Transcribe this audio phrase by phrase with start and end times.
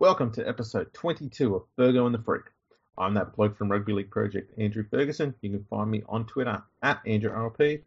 [0.00, 2.42] Welcome to episode 22 of Fergo and the Freak.
[2.98, 5.36] I'm that bloke from Rugby League Project, Andrew Ferguson.
[5.40, 7.80] You can find me on Twitter at AndrewRLP.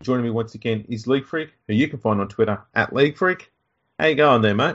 [0.00, 3.16] Joining me once again is League Freak, who you can find on Twitter at League
[3.16, 3.52] Freak.
[3.96, 4.74] How you going there, mate?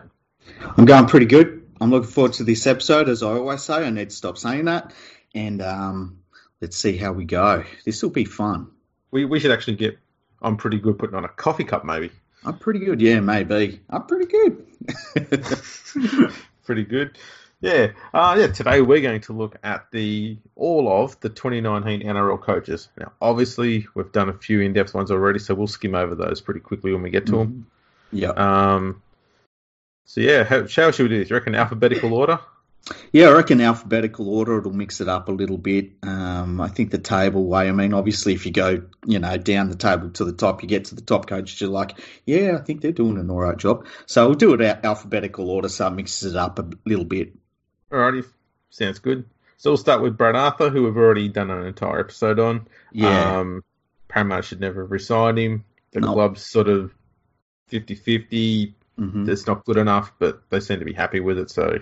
[0.77, 1.68] I'm going pretty good.
[1.81, 3.85] I'm looking forward to this episode, as I always say.
[3.85, 4.93] I need to stop saying that.
[5.35, 6.19] And um,
[6.61, 7.65] let's see how we go.
[7.83, 8.71] This will be fun.
[9.11, 9.99] We, we should actually get.
[10.41, 12.11] I'm pretty good putting on a coffee cup, maybe.
[12.45, 13.81] I'm pretty good, yeah, maybe.
[13.89, 14.65] I'm pretty good.
[16.68, 17.17] pretty good.
[17.59, 18.48] Yeah, uh, yeah.
[18.48, 22.88] Today we're going to look at the all of the 2019 NRL coaches.
[22.99, 26.59] Now, obviously, we've done a few in-depth ones already, so we'll skim over those pretty
[26.59, 27.40] quickly when we get to Mm-hmm.
[27.53, 27.67] them.
[28.12, 28.30] yeah.
[28.30, 29.02] Um,
[30.05, 31.31] so yeah, how, how should we do this?
[31.31, 32.40] You reckon alphabetical order?
[33.12, 35.91] Yeah, I reckon alphabetical order it'll mix it up a little bit.
[36.04, 37.68] Um, I think the table way.
[37.68, 40.70] I mean, obviously, if you go, you know, down the table to the top, you
[40.70, 41.59] get to the top coaches.
[41.59, 43.85] You're like, yeah, I think they're doing an all right job.
[44.05, 47.34] So we'll do it out alphabetical order, so it mixes it up a little bit.
[47.91, 48.26] Alrighty,
[48.70, 49.26] sounds good.
[49.57, 52.68] So we'll start with Brad Arthur, who we've already done an entire episode on.
[52.94, 53.63] Yeah, Um,
[54.07, 55.66] Parramatta should never have resigned him.
[55.91, 56.13] The No.
[56.13, 56.94] club's sort of
[57.70, 58.73] 50-50.
[58.98, 61.49] hmm It's not good enough, but they seem to be happy with it.
[61.49, 61.79] So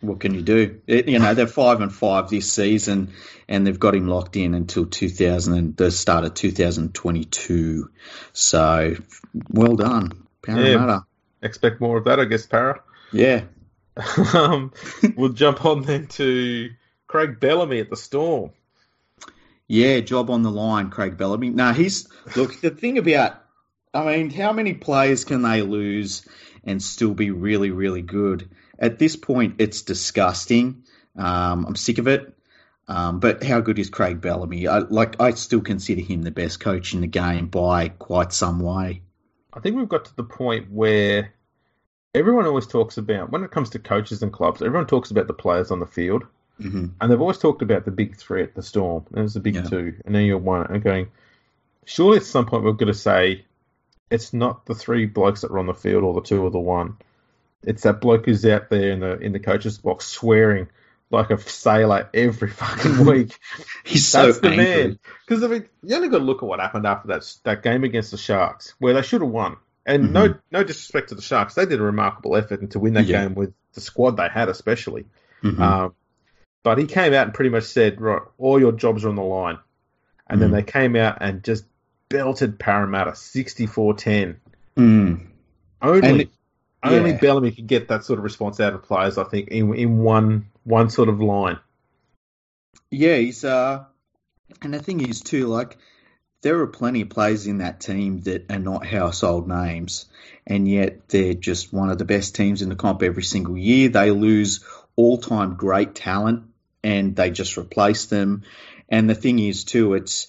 [0.00, 0.80] what can you do?
[0.86, 3.12] It, you know, they're five and five this season,
[3.48, 7.90] and they've got him locked in until 2000 and the start of 2022.
[8.32, 8.96] So,
[9.50, 11.04] well done, Parramatta.
[11.42, 12.82] expect more of that, I guess, Para.
[13.12, 13.44] Yeah,
[14.34, 14.72] um,
[15.16, 16.70] we'll jump on then to
[17.06, 18.52] Craig Bellamy at the Storm.
[19.66, 21.50] yeah, job on the line, Craig Bellamy.
[21.50, 22.60] Now he's look.
[22.60, 23.42] The thing about,
[23.92, 26.26] I mean, how many players can they lose
[26.62, 28.48] and still be really, really good?
[28.78, 30.84] At this point, it's disgusting.
[31.16, 32.34] Um, I'm sick of it.
[32.86, 34.66] Um, but how good is Craig Bellamy?
[34.66, 38.60] I, like, I still consider him the best coach in the game by quite some
[38.60, 39.02] way.
[39.52, 41.34] I think we've got to the point where
[42.14, 45.34] everyone always talks about, when it comes to coaches and clubs, everyone talks about the
[45.34, 46.24] players on the field.
[46.58, 49.04] hmm And they've always talked about the big three at the Storm.
[49.10, 49.62] There's the big Yeah.
[49.62, 50.66] two, and then you're one.
[50.66, 51.08] And going,
[51.84, 53.44] surely at some point we're going to say
[54.10, 56.58] it's not the three blokes that are on the field or the two or the
[56.58, 56.96] one.
[57.62, 60.68] It's that bloke who's out there in the in the coach's box swearing
[61.10, 63.38] like a sailor every fucking week.
[63.84, 64.64] He's so That's the angry.
[64.64, 64.98] man.
[65.26, 67.82] Because I mean, you only got to look at what happened after that that game
[67.84, 69.56] against the Sharks, where they should have won.
[69.86, 72.92] And no no disrespect to the Sharks, they did a remarkable effort and to win
[72.94, 73.22] that Yeah.
[73.24, 75.06] game with the squad they had, especially.
[75.42, 75.58] Mhm.
[75.60, 75.94] Um,
[76.62, 79.22] but he came out and pretty much said, right, all your jobs are on the
[79.22, 79.58] line.
[80.28, 80.54] And then Mhm.
[80.54, 81.64] they came out and just
[82.10, 84.36] belted Parramatta 64-10.
[84.76, 85.26] Mm.
[85.80, 86.28] Only, And
[86.84, 87.12] it- only.
[87.12, 90.46] Bellamy could get that sort of response out of players, I think, in, in one
[90.64, 91.58] one sort of line.
[92.90, 93.84] Yeah, he's uh,
[94.62, 95.76] and the thing is too, like
[96.42, 100.06] there are plenty of players in that team that are not household names,
[100.46, 103.88] and yet they're just one of the best teams in the comp every single year.
[103.88, 104.64] They lose
[104.96, 106.44] all-time great talent,
[106.82, 108.42] and they just replace them.
[108.88, 110.28] And the thing is too, it's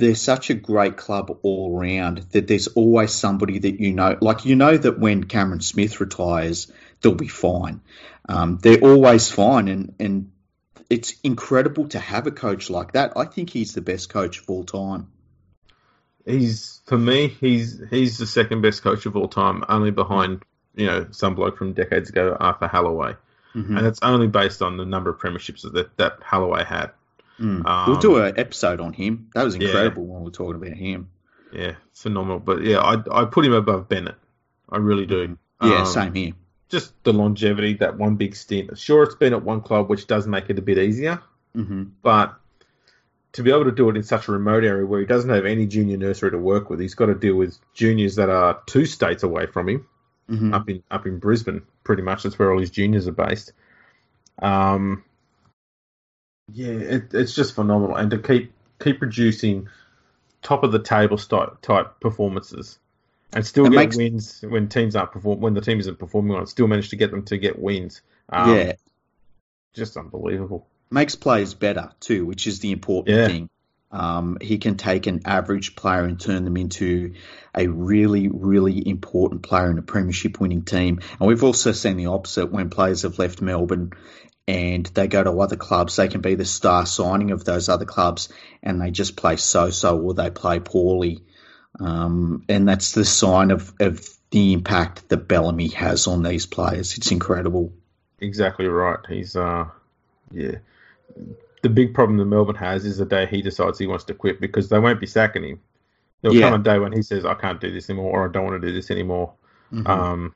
[0.00, 4.44] they're such a great club all round that there's always somebody that you know, like
[4.44, 7.80] you know that when Cameron Smith retires, they'll be fine.
[8.28, 10.32] Um, they're always fine, and and
[10.88, 13.12] it's incredible to have a coach like that.
[13.16, 15.08] I think he's the best coach of all time.
[16.26, 20.42] He's for me, he's he's the second best coach of all time, only behind
[20.74, 23.14] you know some bloke from decades ago, Arthur Halloway,
[23.54, 23.78] Mhm.
[23.78, 26.90] and it's only based on the number of premierships that that Halloway had.
[27.40, 27.64] Mm.
[27.66, 29.30] Um, we'll do an episode on him.
[29.34, 29.66] That was yeah.
[29.68, 31.08] incredible when we were talking about him.
[31.52, 32.38] Yeah, phenomenal.
[32.38, 34.16] But yeah, I I put him above Bennett.
[34.68, 35.36] I really do.
[35.62, 36.32] Yeah, Um, same here.
[36.68, 38.78] Just the longevity, that one big stint.
[38.78, 41.20] Sure, it's been at one club, which does make it a bit easier,
[41.54, 42.36] hmm but
[43.32, 45.46] to be able to do it in such a remote area where he doesn't have
[45.46, 48.86] any junior nursery to work with, he's got to deal with juniors that are two
[48.86, 49.86] states away from him.
[50.28, 52.22] hmm up in up in Brisbane, pretty much.
[52.22, 53.52] That's where all his juniors are based.
[54.40, 55.04] Um,
[56.52, 59.68] yeah, it, it's just phenomenal, and to keep keep producing
[60.42, 62.78] top of the table type, performances,
[63.32, 66.36] and still It get makes- wins when teams aren't perform when the team isn't performing
[66.36, 66.48] on it.
[66.48, 68.00] Still manage to get them to get wins.
[68.30, 68.72] Um, yeah,
[69.74, 70.66] just unbelievable.
[70.90, 73.26] makes players better too, which is the important Yeah.
[73.26, 73.48] thing.
[73.92, 77.14] Um, he can take an average player and turn them into
[77.56, 81.00] a really, really important player in a premiership winning team.
[81.18, 83.92] And we've also seen the opposite when players have left Melbourne
[84.50, 85.94] and they go to other clubs.
[85.94, 88.28] They can be the star signing of those other clubs
[88.64, 91.22] and they just play so so or they play poorly.
[91.78, 96.98] Um, and that's the sign of, of the impact that Bellamy has on these players.
[96.98, 97.72] It's incredible.
[98.18, 98.98] Exactly right.
[99.08, 99.66] He's uh,
[100.32, 100.56] yeah.
[101.62, 104.40] The big problem that Melbourne has is the day he decides he wants to quit
[104.40, 105.60] because they won't be sacking him.
[106.22, 106.50] There'll Yeah.
[106.50, 108.60] come a day when he says, "I can't do this anymore," or "I don't want
[108.60, 109.32] to do this anymore."
[109.72, 109.88] Mhm.
[109.88, 110.34] Um,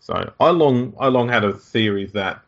[0.00, 2.43] So I long I long had a theory that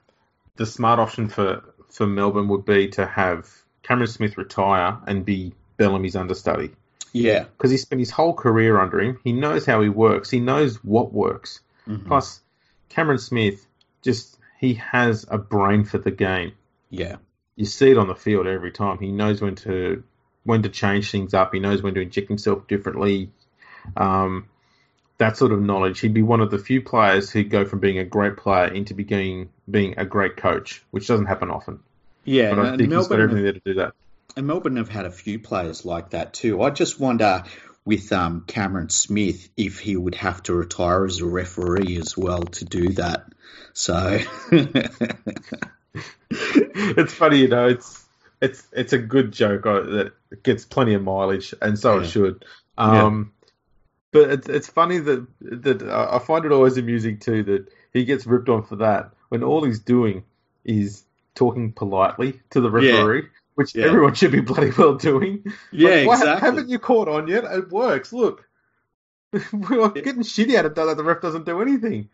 [0.56, 3.49] the smart option for for Melbourne would be to have
[3.82, 6.73] Cameron Smith retire and be Bellamy's understudy.
[7.12, 9.19] Yeah, because he spent his whole career under him.
[9.25, 10.29] He knows how he works.
[10.31, 11.61] He knows what works.
[11.88, 12.06] Mhm.
[12.06, 12.41] Plus,
[12.91, 13.67] Cameron Smith
[14.03, 16.53] just he has a brain for the game.
[16.91, 17.17] yeah,
[17.56, 18.99] You see it on the field every time.
[18.99, 20.03] He knows when to
[20.44, 21.53] when to change things up.
[21.55, 23.31] He knows when to inject himself differently.
[23.97, 24.47] Um,
[25.19, 26.00] that sort of knowledge.
[26.00, 28.94] He'd be one of the few players who'd go from being a great player into
[28.94, 31.80] being being a great coach, which doesn't happen often.
[32.24, 32.54] yeah.
[32.54, 33.94] But I and think he's got Melbourne, everything there to do that.
[34.36, 36.62] and Melbourne have had a few players like that too.
[36.62, 37.44] I just wonder
[37.84, 42.42] with um, Cameron Smith if he would have to retire as a referee as well
[42.42, 43.24] to do that.
[43.72, 44.18] So,
[46.30, 47.69] it's funny, you know.
[47.69, 48.04] It's
[48.40, 50.12] it's it's a good joke uh, that
[50.42, 52.44] gets plenty of mileage, and so it should.
[52.78, 53.32] Um,
[54.12, 58.04] But it's it's funny that that uh, I find it always amusing too that he
[58.04, 60.25] gets ripped on for that when all he's doing
[60.64, 62.93] is talking politely to the Yeah.
[62.99, 63.25] referee,
[63.55, 63.87] which Yeah.
[63.87, 65.44] everyone should be bloody well doing.
[65.70, 66.46] yeah, Like, why exactly.
[66.49, 67.44] haven't you caught on yet?
[67.44, 68.12] It works.
[68.12, 68.49] Look,
[69.52, 72.08] we're getting shitty at it though that the ref doesn't do anything.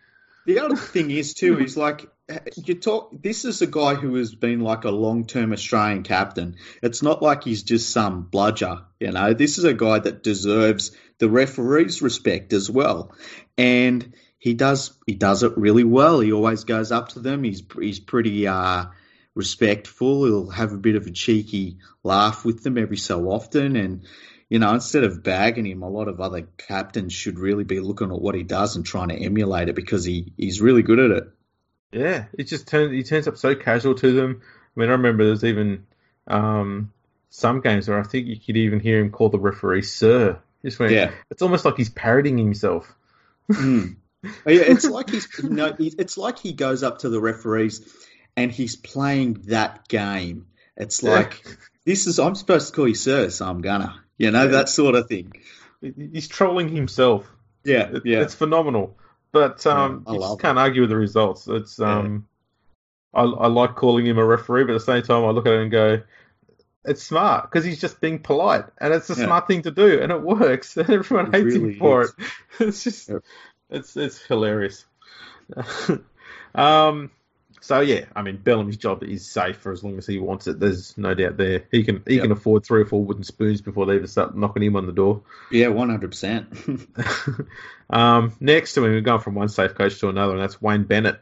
[0.44, 2.10] The other thing is too is like
[2.56, 3.10] you talk.
[3.22, 6.56] This is a guy who has been like a long-term Australian captain.
[6.82, 9.34] It's not like he's just some bludger, you know.
[9.34, 13.12] This is a guy that deserves the referee's respect as well,
[13.56, 14.90] and he does.
[15.06, 16.18] He does it really well.
[16.18, 17.44] He always goes up to them.
[17.44, 18.86] He's he's pretty uh,
[19.36, 20.24] respectful.
[20.24, 24.02] He'll have a bit of a cheeky laugh with them every so often, and
[24.48, 28.10] you know, instead of bagging him, a lot of other captains should really be looking
[28.10, 31.10] at what he does and trying to emulate it because he, he's really good at
[31.12, 31.28] it.
[31.92, 34.42] Yeah, it just turns he turns up so casual to them.
[34.76, 35.86] I mean, I remember there's even
[36.26, 36.92] um,
[37.30, 40.80] some games where I think you could even hear him call the referee "sir." Just
[40.80, 41.12] when Yeah.
[41.30, 42.92] it's almost like he's parroting himself.
[43.48, 43.98] Mm.
[44.22, 47.80] Yeah, it's like he's you know, he- it's like he goes up to the referees
[48.36, 50.46] and he's playing that game.
[50.76, 51.44] It's like
[51.84, 54.94] this is I'm supposed to call you sir, so I'm gonna, you know, that sort
[54.94, 55.32] of thing.
[55.80, 57.26] he's trolling himself.
[57.64, 58.96] Yeah, It- yeah, it's phenomenal.
[59.32, 61.48] But um, Yeah, I you just can't argue with the results.
[61.48, 62.26] It's um,
[63.14, 65.52] I, I like calling him a referee, but at the same time, I look at
[65.54, 66.02] it and go,
[66.84, 69.24] it's smart because he's just being polite, and it's a Yeah.
[69.26, 72.12] smart thing to do, and it works, and everyone It hates really him for is.
[72.18, 72.26] it.
[72.68, 73.22] It's just, Yep.
[73.72, 74.84] It's it's hilarious.
[76.54, 77.10] um,
[77.60, 80.58] so yeah, I mean, Bellamy's job is safe for as long as he wants it.
[80.58, 81.64] There's no doubt there.
[81.70, 82.22] He can he Yep.
[82.22, 84.92] can afford three or four wooden spoons before they even start knocking him on the
[84.92, 85.22] door.
[85.50, 86.48] yeah, one hundred percent.
[87.90, 90.84] um, next, I mean, we're going from one safe coach to another, and that's Wayne
[90.84, 91.20] Bennett.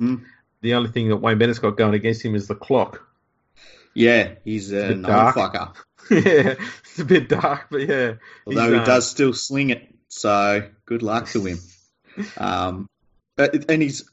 [0.00, 0.24] Mhm.
[0.62, 3.06] The only thing that Wayne Bennett's got going against him is the clock.
[3.92, 5.36] Yeah, he's a no dark.
[5.36, 5.74] fucker.
[6.10, 6.54] yeah,
[6.84, 8.14] it's a bit dark, but yeah.
[8.46, 11.58] Although he uh, does still sling it, so good luck to him.
[12.36, 12.88] Um,
[13.36, 14.08] and he's,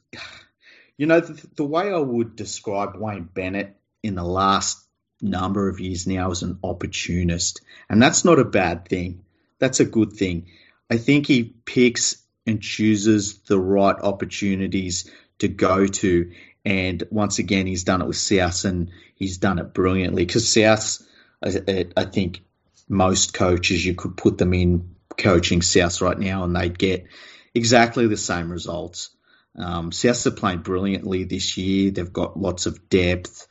[0.97, 4.83] you know, the, the way I would describe Wayne Bennett in the last
[5.21, 9.23] number of years now as an opportunist, and that's not a bad thing.
[9.59, 10.47] That's a good thing.
[10.89, 15.09] I think he picks and chooses the right opportunities
[15.39, 16.31] to go to.
[16.65, 20.25] And once again, he's done it with South, and he's done it brilliantly.
[20.25, 20.99] Because South,
[21.43, 22.41] I, I think
[22.89, 27.05] most coaches, you could put them in coaching South right now, and they'd get
[27.53, 29.09] exactly the same results.
[29.57, 31.91] Um, Souths are playing brilliantly this year.
[31.91, 33.47] They've got lots of depth.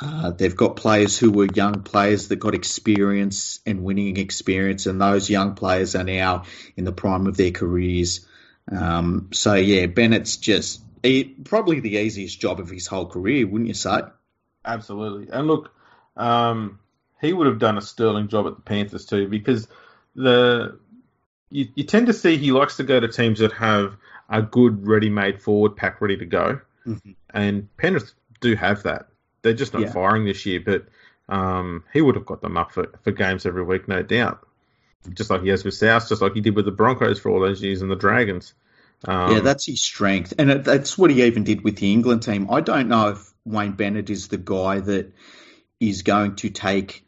[0.00, 5.00] Uh, they've got players who were young players that got experience and winning experience, and
[5.00, 6.44] those young players are now
[6.76, 8.26] in the prime of their careers.
[8.70, 13.68] Um, so yeah, Bennett's just he, probably the easiest job of his whole career, wouldn't
[13.68, 14.02] you say?
[14.64, 15.28] Absolutely.
[15.32, 15.72] And look,
[16.16, 16.78] um,
[17.20, 19.68] he would have done a sterling job at the Panthers too, because
[20.14, 20.78] the
[21.52, 23.96] you, you tend to see he likes to go to teams that have
[24.28, 27.14] a good ready-made forward pack ready to go, Mhm.
[27.30, 29.08] and Penrith do have that.
[29.42, 29.92] They're just not Yeah.
[29.92, 30.86] firing this year, but
[31.28, 34.46] um, he would have got them up for, for games every week, no doubt.
[35.14, 37.40] Just like he has with South, just like he did with the Broncos for all
[37.40, 38.54] those years and the Dragons.
[39.06, 42.22] Um, yeah, that's his strength, and it, that's what he even did with the England
[42.22, 42.48] team.
[42.50, 45.12] I don't know if Wayne Bennett is the guy that
[45.80, 47.04] is going to take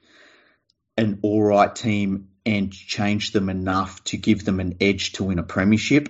[0.96, 5.38] an all right team and change them enough to give them an edge to win
[5.38, 6.08] a premiership.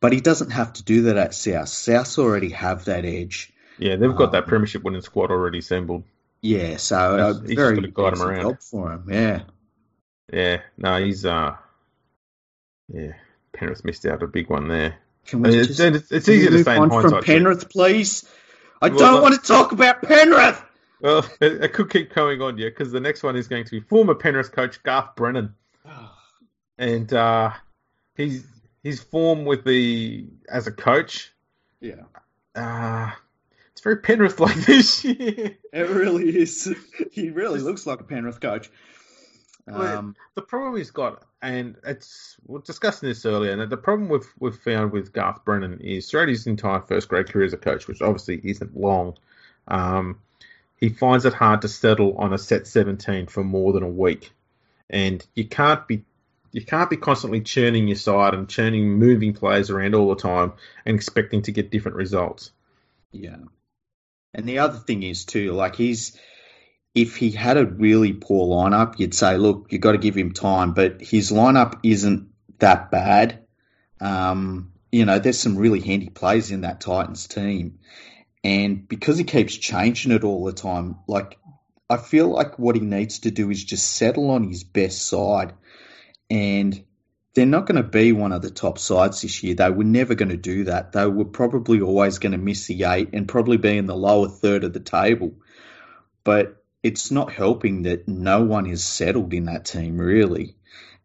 [0.00, 1.68] But he doesn't have to do that at South.
[1.68, 3.52] South already have that edge.
[3.78, 6.04] yeah, they've got that um, premiership winning squad already assembled.
[6.40, 8.42] Yeah, so He's- a he's very gotta him around.
[8.42, 9.04] job for him.
[9.10, 9.42] Yeah,
[10.32, 11.56] Yeah, no, he's uh,
[12.88, 13.12] yeah,
[13.52, 14.96] Penrith missed out a big one there.
[15.26, 16.82] can I we mean, just it's, it's, it's can we easy to move say in
[16.82, 17.12] on from hindsight.
[17.20, 18.28] but- Penrith, please?
[18.80, 20.62] I Well, don't look- want to talk about Penrith.
[21.00, 23.70] Well, it, it could keep going on, yeah, because the next one is going to
[23.72, 25.54] be former Penrith coach Garth Brennan,
[26.78, 27.52] and uh,
[28.14, 28.44] he's
[28.82, 31.32] his form with the as a coach
[31.80, 32.04] Yeah.
[32.54, 33.12] Uh,
[33.72, 35.56] it's very Penrith like this year.
[35.72, 36.74] It really is.
[37.12, 38.70] He really looks like a Penrith coach.
[39.70, 44.08] Um, the problem he's got, and it's we are discussing this earlier, and the problem
[44.08, 47.58] we've we've found with Garth Brennan is throughout his entire first grade career as a
[47.58, 49.16] coach, which obviously isn't long,
[49.68, 50.18] um,
[50.76, 54.32] he finds it hard to settle on a set 17 for more than a week,
[54.90, 56.04] and you can't be
[56.52, 60.54] you can't be constantly churning your side and churning moving players around all the time
[60.86, 62.52] and expecting to get different results.
[63.12, 63.36] Yeah.
[64.32, 66.18] And the other thing is too, like he's
[66.94, 70.32] if he had a really poor lineup, you'd say, look, you've got to give him
[70.32, 70.72] time.
[70.72, 72.28] But his lineup isn't
[72.58, 73.44] that bad.
[74.00, 77.78] Um, you know, there's some really handy players in that Titans team.
[78.42, 81.38] And because he keeps changing it all the time, like,
[81.90, 85.54] I feel like what he needs to do is just settle on his best side.
[86.30, 86.84] And
[87.34, 89.54] they're not going to be one of the top sides this year.
[89.54, 90.92] They were never going to do that.
[90.92, 94.28] They were probably always going to miss the eight and probably be in the lower
[94.28, 95.32] third of the table.
[96.24, 100.56] But it's not helping that no one is settled in that team really,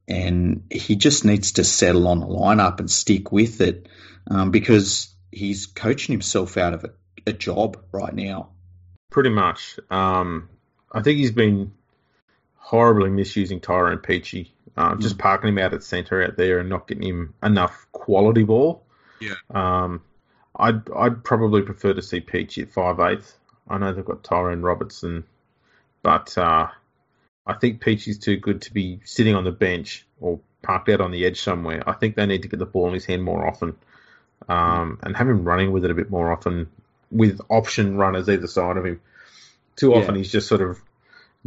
[0.08, 3.88] and he just needs to settle on the lineup and stick with it
[4.30, 6.90] um, because he's coaching himself out of a,
[7.28, 8.50] a job right now.
[9.12, 9.80] Pretty much.
[9.90, 10.50] Um,
[10.94, 11.74] I think he's been
[12.58, 15.20] horribly misusing Tyrone Peachey, uh, just mm.
[15.20, 18.84] parking him out at centre out there and not getting him enough quality ball.
[19.20, 19.36] Yeah.
[19.50, 20.02] Um,
[20.56, 23.38] I'd I'd probably prefer to see Peachey at five eighth.
[23.68, 25.24] I know they've got Tyrone Robertson
[26.04, 26.68] but uh,
[27.48, 31.12] I think Peachey's too good to be sitting on the bench or parked out on
[31.12, 31.82] the edge somewhere.
[31.88, 33.76] I think they need to get the ball in his hand more often
[34.48, 36.70] um, and have him running with it a bit more often
[37.10, 39.02] with option runners either side of him.
[39.76, 40.20] Too often yeah.
[40.20, 40.82] he's just sort of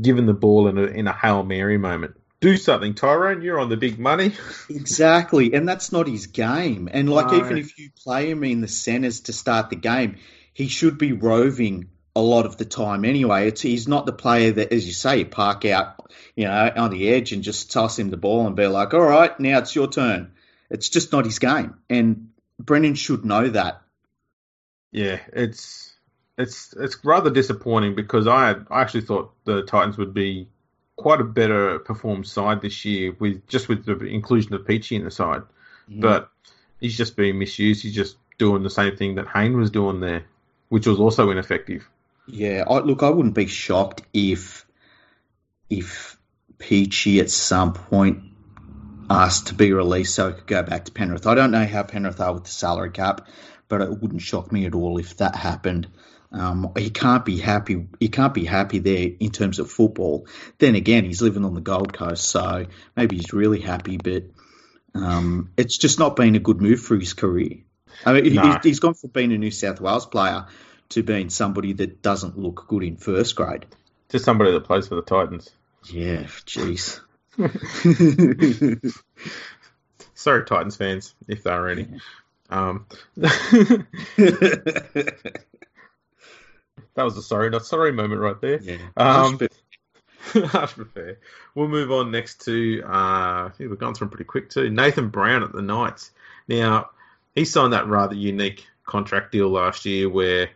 [0.00, 2.16] given the ball in a, in a Hail Mary moment.
[2.40, 3.42] Do something, Tyrone.
[3.42, 4.32] You're on the big money.
[4.70, 5.54] exactly.
[5.54, 6.88] And that's not his game.
[6.92, 7.38] And like, no.
[7.38, 10.16] even if you play him in the centres to start the game,
[10.52, 13.48] he should be roving a lot of the time anyway.
[13.48, 16.90] It's he's not the player that, as you say, you park out, you know, on
[16.90, 19.74] the edge and just toss him the ball and be like, all right, now it's
[19.74, 20.32] your turn.
[20.70, 23.82] It's just not his game, and Brennan should know that.
[24.92, 25.92] Yeah, it's
[26.38, 30.48] it's it's rather disappointing because I I actually thought the Titans would be
[30.96, 35.04] quite a better performed side this year with just with the inclusion of Peachey in
[35.04, 35.42] the side,
[35.90, 36.00] mm.
[36.00, 36.30] but
[36.80, 37.82] he's just being misused.
[37.82, 40.24] He's just doing the same thing that Hayne was doing there,
[40.68, 41.88] which was also ineffective.
[42.26, 44.66] Yeah, I, look, I wouldn't be shocked if
[45.70, 46.18] if
[46.58, 48.22] Peachey at some point
[49.08, 51.26] asked to be released so he could go back to Penrith.
[51.26, 53.28] I don't know how Penrith are with the salary cap,
[53.68, 55.88] but it wouldn't shock me at all if that happened.
[56.36, 57.86] Um, he can't be happy.
[57.98, 60.26] He can't be happy there in terms of football.
[60.58, 63.96] Then again, he's living on the Gold Coast, so maybe he's really happy.
[63.96, 64.24] But
[64.94, 67.58] um, it's just not been a good move for his career.
[68.04, 68.60] I mean, nah.
[68.62, 70.46] he's gone from being a New South Wales player
[70.90, 73.64] to being somebody that doesn't look good in first grade.
[74.10, 75.50] Just somebody that plays for the Titans.
[75.84, 77.00] Yeah, jeez.
[80.14, 81.88] Sorry, Titans fans, if they're ready.
[82.50, 82.86] Um,
[86.96, 88.60] that was a sorry, not sorry moment right there.
[88.60, 88.78] Yeah.
[88.96, 89.38] Um,
[90.46, 91.18] harsh but fair.
[91.54, 94.70] We'll move on next to, uh, I think we've gone through them pretty quick too.
[94.70, 96.10] Nathan Brown at the Knights.
[96.48, 96.90] Now,
[97.34, 100.50] he signed that rather unique contract deal last year where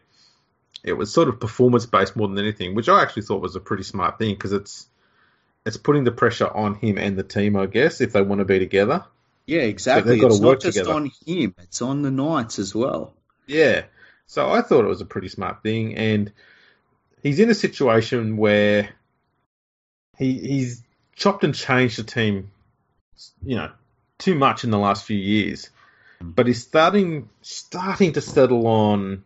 [0.82, 3.60] it was sort of performance based more than anything, which I actually thought was a
[3.60, 4.86] pretty smart thing because it's
[5.66, 8.46] it's putting the pressure on him and the team, I guess, if they want to
[8.46, 9.04] be together.
[9.46, 10.18] Yeah, exactly.
[10.18, 10.94] So it's not just together.
[10.94, 13.12] on him; it's on the Knights as well.
[13.46, 13.82] Yeah,
[14.30, 16.30] so I thought it was a pretty smart thing, and
[17.20, 18.88] he's in a situation where
[20.18, 20.84] he he's
[21.16, 22.52] chopped and changed the team,
[23.44, 23.72] you know,
[24.18, 25.70] too much in the last few years,
[26.20, 29.24] but he's starting starting to settle on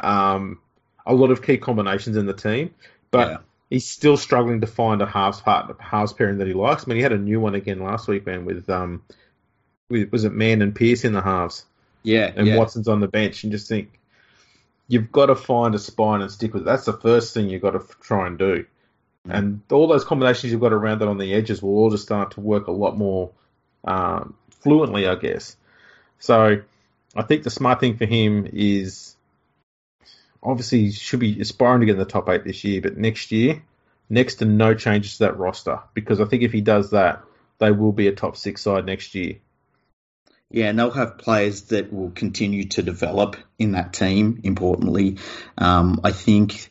[0.00, 0.58] um,
[1.04, 2.74] a lot of key combinations in the team,
[3.10, 3.36] but yeah.
[3.68, 6.84] he's still struggling to find a halves part halves pairing that he likes.
[6.84, 9.02] I mean, he had a new one again last week, man, with um,
[9.90, 11.66] with, was it Mann and Pearce in the halves?
[12.02, 12.56] Yeah, and yeah.
[12.56, 14.00] Watson's on the bench, and just think
[14.88, 16.66] you've got to find a spine and stick with it.
[16.66, 18.66] That's the first thing you've got to try and do.
[19.26, 19.38] Mm.
[19.38, 22.32] And all those combinations you've got around that on the edges will all just start
[22.32, 23.30] to work a lot more
[23.84, 25.56] um, fluently, I guess.
[26.18, 26.62] So
[27.14, 29.16] I think the smart thing for him is
[30.42, 33.62] obviously should be aspiring to get in the top eight this year, but next year,
[34.08, 37.22] next to no changes to that roster because I think if he does that,
[37.58, 39.36] they will be a top six side next year.
[40.50, 44.40] Yeah, and they'll have players that will continue to develop in that team.
[44.44, 45.18] Importantly,
[45.58, 46.70] um, I think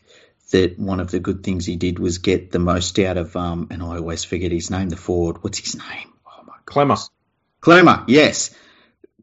[0.51, 3.67] that one of the good things he did was get the most out of, um,
[3.72, 5.44] and I always forget his name, the forward.
[5.44, 6.13] What's his name?
[6.25, 7.10] Oh my god, Klemmer.
[7.62, 8.55] Klemmer, yes.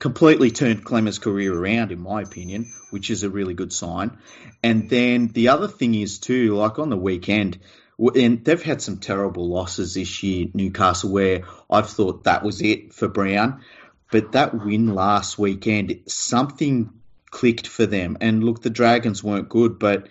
[0.03, 4.19] completely turned Klemmer's career around, in my opinion, which is a really good sign.
[4.61, 7.61] And then the other thing is too, like on the weekend,
[7.99, 12.93] and they've had some terrible losses this year, Newcastle, where I've thought that was it
[12.93, 13.63] for Brown.
[14.13, 16.91] But that win last weekend, something
[17.31, 18.19] clicked for them.
[18.21, 20.09] And look, the Dragons weren't good, but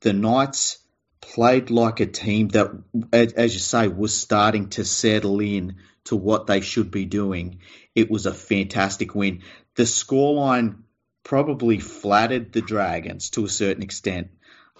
[0.00, 0.78] the Knights
[1.20, 2.70] played like a team that,
[3.12, 7.58] as you say, was starting to settle in to what they should be doing.
[7.94, 9.42] It was a fantastic win.
[9.74, 10.78] The scoreline
[11.22, 14.28] probably flattered the Dragons to a certain extent.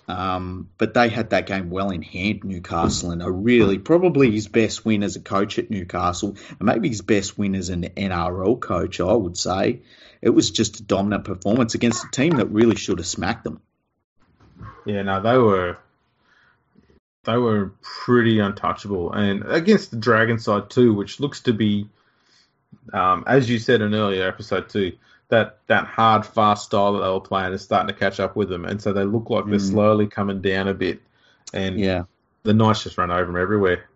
[0.06, 4.48] Um, but they had that game well in hand, Newcastle, and a really probably his
[4.48, 8.60] best win as a coach at Newcastle, and maybe his best win as an NRL
[8.60, 9.80] coach, I would say.
[10.20, 13.60] It was just a dominant performance against a team that really should have smacked them.
[14.84, 15.78] Yeah, no, they were
[17.24, 21.88] they were pretty untouchable, and against the Dragon side too, which looks to be,
[22.92, 24.92] um, as you said in earlier episode two,
[25.28, 28.48] that that hard, fast style that they were playing is starting to catch up with
[28.48, 29.70] them, and so they look like they're mm.
[29.70, 31.00] slowly coming down a bit.
[31.52, 32.04] And yeah,
[32.42, 33.88] the Knights just run over them everywhere.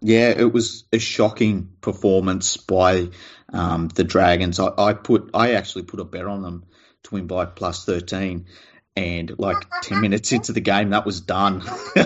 [0.00, 3.08] Yeah, it was a shocking performance by
[3.52, 4.60] um, the Dragons.
[4.60, 6.64] I, I, put, I actually put a bet on them
[7.04, 8.46] to win by plus thirteen,
[8.94, 11.62] and like ten minutes into the game, that was done.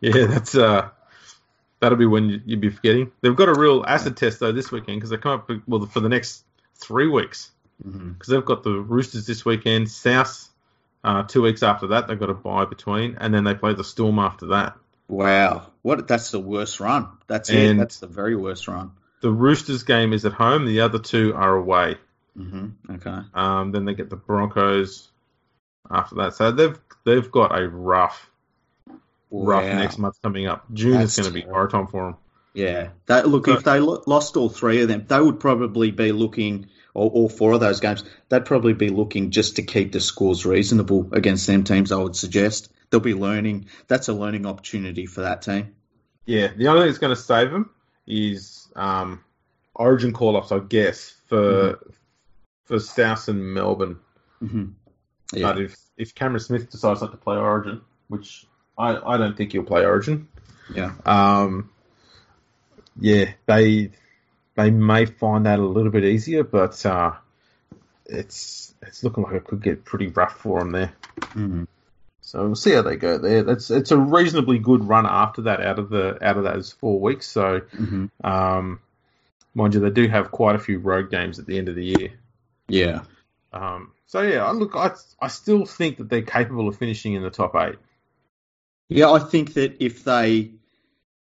[0.00, 0.88] yeah, that's uh,
[1.80, 3.12] that'll be when you'd be forgetting.
[3.20, 6.00] They've got a real acid test though this weekend because they come up well for
[6.00, 6.44] the next
[6.78, 8.32] three weeks because mm-hmm.
[8.32, 10.48] they've got the Roosters this weekend, South
[11.04, 13.84] uh, two weeks after that they've got a bye between, and then they play the
[13.84, 14.76] Storm after that.
[15.08, 16.08] Wow, what?
[16.08, 17.08] That's the worst run.
[17.28, 17.76] That's and it.
[17.76, 18.90] That's the very worst run.
[19.20, 20.66] The Roosters game is at home.
[20.66, 21.96] The other two are away.
[22.36, 22.94] Mm-hmm.
[22.94, 23.18] Okay.
[23.34, 25.08] Um, then they get the Broncos
[25.90, 26.34] after that.
[26.34, 28.28] So they've they've got a rough,
[29.30, 30.64] rough next month coming up.
[30.72, 32.16] June That's is going to be hard time for them.
[32.56, 32.88] Yeah.
[33.04, 37.10] That look, if they lost all three of them, they would probably be looking, or
[37.10, 41.10] all four of those games, they'd probably be looking just to keep the scores reasonable
[41.12, 41.92] against them teams.
[41.92, 43.66] I would suggest they'll be learning.
[43.88, 45.74] That's a learning opportunity for that team.
[46.24, 46.48] Yeah.
[46.56, 47.70] The only thing that's going to save them
[48.06, 49.22] is um,
[49.74, 51.90] Origin call ups, I guess, for mm-hmm.
[52.64, 53.98] for South and Melbourne.
[54.42, 54.64] Mm-hmm.
[55.34, 55.52] Yeah.
[55.52, 58.46] But if if Cameron Smith decides not to play Origin, which
[58.78, 60.28] I, I don't think he'll play Origin.
[60.74, 60.92] Yeah.
[61.04, 61.70] Um,
[63.00, 63.90] yeah, they
[64.56, 67.12] they may find that a little bit easier, but uh,
[68.06, 70.92] it's it's looking like it could get pretty rough for them there.
[71.20, 71.64] Mm-hmm.
[72.20, 73.42] So we'll see how they go there.
[73.44, 76.98] That's it's a reasonably good run after that out of the out of those four
[76.98, 77.26] weeks.
[77.26, 78.06] So, mm-hmm.
[78.26, 78.80] um,
[79.54, 81.84] mind you, they do have quite a few road games at the end of the
[81.84, 82.10] year.
[82.68, 83.02] Yeah.
[83.52, 87.30] Um, so yeah, look, I I still think that they're capable of finishing in the
[87.30, 87.76] top eight.
[88.88, 90.50] Yeah, I think that if they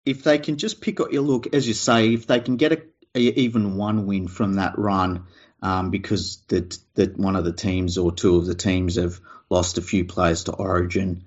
[0.06, 2.82] if they can just pick up look, as you say, if they can get a,
[3.16, 5.26] a even one win from that run,
[5.62, 9.78] um, because that that one of the teams or two of the teams have lost
[9.78, 11.24] a few players to Origin,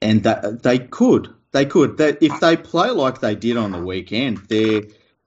[0.00, 1.98] and that they could they could.
[1.98, 4.82] That if they play like they did on the weekend, they're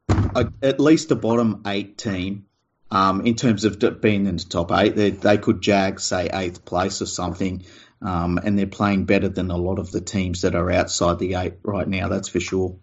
[0.09, 2.45] a, at least a bottom eight team.
[2.91, 6.63] Um, in terms of being in the top eight, they, they could jag say eighth
[6.65, 7.65] place or something
[8.01, 11.35] um, and they're playing better than a lot of the teams that are outside the
[11.35, 12.07] eight right now.
[12.07, 12.75] That's for sure.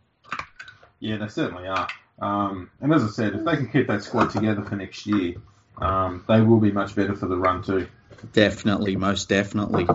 [1.01, 1.88] Yeah, they certainly are.
[2.20, 5.35] Um, and as I said, if they can keep that squad together for next year,
[5.79, 7.88] um, they will be much better for the run too.
[8.33, 9.88] Definitely, most definitely.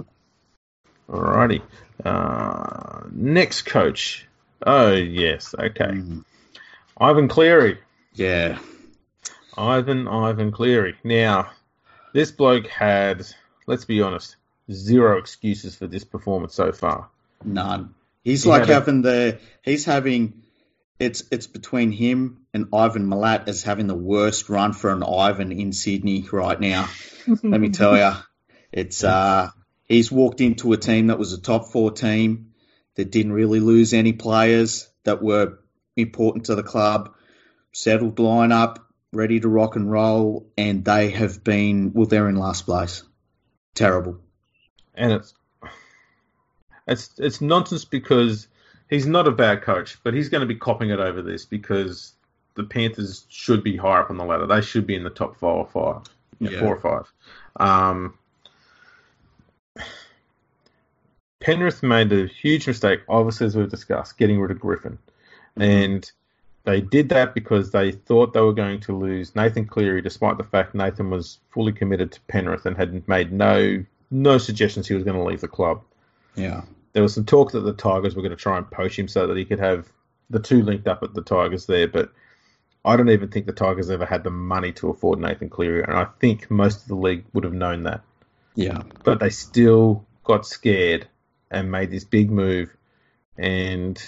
[1.10, 1.62] Alrighty.
[2.04, 4.26] Uh, next coach.
[4.66, 5.86] Oh yes, okay.
[5.86, 6.26] Mm.
[7.00, 7.78] Ivan Cleary.
[8.14, 8.60] Yeah.
[9.58, 10.98] Ivan Ivan Cleary.
[11.04, 11.52] Now,
[12.14, 13.26] this bloke had,
[13.68, 14.36] let's be honest,
[14.72, 17.10] zero excuses for this performance so far.
[17.44, 17.94] None.
[18.24, 20.44] He's he like having a, the he's having
[21.00, 25.52] it's it's between him and Ivan Milat as having the worst run for an Ivan
[25.52, 26.90] in Sydney right now.
[27.28, 28.14] Let me tell you,
[28.72, 29.50] it's uh
[29.86, 32.54] he's walked into a team that was a top four team
[32.96, 35.60] that didn't really lose any players that were
[35.96, 37.14] important to the club,
[37.72, 38.80] settled lineup,
[39.14, 43.04] ready to rock and roll, and they have been well, they're in last place.
[43.76, 44.20] Terrible
[44.98, 45.34] and it's
[46.88, 48.48] it's it's nonsense because
[48.90, 52.14] he's not a bad coach, but he's going to be copping it over this because
[52.56, 54.48] the Panthers should be higher up on the ladder.
[54.48, 56.04] They should be in the top four or five,
[56.40, 56.60] yeah.
[56.60, 57.14] four or five.
[57.60, 58.18] Um,
[61.40, 64.98] Penrith made a huge mistake, obviously as we've discussed, getting rid of Griffin,
[65.58, 65.62] mm-hmm.
[65.62, 66.12] and
[66.64, 70.44] they did that because they thought they were going to lose Nathan Cleary, despite the
[70.44, 75.04] fact Nathan was fully committed to Penrith and had made no no suggestions he was
[75.04, 75.82] going to leave the club.
[76.36, 76.64] Yeah.
[76.94, 79.28] There was some talk that the Tigers were going to try and poach him so
[79.28, 79.88] that he could have
[80.30, 82.12] the two linked up at the Tigers there, but
[82.84, 85.94] I don't even think the Tigers ever had the money to afford Nathan Cleary, and
[85.94, 88.02] I think most of the league would have known that.
[88.56, 88.84] Yeah.
[89.04, 91.08] But they still got scared
[91.52, 92.76] and made this big move,
[93.38, 94.02] and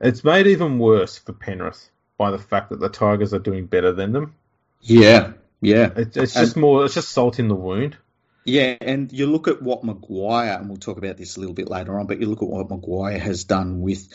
[0.00, 3.92] it's made even worse for Penrith by the fact that the Tigers are doing better
[3.92, 4.34] than them.
[4.80, 5.90] Yeah, yeah.
[5.96, 6.84] It's, it's just and, more.
[6.84, 7.96] It's just salt in the wound.
[8.44, 11.68] Yeah, and you look at what Maguire, and we'll talk about this a little bit
[11.68, 14.08] later on, but you look at what Maguire has done with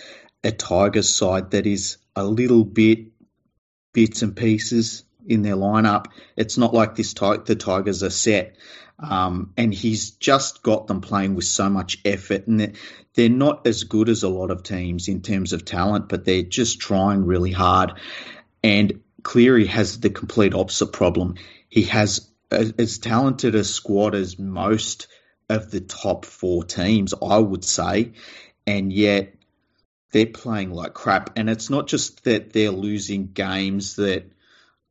[0.44, 3.08] a Tigers side that is a little bit
[3.94, 6.08] bits and pieces in their lineup.
[6.36, 8.58] It's not like this the Tigers are set.
[8.98, 12.74] Um, and he's just got them playing with so much effort, and they're,
[13.14, 16.44] they're not as good as a lot of teams in terms of talent, but they're
[16.44, 17.94] just trying really hard.
[18.64, 21.36] And Cleary has the complete opposite problem.
[21.68, 25.08] He has as talented a squad as most
[25.50, 28.14] of the top four teams, I would say,
[28.66, 29.34] and yet
[30.12, 31.38] they're playing like crap.
[31.38, 34.32] And it's not just that they're losing games that,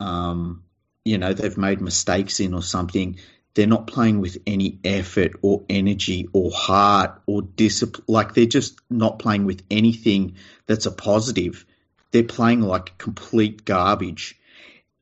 [0.00, 0.64] um,
[1.04, 3.18] you know, they've made mistakes in or something.
[3.54, 8.04] They're not playing with any effort or energy or heart or discipline.
[8.08, 10.36] Like they're just not playing with anything
[10.66, 11.64] that's a positive.
[12.10, 14.38] They're playing like complete garbage.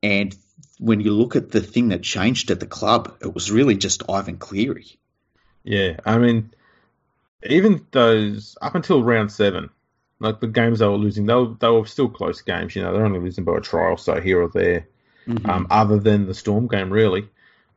[0.01, 0.35] And
[0.83, 4.03] when you look at the thing that changed at the club, it was really just
[4.09, 4.99] Ivan Cleary.
[5.63, 6.53] Yeah, I mean,
[7.41, 9.69] even those up until round seven,
[10.19, 12.75] like the games they were losing, they were, they were still close games.
[12.75, 14.89] You know, they're only losing by a try or so here or there,
[15.25, 15.49] mm-hmm.
[15.49, 17.29] um, other than the Storm game, really.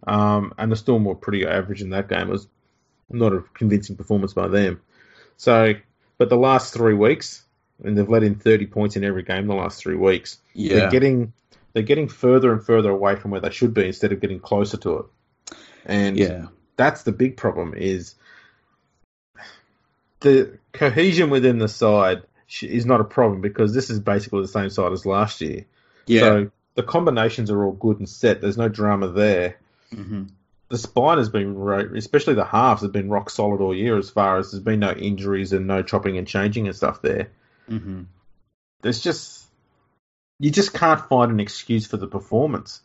[0.04, 2.26] Um, and the Storm were pretty average in that game.
[2.26, 2.48] It was
[3.08, 4.80] not a convincing performance by them.
[5.36, 5.74] So,
[6.18, 7.44] but the last three weeks,
[7.84, 10.38] and they've let in 30 points in every game the last three weeks.
[10.54, 10.80] Yeah.
[10.80, 11.32] They're getting
[11.76, 14.78] they're getting further and further away from where they should be instead of getting closer
[14.78, 15.06] to it.
[15.84, 16.46] And yeah.
[16.76, 18.14] that's the big problem is
[20.20, 22.22] the cohesion within the side
[22.62, 25.66] is not a problem because this is basically the same side as last year.
[26.06, 26.20] Yeah.
[26.20, 28.40] So the combinations are all good and set.
[28.40, 29.58] There's no drama there.
[29.92, 30.22] Mm-hmm.
[30.70, 31.60] The spine has been,
[31.94, 34.92] especially the halves, have been rock solid all year as far as there's been no
[34.92, 37.28] injuries and no chopping and changing and stuff there.
[37.68, 38.04] Mm-hmm.
[38.80, 39.35] There's just
[40.38, 42.80] you just can't find an excuse for the performance.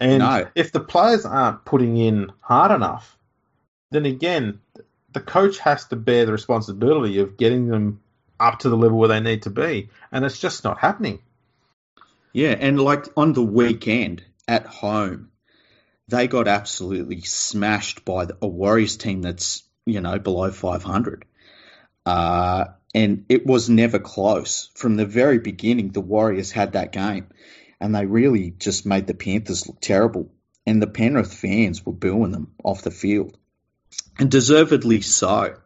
[0.00, 0.46] And no.
[0.54, 3.16] if the players aren't putting in hard enough,
[3.90, 4.60] then again,
[5.12, 8.00] the coach has to bear the responsibility of getting them
[8.38, 9.88] up to the level where they need to be.
[10.12, 11.20] And it's just not happening.
[12.32, 15.30] Yeah, and like on the weekend at home,
[16.08, 21.24] they got absolutely smashed by a Warriors team that's, you know, below 500.
[22.06, 24.70] Uh, and it was never close.
[24.74, 27.28] From the very beginning, the Warriors had that game,
[27.80, 30.30] and they really just made the Panthers look terrible.
[30.66, 33.36] And the Penrith fans were booing them off the field,
[34.18, 35.56] and deservedly so.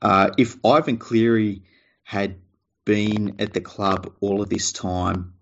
[0.00, 1.62] Uh, if Ivan Cleary
[2.02, 2.36] had
[2.84, 5.34] been at the club all of this time,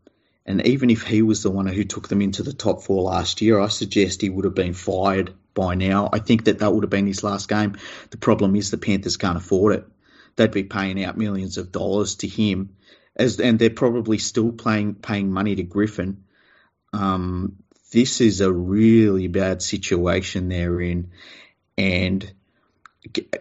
[0.45, 3.41] and even if he was the one who took them into the top four last
[3.41, 6.09] year, I suggest he would have been fired by now.
[6.13, 7.77] I think that that would have been his last game.
[8.11, 9.85] The problem is the Panthers can't afford it
[10.37, 12.77] they'd be paying out millions of dollars to him,
[13.17, 16.25] as and they're probably still paying paying money to Griffin.
[16.93, 17.57] Um,
[17.93, 21.11] this is a really bad situation they're in,
[21.77, 22.33] and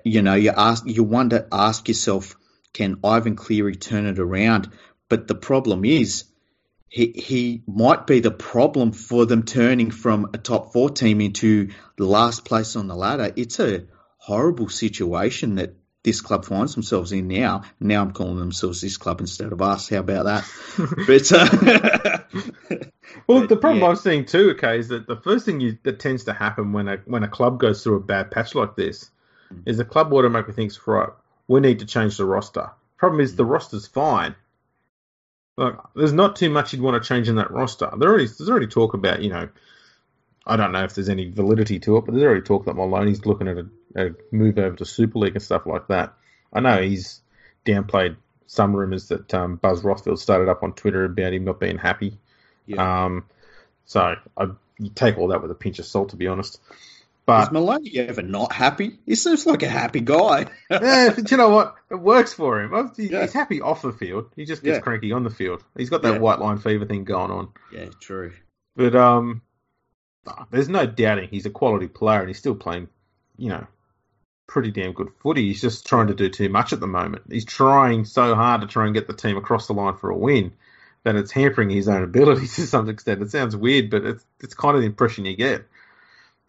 [0.04, 2.36] you know you ask you wonder ask yourself,
[2.74, 4.72] can Ivan Cleary turn it around?
[5.10, 6.26] But the problem is.
[6.94, 11.70] He, he might be the problem for them turning from a top four team into
[11.98, 13.32] last place on the ladder.
[13.34, 13.86] It's a
[14.18, 17.64] horrible situation that this club finds themselves in now.
[17.80, 19.90] Now I'm calling themselves this club instead of us.
[19.90, 20.46] How about that?
[21.08, 22.86] but uh,
[23.28, 23.90] well, the problem yeah.
[23.90, 26.88] I'm seeing too, okay, is that the first thing you, that tends to happen when
[26.88, 29.12] a when a club goes through a bad patch like this
[29.54, 29.62] mm.
[29.66, 31.10] is the club automatically thinks, right,
[31.48, 32.72] we need to change the roster.
[32.98, 33.38] Problem is mm.
[33.38, 34.36] the roster's fine.
[35.58, 37.92] Like, there's not too much you'd want to change in that roster.
[37.98, 39.50] There already, there's already talk about, you know,
[40.48, 43.26] I don't know if there's any validity to it, but there's already talk that Maloney's
[43.26, 43.68] looking at a,
[44.32, 46.14] move over to Super League and stuff like that.
[46.54, 47.22] I know he's
[47.66, 51.78] downplayed some rumours that um, Buzz Rothfield started up on Twitter about him not being
[51.78, 52.18] happy.
[52.66, 53.06] Yeah.
[53.06, 53.26] Um,
[53.86, 56.60] so I you take all that with a pinch of salt, to be honest.
[57.26, 58.98] But is Maloney ever not happy?
[59.06, 60.48] He seems like a happy guy.
[60.72, 61.76] yeah, but you know what?
[61.92, 62.92] It works for him.
[62.98, 63.28] He's yeah.
[63.32, 64.32] happy off the field.
[64.36, 64.82] He just gets yeah.
[64.82, 65.64] cranky on the field.
[65.78, 66.20] He's got that yeah.
[66.20, 67.50] white line fever thing going on.
[67.72, 68.34] Yeah, true.
[68.76, 69.44] But um,
[70.50, 72.88] there's no doubting he's a quality player and he's still playing,
[73.38, 73.68] you know,
[74.48, 75.48] pretty damn good footy.
[75.48, 77.24] He's just trying to do too much at the moment.
[77.30, 80.18] He's trying so hard to try and get the team across the line for a
[80.18, 80.54] win
[81.04, 83.22] that it's hampering his own ability to some extent.
[83.22, 85.66] It sounds weird, but it's it's kind of the impression you get.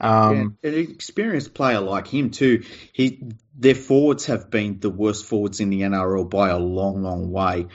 [0.00, 2.64] Um, yeah, an experienced player like him too.
[2.92, 3.22] He
[3.56, 7.68] their forwards have been the worst forwards in the NRL by a long, long way,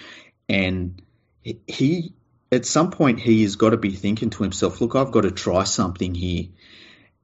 [0.49, 1.01] and
[1.67, 2.13] he
[2.51, 5.31] at some point he has got to be thinking to himself, look, I've got to
[5.31, 6.45] try something here.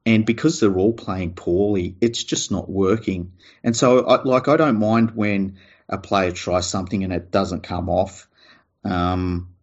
[0.06, 3.32] And because they're all playing poorly, it's just not working.
[3.62, 7.62] And so, I, like, I don't mind when a player tries something and it doesn't
[7.62, 8.28] come off.
[8.84, 9.54] Um,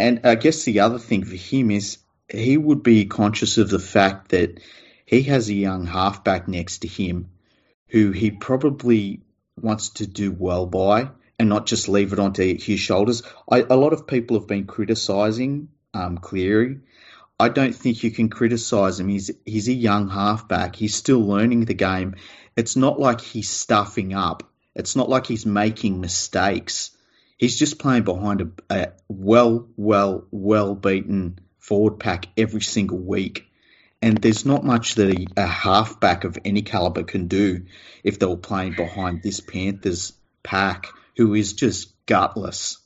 [0.00, 3.78] and I guess the other thing for him is he would be conscious of the
[3.78, 4.60] fact that
[5.06, 7.30] he has a young halfback next to him
[7.88, 9.20] who he probably
[9.60, 13.22] wants to do well by and not just leave it onto his shoulders.
[13.48, 16.80] I, a lot of people have been criticising um, Cleary.
[17.38, 19.08] I don't think you can criticise him.
[19.08, 20.76] He's he's a young halfback.
[20.76, 22.14] He's still learning the game.
[22.56, 24.44] It's not like he's stuffing up.
[24.74, 26.90] It's not like he's making mistakes.
[27.36, 33.48] He's just playing behind a, a well, well, well beaten forward pack every single week.
[34.00, 37.64] And there's not much that a, a halfback of any caliber can do
[38.04, 42.78] if they were playing behind this Panthers pack who is just gutless.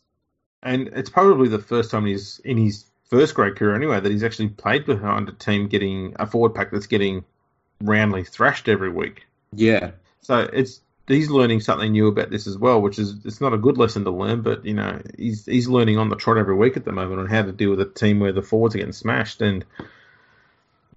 [0.63, 4.25] And it's probably the first time he's in his first grade career anyway that he's
[4.25, 7.25] actually played behind a team getting a forward pack that's getting
[7.81, 9.27] roundly thrashed every week.
[9.53, 9.93] Yeah.
[10.23, 13.59] So it's he's learning something new about this as well, which is it's not a
[13.59, 16.77] good lesson to learn, but you know he's he's learning on the trot every week
[16.77, 18.93] at the moment on how to deal with a team where the forwards are getting
[18.93, 19.41] smashed.
[19.41, 19.65] And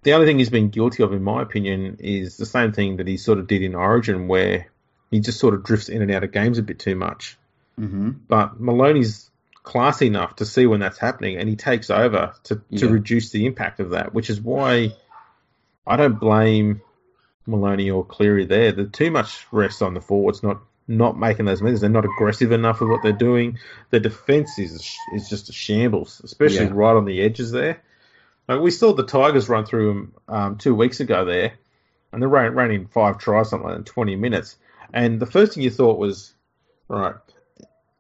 [0.04, 3.08] the only thing he's been guilty of, in my opinion, is the same thing that
[3.08, 4.68] he sort of did in Origin, where
[5.10, 7.38] he just sort of drifts in and out of games a bit too much.
[7.80, 8.12] Mm-hmm.
[8.28, 9.31] But Maloney's
[9.64, 12.92] classy enough to see when that's happening, and he takes over to, to Yeah.
[12.92, 14.94] reduce the impact of that, which is why
[15.86, 16.82] I don't blame
[17.46, 18.72] Maloney or Cleary there.
[18.72, 21.80] There's too much rest on the forwards, not not making those moves.
[21.80, 23.60] They're not aggressive enough with what they're doing.
[23.92, 26.72] The defense is is just a shambles, especially Yeah.
[26.74, 27.82] right on the edges there.
[28.48, 31.54] Like we saw the Tigers run through them um, two weeks ago there,
[32.12, 34.58] and they ran, ran in five tries, something like in 20 minutes.
[34.94, 36.34] And the first thing you thought was,
[36.90, 37.16] right,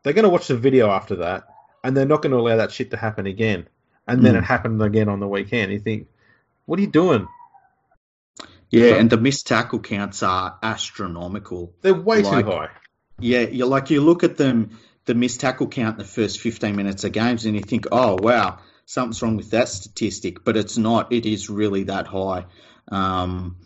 [0.04, 1.51] they're going to watch the video after that,
[1.84, 3.67] and they're not going to allow that shit to happen again.
[4.08, 4.39] And then Mm.
[4.39, 5.72] it happened again on the weekend.
[5.72, 6.08] You think,
[6.65, 7.28] what are you doing?
[8.70, 11.74] Yeah, and the missed tackle counts are astronomical.
[11.82, 12.70] They're way Like- too high.
[13.20, 16.76] Yeah, you like you look at them, the missed tackle count in the first 15
[16.76, 20.44] minutes of games, and you think, oh wow, something's wrong with that statistic.
[20.44, 21.12] But it's not.
[21.12, 22.46] It is really that high.
[22.91, 23.58] Um,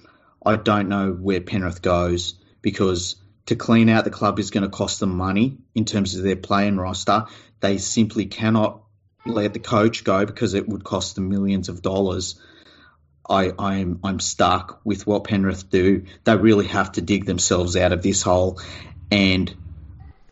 [0.45, 3.15] I don't know where Penrith goes because
[3.47, 6.35] to clean out the club is going to cost them money in terms of their
[6.35, 7.25] playing roster.
[7.59, 8.81] They simply cannot
[9.25, 12.39] let the coach go because it would cost them millions of dollars.
[13.27, 16.05] I, I'm I'm stuck with what Penrith do.
[16.23, 18.61] They really have to dig themselves out of this hole,
[19.09, 19.53] and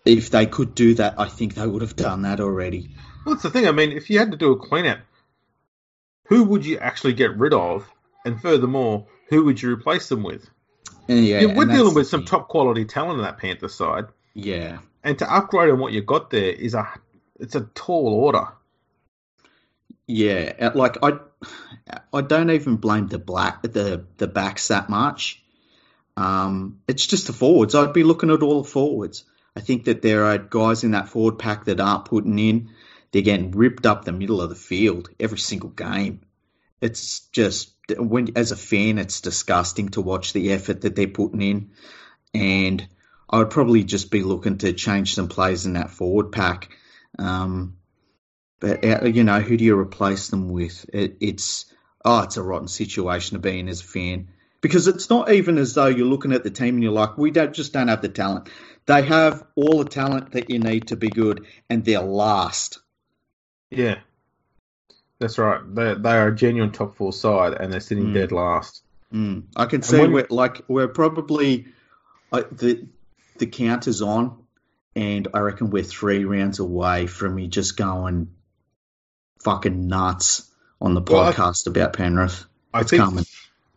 [0.06, 2.92] if they could do that, I think they would have done that already.
[3.26, 3.68] Well, that's the thing.
[3.68, 5.00] I mean, if you had to do a clean out,
[6.28, 7.90] who would you actually get rid of?
[8.26, 10.50] And furthermore, who would you replace them with?
[11.08, 14.80] And yeah, Yeah, we're dealing with some top quality talent on that Panther side, Yeah,
[15.04, 16.88] and to upgrade on what you got there is a
[17.40, 18.48] it's a tall order.
[20.08, 20.72] yeah.
[20.76, 21.14] Like I,
[22.14, 25.42] I don't even blame the black the the backs that much.
[26.16, 27.74] Um, it's just the forwards.
[27.76, 29.26] I'd be looking at all the forwards.
[29.56, 32.70] I think that there are guys in that forward pack that aren't putting in.
[33.12, 36.22] They're getting ripped up the middle of the field every single game.
[36.82, 41.42] It's just when, as a fan, it's disgusting to watch the effort that they're putting
[41.42, 41.72] in.
[42.34, 42.88] And
[43.30, 46.70] I would probably just be looking to change some players in that forward pack.
[47.20, 47.78] Um,
[48.60, 50.86] but uh, you know, who do you replace them with?
[50.94, 51.66] It, it's
[52.06, 54.30] oh, it's a rotten situation to be in as a fan
[54.62, 57.32] because it's not even as though you're looking at the team and you're like, we
[57.32, 58.50] don't just don't have the talent.
[58.86, 62.80] They have all the talent that you need to be good, and they're last.
[63.70, 64.00] Yeah,
[65.24, 65.62] that's right.
[65.74, 68.14] They they are a genuine top four side, and they're sitting Mm.
[68.14, 68.84] dead last.
[69.14, 69.44] Mm.
[69.56, 71.66] I can see we're like we're probably
[72.32, 72.86] uh, the
[73.38, 74.38] the count is on,
[74.96, 78.28] and I reckon we're three rounds away from me just going
[79.44, 80.50] fucking nuts
[80.82, 82.46] on the Well, I- podcast about Penrith.
[82.74, 83.26] I It's think coming.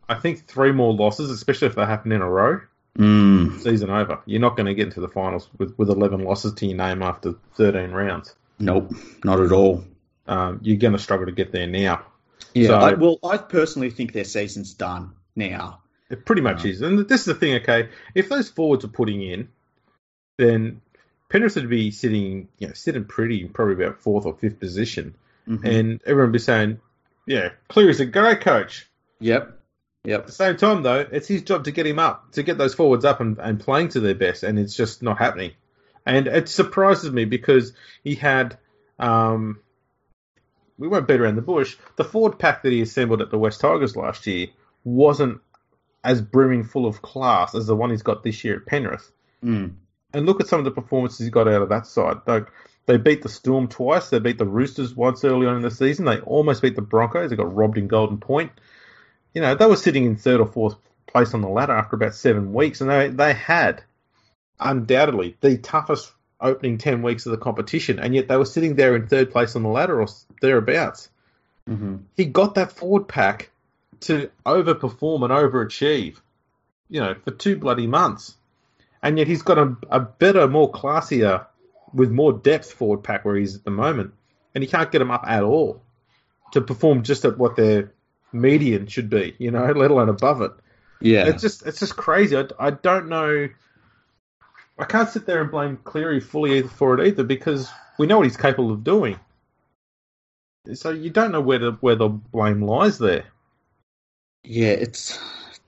[0.09, 2.61] I think three more losses, especially if they happen in a row,
[2.99, 3.61] Mm.
[3.61, 4.21] season over.
[4.25, 7.03] You're not going to get into the finals with, with 11 losses to your name
[7.03, 8.35] after 13 rounds.
[8.59, 8.91] Nope,
[9.25, 9.85] not at all.
[10.29, 12.05] Um, you're going to struggle to get there now.
[12.55, 15.83] Yeah, So- I, well, I personally think their season's done now.
[16.11, 16.71] It pretty much Yeah.
[16.73, 16.83] is.
[16.83, 17.89] And this is the thing, okay?
[18.15, 19.49] If those forwards are putting in,
[20.39, 20.81] then
[21.29, 25.15] Penrith would be sitting, you know, sitting pretty, probably about fourth or fifth position.
[25.49, 25.65] Mhm.
[25.65, 26.81] And everyone would be saying,
[27.27, 28.87] yeah, Cleary's a great coach.
[29.21, 29.59] Yep,
[30.05, 30.21] yep.
[30.21, 32.75] At the same time, though, it's his job to get him up, to get those
[32.75, 35.53] forwards up and, and playing to their best, and it's just not happening.
[36.05, 37.73] And it surprises me because
[38.05, 38.59] he had,
[39.01, 39.59] um,
[40.79, 41.77] we won't beat around the bush.
[41.97, 44.49] The Ford pack that he assembled at the West Tigers last year
[44.85, 45.41] wasn't
[46.05, 49.11] as brimming full of class as the one he's got this year at Penrith.
[49.45, 49.75] Mm.
[50.12, 52.19] And look at some of the performances he got out of that side.
[52.27, 52.47] Like
[52.87, 54.11] They beat the Storm twice.
[54.11, 56.05] They beat the Roosters once early on in the season.
[56.05, 57.31] They almost beat the Broncos.
[57.31, 58.53] They got robbed in Golden Point.
[59.35, 62.15] You know, they were sitting in third or fourth place on the ladder after about
[62.15, 63.83] seven weeks, and they they had
[64.61, 68.95] undoubtedly the toughest opening ten weeks of the competition, and yet they were sitting there
[68.95, 70.09] in third place on the ladder or
[70.40, 71.09] thereabouts.
[71.68, 71.96] Mm-hmm.
[72.16, 73.51] He got that forward pack
[74.01, 76.16] to overperform and overachieve,
[76.88, 78.37] you know, for two bloody months,
[79.03, 81.46] and yet he's got a, a better, more classier,
[81.92, 84.12] with more depth forward pack where he's at the moment,
[84.55, 85.83] and he can't get them up at all
[86.53, 87.92] to perform just at what their
[88.33, 90.53] median should be, you know, let alone above it.
[91.01, 91.27] Yeah.
[91.27, 92.37] It's just it's just crazy.
[92.37, 93.49] I, I don't know.
[94.79, 98.27] I can't sit there and blame Cleary fully for it either because we know what
[98.27, 99.18] he's capable of doing.
[100.75, 103.27] So you don't know where the where the blame lies there.
[104.45, 105.19] Yeah, it's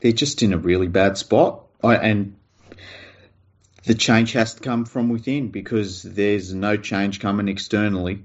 [0.01, 2.37] they're just in a really bad spot, I, and
[3.85, 8.25] the change has to come from within because there's no change coming externally.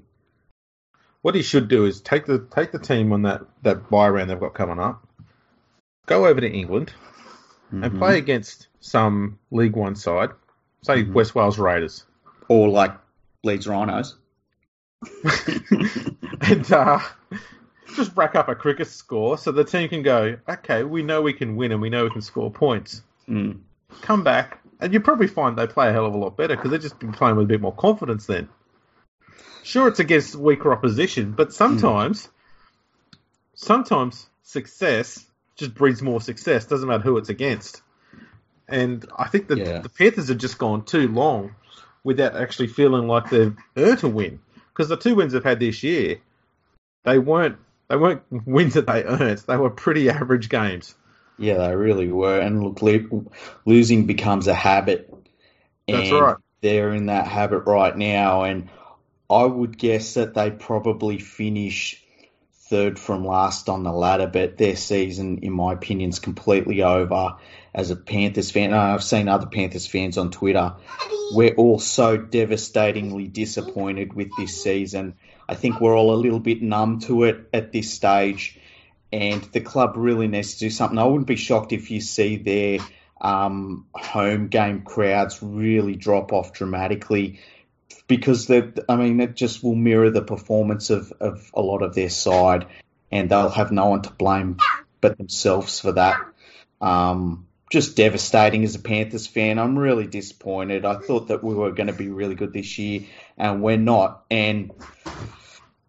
[1.21, 4.29] What he should do is take the take the team on that that buy round
[4.29, 5.07] they've got coming up,
[6.05, 6.91] go over to England,
[7.71, 7.97] and Mhm.
[7.99, 10.31] play against some League One side,
[10.81, 11.13] say Mhm.
[11.13, 12.03] West Wales Raiders,
[12.47, 12.91] or like
[13.43, 14.15] Leeds Rhinos.
[16.43, 16.99] and uh,
[17.95, 21.33] just rack up a cricket score so the team can go, okay, we know we
[21.33, 23.01] can win and we know we can score points.
[23.27, 23.59] Mm.
[24.01, 26.71] Come back, and you probably find they play a hell of a lot better because
[26.71, 28.49] they've just been playing with a bit more confidence then.
[29.63, 32.27] Sure, it's against weaker opposition, but sometimes,
[33.55, 35.25] sometimes success
[35.55, 36.65] just breeds more success.
[36.65, 37.81] Doesn't matter who it's against.
[38.67, 39.79] And I think that Yeah.
[39.79, 41.55] the Panthers have just gone too long
[42.03, 44.39] without actually feeling like they've earned a win.
[44.69, 46.17] Because the two wins they've had this year,
[47.03, 47.57] they weren't
[47.89, 49.39] they weren't wins that they earned.
[49.39, 50.95] They were pretty average games.
[51.37, 52.39] Yeah, they really were.
[52.39, 53.31] And look, lo-
[53.65, 55.13] losing becomes a habit.
[55.87, 56.37] That's right.
[56.61, 58.69] They're in that habit right now, and
[59.29, 62.01] I would guess that they probably finish
[62.69, 64.27] third from last on the ladder.
[64.27, 67.35] But their season, in my opinion, is completely over.
[67.75, 70.75] As a Panthers fan, I've seen other Panthers fans on Twitter.
[71.31, 75.15] We're all so devastatingly disappointed with this season.
[75.47, 78.59] I think we're all a little bit numb to it at this stage
[79.13, 80.97] and the club really needs to do something.
[80.97, 82.79] I wouldn't be shocked if you see their
[83.21, 87.39] um, home game crowds really drop off dramatically
[88.07, 91.93] because they, I mean, it just will mirror the performance of, of a lot of
[91.93, 92.65] their side,
[93.11, 94.57] and they'll have no one to blame
[94.99, 96.17] but themselves for that.
[96.81, 99.57] Um, just devastating as a Panthers fan.
[99.57, 100.85] I'm really disappointed.
[100.85, 103.01] I thought that we were going to be really good this year,
[103.35, 104.25] and we're not.
[104.29, 104.71] And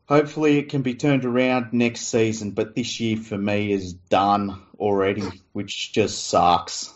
[0.09, 2.53] hopefully it can be turned around next season.
[2.53, 6.90] But this year for me is done already, which just sucks.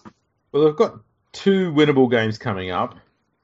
[0.52, 1.00] Well, they've got
[1.32, 2.94] two winnable games coming up,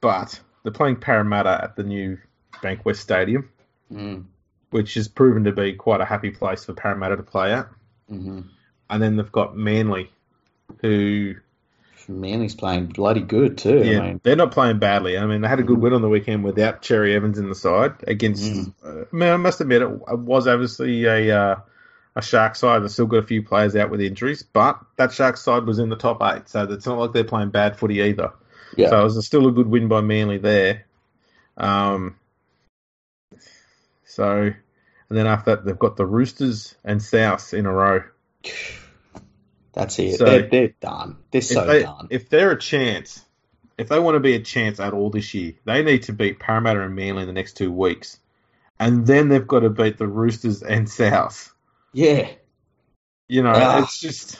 [0.01, 2.17] but they're playing Parramatta at the new
[2.63, 3.51] Bankwest Stadium,
[3.93, 4.25] Mm,
[4.71, 7.67] which has proven to be quite a happy place for Parramatta to play at.
[8.09, 8.41] hmm
[8.89, 10.09] And then they've got Manly,
[10.81, 11.35] who
[12.07, 13.83] Manly's playing bloody good too.
[13.83, 15.17] yeah, I mean, they're not playing badly.
[15.17, 17.55] I mean, they had a good win on the weekend without Cherry Evans in the
[17.55, 18.43] side against.
[18.43, 18.73] Mm.
[18.83, 21.55] Uh, I mean, I must admit it was obviously a uh,
[22.15, 25.37] a Shark side that still got a few players out with injuries, but that Shark
[25.37, 28.31] side was in the top eight, so it's not like they're playing bad footy either.
[28.75, 30.85] yeah, So it was still a good win by Manly there.
[31.57, 32.17] Um,
[34.05, 34.51] so,
[35.09, 38.03] and then after that, they've got the Roosters and South in a row.
[39.75, 40.17] that's it.
[40.17, 41.17] so- they're, they're done.
[41.31, 42.07] They're If, so they, done.
[42.09, 43.23] if they're a chance,
[43.77, 46.39] if they want to be a chance at all this year, they need to beat
[46.39, 48.17] Parramatta and Manly in the next two weeks.
[48.79, 51.53] And then they've got to beat the Roosters and South.
[51.93, 52.29] yeah,
[53.27, 53.83] You know, Ah.
[53.83, 54.39] it's just.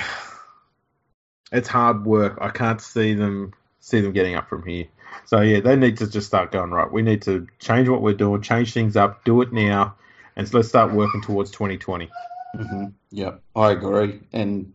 [1.53, 2.39] It's hard work.
[2.41, 4.87] I can't see them see them getting up from here.
[5.27, 6.91] So yeah, they need to just start going right.
[6.91, 9.95] We need to change what we're doing, change things up, do it now,
[10.35, 12.11] and so let's start working towards 2020.
[12.55, 14.21] Hmm Yep, I agree.
[14.33, 14.73] And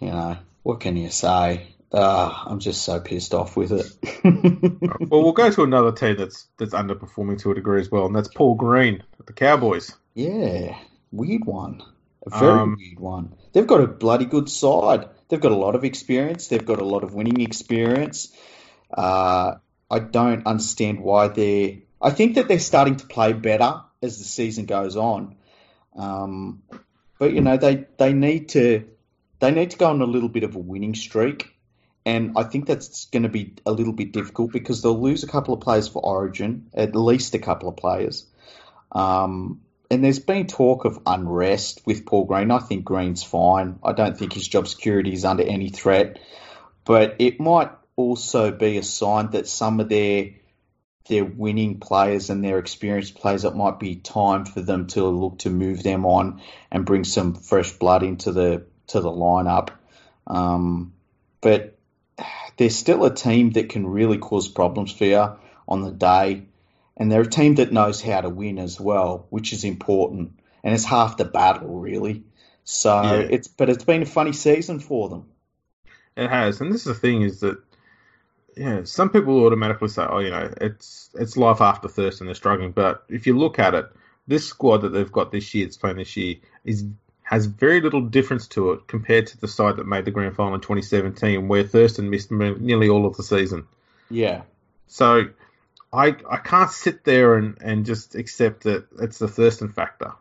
[0.00, 1.74] you know, what can you say?
[1.92, 3.92] Uh, I'm just so pissed off with it.
[5.10, 8.16] Well, we'll go to another team that's that's underperforming to a degree as well, and
[8.16, 9.96] that's Paul Green, the Cowboys.
[10.14, 10.78] yeah,
[11.10, 11.82] weird one.
[12.26, 13.34] A very Um, weird one.
[13.52, 15.08] They've got a bloody good side.
[15.28, 16.48] They've got a lot of experience.
[16.48, 18.32] They've got a lot of winning experience.
[18.92, 19.56] Uh,
[19.90, 21.78] I don't understand why they're.
[22.00, 25.36] I think that they're starting to play better as the season goes on.
[25.96, 26.62] Um,
[27.18, 28.88] but you know they they need to
[29.40, 31.54] they need to go on a little bit of a winning streak,
[32.06, 35.28] and I think that's going to be a little bit difficult because they'll lose a
[35.28, 38.26] couple of players for Origin, at least a couple of players.
[38.90, 42.50] Um, and there's been talk of unrest with Paul Green.
[42.50, 43.78] I think Green's fine.
[43.84, 46.18] I don't think his job security is under any threat.
[46.84, 50.30] But it might also be a sign that some of their
[51.08, 55.40] they're winning players and they're experienced players, it might be time for them to look
[55.40, 56.40] to move them on
[56.70, 59.70] and bring some fresh blood into the to the lineup.
[60.26, 60.92] Um,
[61.40, 61.76] but
[62.56, 65.36] they're still a team that can really cause problems for you
[65.66, 66.46] on the day,
[66.96, 70.74] and they're a team that knows how to win as well, which is important, and
[70.74, 72.22] it's half the battle really.
[72.64, 73.28] So yeah.
[73.30, 75.26] it's but it's been a funny season for them.
[76.16, 77.58] It has, and this is the thing is that
[78.56, 82.72] yeah, some people automatically say, oh, you know, it's it's life after Thurston, they're struggling.
[82.72, 83.90] But if you look at it,
[84.26, 86.84] this squad that they've got this year, it's playing this year, is
[87.22, 90.54] has very little difference to it compared to the side that made the grand final
[90.54, 93.66] in 2017, where Thurston missed nearly all of the season.
[94.10, 94.42] Yeah.
[94.86, 95.28] So
[95.92, 100.12] I I can't sit there and, and just accept that it's the Thurston factor.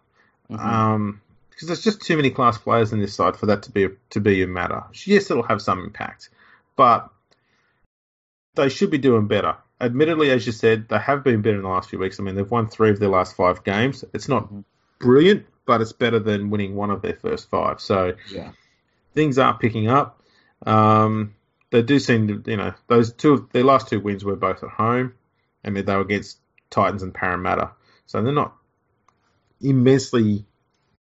[0.49, 0.67] Mm-hmm.
[0.67, 3.83] Um, because there's just too many class players in this side for that to be
[3.83, 4.83] a, to be a matter.
[5.05, 6.29] Yes, it'll have some impact,
[6.75, 7.11] but
[8.55, 9.55] they should be doing better.
[9.79, 12.19] Admittedly, as you said, they have been better in the last few weeks.
[12.19, 14.05] I mean, they've won three of their last five games.
[14.13, 14.49] It's not
[14.99, 17.81] brilliant, but it's better than winning one of their first five.
[17.81, 18.51] So yeah.
[19.15, 20.21] things are picking up.
[20.65, 21.33] Um,
[21.71, 24.63] they do seem to, you know, those two of their last two wins were both
[24.63, 25.13] at home.
[25.65, 26.39] I mean, they were against
[26.69, 27.71] Titans and Parramatta,
[28.05, 28.55] so they're not
[29.61, 30.45] immensely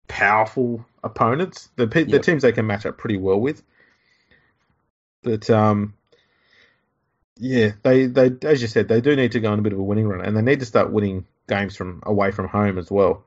[0.08, 1.70] powerful opponents.
[1.76, 2.22] The yep.
[2.22, 3.64] teams they can match up pretty well with.
[5.24, 5.94] But um,
[7.42, 9.80] yeah, they, they as you said, they do need to go on a bit of
[9.80, 12.92] a winning run, and they need to start winning games from away from home as
[12.92, 13.26] well.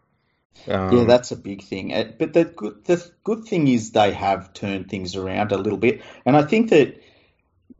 [0.69, 1.93] Um, yeah, that's a big thing.
[1.93, 5.79] Uh, but the good, the good thing is they have turned things around a little
[5.79, 7.03] bit, and I think that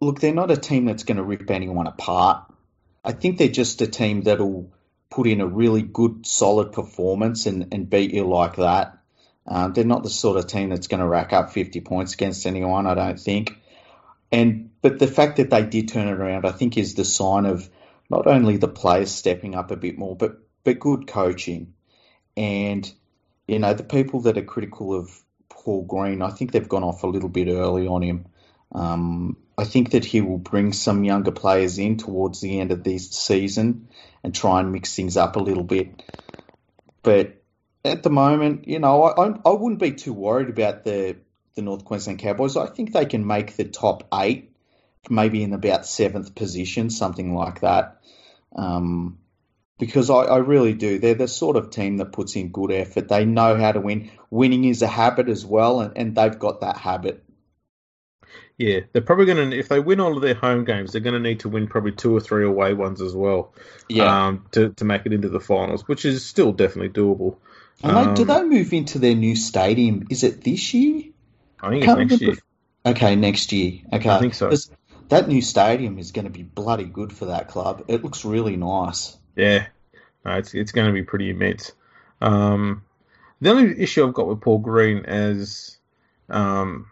[0.01, 2.53] look, they're not a team that's going to rip anyone apart.
[3.05, 4.73] I think they're just a team that'll
[5.11, 8.99] put in a really good, solid performance and, and beat you like that.
[9.47, 12.45] Um, they're not the sort of team that's going to rack up 50 points against
[12.45, 13.57] anyone, I don't think.
[14.33, 17.47] And but the fact that they did turn it around, I think, is the sign
[17.47, 17.71] of
[18.11, 21.73] not only the players stepping up a bit more, but but good coaching.
[22.37, 22.93] And
[23.49, 25.11] you know, the people that are critical of
[25.49, 28.27] Paul Green, I think they've gone off a little bit early on him.
[28.75, 32.85] Um, I think that he will bring some younger players in towards the end of
[32.85, 33.89] this season
[34.23, 36.03] and try and mix things up a little bit.
[37.03, 37.43] But
[37.87, 41.17] at the moment, you know, I, I wouldn't be too worried about the
[41.55, 42.59] the North Queensland Cowboys.
[42.59, 44.51] I think they can make the top eight
[45.11, 48.01] maybe in about seventh position, something like that.
[48.55, 49.19] Um,
[49.79, 50.99] because I, I, really do.
[50.99, 53.09] They're the sort of team that puts in good effort.
[53.09, 54.11] They know how to win.
[54.31, 57.25] Winning is a habit as well, and, and they've got that habit.
[58.57, 61.15] Yeah, they're probably going to, if they win all of their home games, they're going
[61.15, 63.53] to need to win probably two or three away ones as well
[63.89, 64.27] yeah.
[64.27, 67.39] Um, to, to make it into the finals, which is still definitely doable.
[67.83, 70.07] And um, do they move into their new stadium?
[70.09, 71.03] Is it this year?
[71.61, 72.37] I think it's next year.
[72.87, 73.81] Okay, next year.
[73.93, 74.09] Okay.
[74.09, 74.51] I think so
[75.09, 77.85] that new stadium is going to be bloody good for that club.
[77.89, 79.17] It looks really nice.
[79.37, 79.67] Yeah,
[80.25, 81.73] no, it's it's going to be pretty immense.
[82.21, 82.85] Um,
[83.41, 85.79] the only issue I've got with Paul Green is
[86.29, 86.87] um,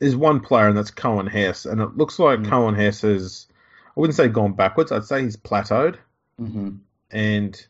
[0.00, 2.52] is one player, and that's Coen Hess, and it looks like mm-hmm.
[2.52, 3.46] Coen Hess has
[3.96, 4.92] I wouldn't say gone backwards.
[4.92, 5.96] I'd say he's plateaued,
[6.40, 6.76] mm-hmm.
[7.10, 7.66] and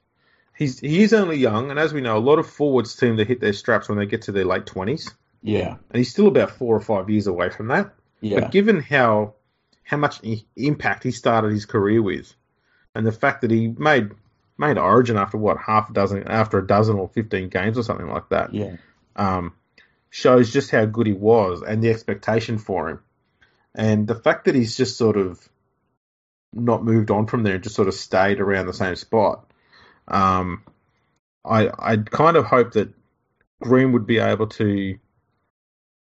[0.57, 3.41] he's he's only young, and as we know, a lot of forwards seem to hit
[3.41, 5.11] their straps when they get to their late twenties.
[5.43, 7.95] Yeah, and he's still about four or five years away from that.
[8.21, 8.41] Yeah.
[8.41, 9.35] But given how
[9.85, 10.21] how much
[10.57, 12.35] impact he started his career with,
[12.95, 14.11] and the fact that he made
[14.59, 18.09] made Origin after what half a dozen after a dozen or fifteen games or something
[18.09, 18.77] like that, yeah,
[19.17, 19.55] um,
[20.11, 23.01] shows just how good he was and the expectation for him,
[23.75, 25.49] and the fact that he's just sort of
[26.53, 29.51] not moved on from there and just sort of stayed around the same spot.
[30.09, 30.65] Um,
[31.45, 32.93] I I kind of hope that
[33.61, 34.99] Green would be able to, you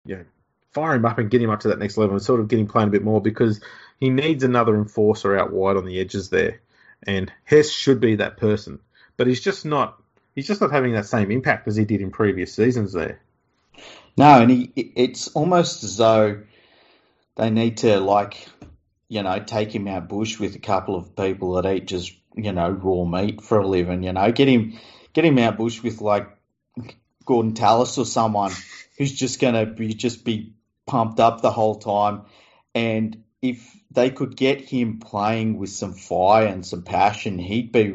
[0.05, 0.25] know,
[0.71, 2.59] fire him up and get him up to that next level and sort of get
[2.59, 3.61] him playing a bit more because
[3.99, 6.61] he needs another enforcer out wide on the edges there.
[7.03, 8.79] And Hess should be that person.
[9.17, 10.01] But he's just not
[10.35, 13.19] he's just not having that same impact as he did in previous seasons there.
[14.15, 16.41] No, and he, it's almost as though
[17.35, 18.47] they need to like,
[19.09, 22.51] you know, take him out bush with a couple of people that eat just, you
[22.51, 24.77] know, raw meat for a living, you know, get him
[25.13, 26.29] get him out bush with like
[27.25, 28.51] Gordon Tallis or someone
[28.97, 30.53] who's just going to be just be
[30.87, 32.23] pumped up the whole time.
[32.73, 37.93] And if they could get him playing with some fire and some passion, he'd be,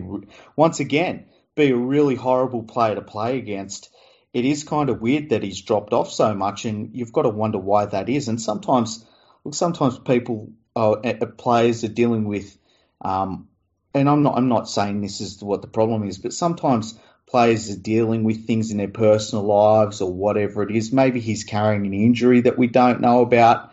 [0.56, 3.90] once again, be a really horrible player to play against.
[4.32, 7.28] It is kind of weird that he's dropped off so much, and you've got to
[7.28, 8.28] wonder why that is.
[8.28, 9.04] And sometimes,
[9.44, 10.96] look, sometimes people, uh,
[11.36, 12.56] players are dealing with,
[13.02, 13.48] um,
[13.94, 16.98] and I'm not, I'm not saying this is what the problem is, but sometimes
[17.28, 20.92] players are dealing with things in their personal lives or whatever it is.
[20.92, 23.72] Maybe he's carrying an injury that we don't know about.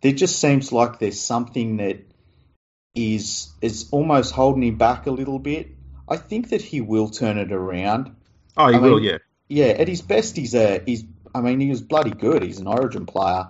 [0.00, 1.98] There just seems like there's something that
[2.94, 5.68] is is almost holding him back a little bit.
[6.08, 8.16] I think that he will turn it around.
[8.56, 9.18] Oh, he I will, mean- yeah.
[9.50, 11.04] Yeah, at his best, he's a he's.
[11.34, 12.42] I mean, he was bloody good.
[12.42, 13.48] He's an Origin player.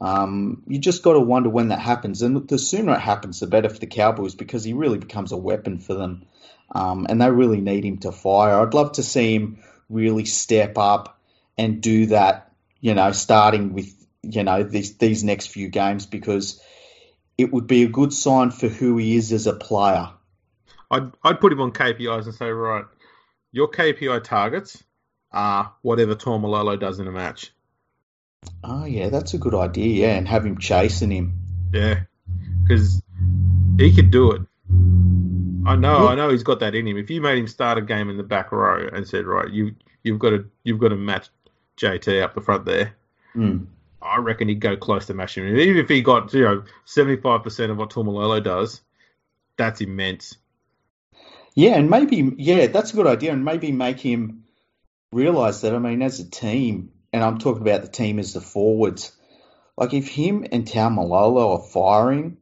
[0.00, 3.46] Um, you just got to wonder when that happens, and the sooner it happens, the
[3.46, 6.26] better for the Cowboys because he really becomes a weapon for them,
[6.72, 8.60] um, and they really need him to fire.
[8.60, 11.20] I'd love to see him really step up
[11.56, 12.52] and do that.
[12.80, 16.60] You know, starting with you know these these next few games because
[17.38, 20.10] it would be a good sign for who he is as a player.
[20.90, 22.84] I'd, I'd put him on KPIs and say, right,
[23.50, 24.82] your KPI targets
[25.30, 27.52] are whatever Taumalolo does in a match.
[28.62, 30.06] Oh yeah, that's a good idea.
[30.06, 31.40] Yeah, and have him chasing him.
[31.72, 32.00] Yeah,
[32.62, 33.02] because
[33.78, 34.42] he could do it.
[35.66, 36.96] I know, I know he's got that in him.
[36.96, 39.74] If you made him start a game in the back row and said, right, you
[40.02, 41.28] you've got to you've got to match
[41.76, 42.94] JT up the front there,
[43.34, 43.66] Mm.
[44.00, 45.56] I reckon he'd go close to matching him.
[45.56, 48.80] Even if he got you know seventy five percent of what Taumalolo does,
[49.56, 50.36] that's immense.
[51.54, 54.44] Yeah, and maybe yeah, that's a good idea, and maybe make him
[55.12, 55.74] realize that.
[55.74, 59.12] I mean, as a team, and I'm talking about the team as the forwards.
[59.76, 62.36] Like if him and Taumalolo are firing,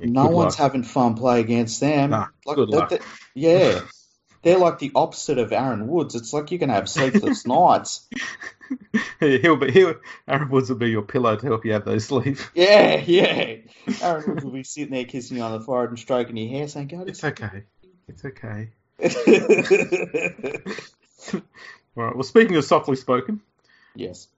[0.00, 0.58] no Good one's luck.
[0.58, 2.10] having fun play against them.
[2.10, 2.90] Nah, like, good luck.
[2.90, 3.02] that-
[3.34, 3.80] yeah,
[4.42, 6.14] they're like the opposite of Aaron Woods.
[6.14, 8.06] It's like you're gonna have sleepless nights.
[9.20, 9.94] he'll be he'll,
[10.28, 12.38] Aaron Woods will be your pillow to help you have those sleep.
[12.54, 13.56] Yeah, yeah.
[14.02, 16.68] Aaron Woods will be sitting there kissing you on the forehead and stroking your hair,
[16.68, 17.64] saying, "Go to It's okay.
[18.08, 18.70] It's okay.
[21.34, 22.14] All right.
[22.14, 23.40] Well, speaking of softly spoken,
[23.94, 24.28] yes.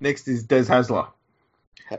[0.00, 1.08] next is Des Hasler.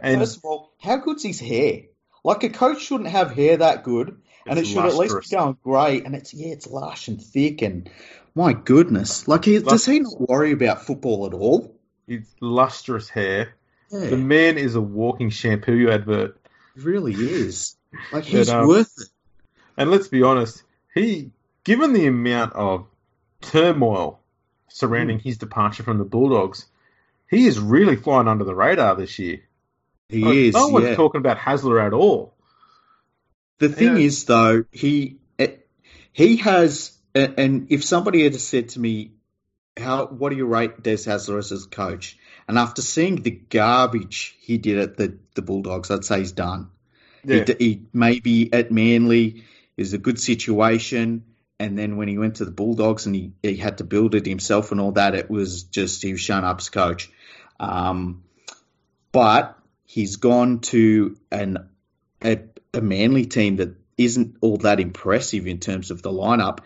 [0.01, 1.83] And- First of all, how good's his hair?
[2.23, 5.57] Like a coach shouldn't have hair that good, and it should at least be going
[5.63, 6.01] grey.
[6.01, 7.89] And it's yeah, it's lush and thick, and
[8.35, 11.75] my goodness, like he, does he not worry about football at all?
[12.07, 13.55] It's lustrous hair.
[13.91, 16.37] Yeah, The man is a walking shampoo advert.
[16.75, 17.75] he really is.
[18.11, 19.07] Like he's um, worth it.
[19.77, 20.63] And let's be honest,
[20.93, 21.31] he,
[21.63, 22.87] given the amount of
[23.41, 24.19] turmoil
[24.67, 26.65] surrounding his departure from the Bulldogs,
[27.29, 29.41] he is really flying under the radar this year.
[30.09, 30.53] He Like, is.
[30.55, 30.95] No one's yeah.
[30.95, 32.33] talking about Hasler at all.
[33.59, 34.03] The thing Yeah.
[34.03, 35.57] is, though, he eh,
[36.11, 39.11] he has, eh, and if somebody had said to me,
[39.77, 44.35] "How what do you rate Des Hasler as a coach?" and after seeing the garbage
[44.41, 46.69] he did at the the Bulldogs, I'd say he's done.
[47.23, 47.43] Yeah.
[47.45, 49.43] He, he maybe at Manly
[49.77, 51.25] is a good situation,
[51.59, 54.25] and then when he went to the Bulldogs and he, he had to build it
[54.25, 57.11] himself and all that, it was just he was shown up as coach.
[57.59, 58.23] Um,
[59.11, 59.58] but
[59.89, 61.67] he's gone to an
[62.23, 62.39] a,
[62.75, 66.59] a Manly team that isn't all that impressive in terms of the lineup,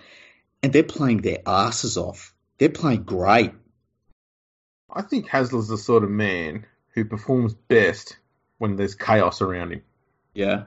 [0.61, 2.33] and they're playing their asses off.
[2.57, 3.53] They're playing great.
[4.91, 8.17] I think Hasler's the sort of man who performs best
[8.57, 9.83] when there's chaos around him.
[10.33, 10.65] Yeah,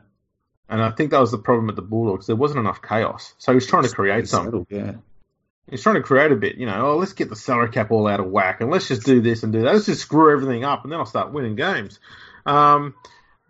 [0.68, 2.26] And I think that was the problem at the Bulldogs.
[2.26, 3.34] There wasn't enough chaos.
[3.38, 4.66] So he was trying to create something.
[4.70, 4.94] Yeah,
[5.68, 8.07] He's trying to create a bit, you know, oh, let's get the salary cap all
[8.07, 9.74] out of whack and let's just do this and do that.
[9.74, 11.98] Let's just screw everything up and then I'll start winning games.
[12.47, 12.94] Um,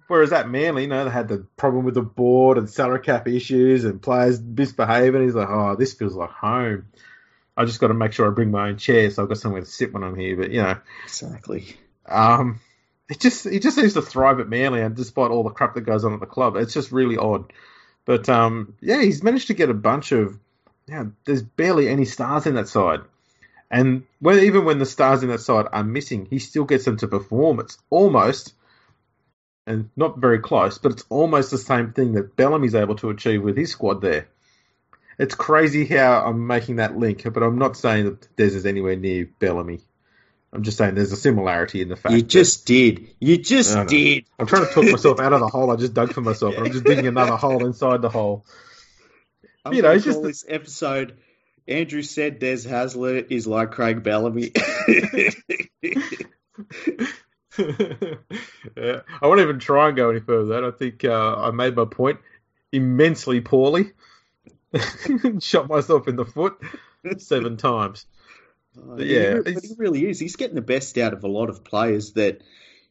[0.09, 3.29] whereas at Manly, you know, they had the problem with the board and salary cap
[3.29, 5.23] issues and players misbehaving.
[5.23, 6.87] He's like, oh, this feels like home.
[7.57, 9.61] I just got to make sure I bring my own chair so I've got somewhere
[9.61, 10.37] to sit when I'm here.
[10.37, 11.77] But, you know, exactly.
[12.07, 12.61] um,
[13.09, 15.83] it just he just seems to thrive at Manly, and despite all the crap that
[15.83, 17.53] goes on at the club, it's just really odd.
[18.05, 20.39] But um, yeah, he's managed to get a bunch of.
[20.89, 23.01] Yeah, there's barely any stars in that side,
[23.71, 26.97] and when even when the stars in that side are missing, he still gets them
[26.99, 27.61] to perform.
[27.61, 28.55] It's almost,
[29.67, 33.43] and not very close, but it's almost the same thing that Bellamy's able to achieve
[33.43, 34.29] with his squad there.
[35.19, 38.97] It's crazy how I'm making that link, but I'm not saying that Des is anywhere
[38.97, 39.81] near Bellamy.
[40.53, 42.15] I'm just saying there's a similarity in the fact.
[42.15, 43.09] You that- just did.
[43.19, 44.27] You just did.
[44.39, 46.71] I'm trying to talk myself out of the hole I just dug for myself, I'm
[46.71, 48.45] just digging another hole inside the hole.
[49.65, 51.17] I'm You know, it's just this episode.
[51.67, 54.53] Andrew said Des Hasler is like Craig Bellamy.
[58.77, 60.45] yeah, I won't even try and go any further.
[60.47, 60.65] Than that.
[60.65, 62.21] I think uh, I made my point
[62.73, 63.93] immensely poorly.
[65.41, 66.59] Shot myself in the foot
[67.19, 68.07] seven times.
[68.77, 70.19] Uh, he yeah, it's- he really is.
[70.21, 72.43] He's getting the best out of a lot of players that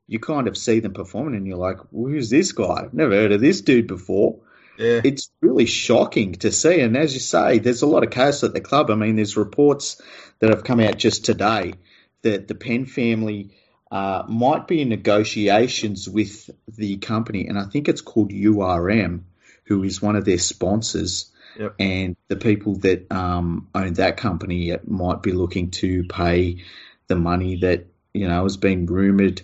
[0.08, 2.84] you kind of see them performing, and you're like, well, "Who's this guy?
[2.84, 4.40] I've never heard of this dude before."
[4.78, 8.44] Yeah, It's really shocking to see, and as you say, there's a lot of chaos
[8.44, 8.92] at the club.
[8.92, 10.02] I mean, there's reports
[10.40, 11.76] that have come out just today
[12.24, 13.52] that the Penn family
[13.92, 19.22] uh, might be in negotiations with the company, and I think it's called URM,
[19.66, 21.32] who is one of their sponsors.
[21.58, 21.76] Yep.
[21.80, 26.64] And the people that um, own that company might be looking to pay
[27.08, 29.42] the money that you know has been rumored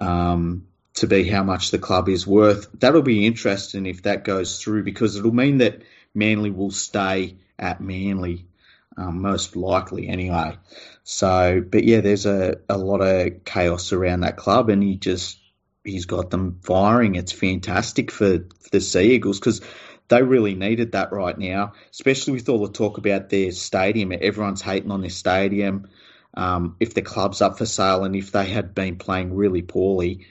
[0.00, 2.68] um, to be how much the club is worth.
[2.78, 5.82] That'll be interesting if that goes through because it'll mean that
[6.14, 8.46] Manly will stay at Manly,
[8.96, 10.56] um, most likely anyway.
[11.04, 15.38] So, but yeah, there's a, a lot of chaos around that club, and he just
[15.84, 17.14] he's got them firing.
[17.14, 19.60] It's fantastic for, for the Sea Eagles because
[20.08, 24.12] they really needed that right now, especially with all the talk about their stadium.
[24.12, 25.88] Everyone's hating on their stadium.
[26.34, 30.26] Um, if the club's up for sale and if they had been playing really poorly,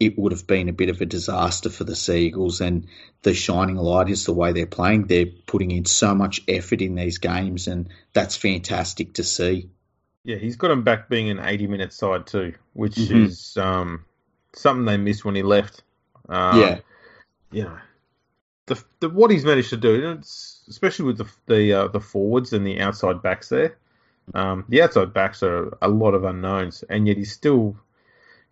[0.00, 2.62] it would have been a bit of a disaster for the Seagulls.
[2.62, 2.86] And
[3.22, 5.06] the shining light is the way they're playing.
[5.06, 9.68] They're putting in so much effort in these games, and that's fantastic to see.
[10.24, 13.26] Yeah, he's got him back being an 80 minute side too, which mm-hmm.
[13.26, 14.06] is um,
[14.54, 15.82] something they missed when he left.
[16.28, 16.78] Um, yeah.
[17.52, 17.78] You know,
[18.66, 20.18] the, the, what he's managed to do,
[20.68, 23.76] especially with the the, uh, the forwards and the outside backs there.
[24.32, 27.76] Um, the outside backs are a lot of unknowns, and yet he's still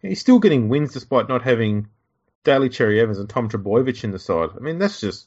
[0.03, 1.89] he's still getting wins despite not having
[2.45, 4.51] Daly Cherry Evans and Tom Trbojevic in the side.
[4.57, 5.27] I mean, that's just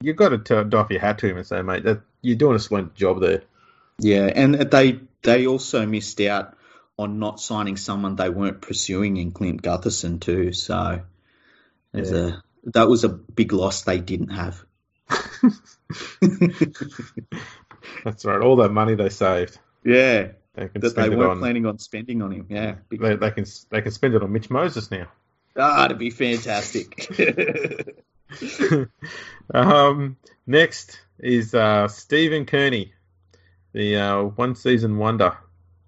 [0.00, 2.60] you've got to doff your hat to him and say, mate, that you're doing a
[2.60, 3.42] splendid job there.
[3.98, 6.56] Yeah, and they they also missed out
[6.98, 10.52] on not signing someone they weren't pursuing in Clint Gutherson too.
[10.52, 11.02] So
[11.92, 12.02] yeah.
[12.02, 14.64] a that was a big loss they didn't have.
[18.04, 18.40] That's right.
[18.40, 19.58] All that money they saved.
[19.84, 20.32] Yeah.
[20.54, 22.46] They that they weren't on, planning on spending on him.
[22.48, 22.76] Yeah.
[22.90, 25.06] They, they, can they can spend it on Mitch Moses now.
[25.56, 27.08] Ah, to be fantastic.
[29.54, 32.92] um, next is uh, Stephen Kearney,
[33.72, 35.36] the uh, one season wonder.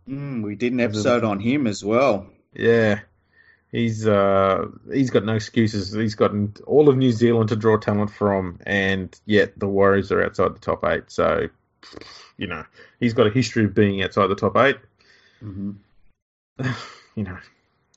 [0.09, 2.27] Mm, we did an episode on him as well.
[2.55, 3.01] Yeah,
[3.71, 5.93] he's uh, he's got no excuses.
[5.93, 10.23] He's gotten all of New Zealand to draw talent from, and yet the Warriors are
[10.23, 11.05] outside the top eight.
[11.11, 11.49] So,
[12.37, 12.65] you know,
[13.01, 14.77] he's got a history of being outside the top 8
[15.43, 15.73] mm-hmm.
[17.15, 17.37] You know,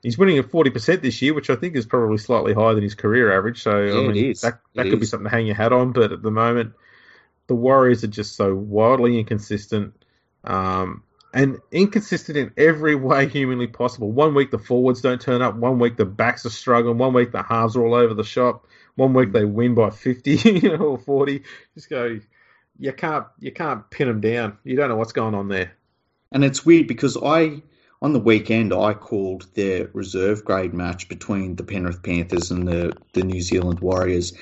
[0.03, 2.83] he's winning at forty percent this year, which I think is probably slightly higher than
[2.83, 3.63] his career average.
[3.63, 4.99] So, yeah, I mean, that that it could is.
[4.99, 5.93] be something to hang your hat on.
[5.93, 6.73] But at the moment,
[7.47, 9.93] the Warriors are just so wildly inconsistent.
[10.43, 14.11] Um, and inconsistent in every way humanly possible.
[14.11, 17.31] One week the forwards don't turn up, one week the backs are struggling, one week
[17.31, 18.65] the halves are all over the shop,
[18.95, 21.43] one week they win by 50 or 40.
[21.73, 22.19] Just go,
[22.79, 24.57] you can't you can't pin them down.
[24.63, 25.73] You don't know what's going on there.
[26.31, 27.61] And it's weird because I
[28.01, 32.93] on the weekend I called their reserve grade match between the Penrith Panthers and the
[33.13, 34.33] the New Zealand Warriors,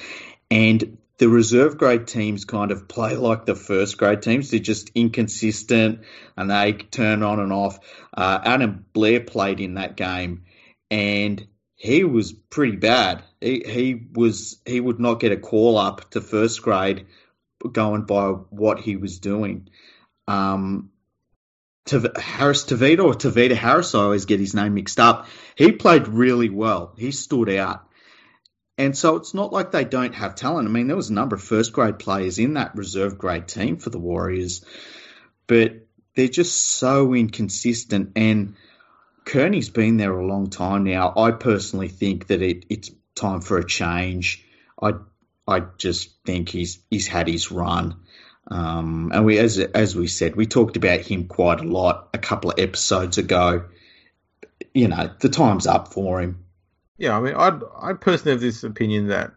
[0.49, 4.51] and the reserve grade teams kind of play like the first grade teams.
[4.51, 6.01] They're just inconsistent
[6.35, 7.79] and they turn on and off.
[8.13, 10.43] Uh, Adam Blair played in that game
[10.89, 13.23] and he was pretty bad.
[13.41, 17.07] He, he was he would not get a call up to first grade
[17.71, 19.69] going by what he was doing.
[20.27, 20.91] Um,
[21.85, 25.27] Harris Tavita or Tavita Harris, I always get his name mixed up.
[25.55, 26.93] He played really well.
[26.97, 27.87] He stood out.
[28.77, 30.67] And so it's not like they don't have talent.
[30.67, 33.77] I mean, there was a number of first grade players in that reserve grade team
[33.77, 34.65] for the Warriors,
[35.45, 35.73] but
[36.15, 38.13] they're just so inconsistent.
[38.15, 38.55] And
[39.25, 41.13] Kearney's been there a long time now.
[41.15, 44.43] I personally think that it, it's time for a change.
[44.81, 44.93] I
[45.47, 47.97] I just think he's he's had his run.
[48.49, 52.17] Um, and we, as as we said, we talked about him quite a lot a
[52.17, 53.65] couple of episodes ago.
[54.73, 56.45] You know, the time's up for him.
[56.97, 59.31] Yeah, I mean, I I personally have this opinion that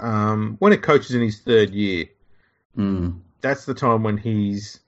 [0.00, 2.06] um, when a coach is in his third year,
[2.76, 3.18] mm.
[3.40, 4.80] that's the time when he's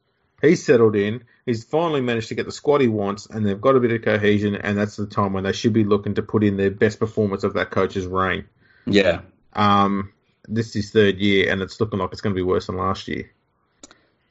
[0.42, 1.24] he's settled in.
[1.44, 4.02] He's finally managed to get the squad he wants, and they've got a bit of
[4.02, 6.98] cohesion, and that's the time when they should be looking to put in their best
[6.98, 8.46] performance of that coach's reign.
[8.86, 9.20] Yeah.
[9.52, 10.12] Um,
[10.48, 13.08] this is third year, and it's looking like it's going to be worse than last
[13.08, 13.30] year.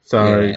[0.03, 0.55] So, yeah.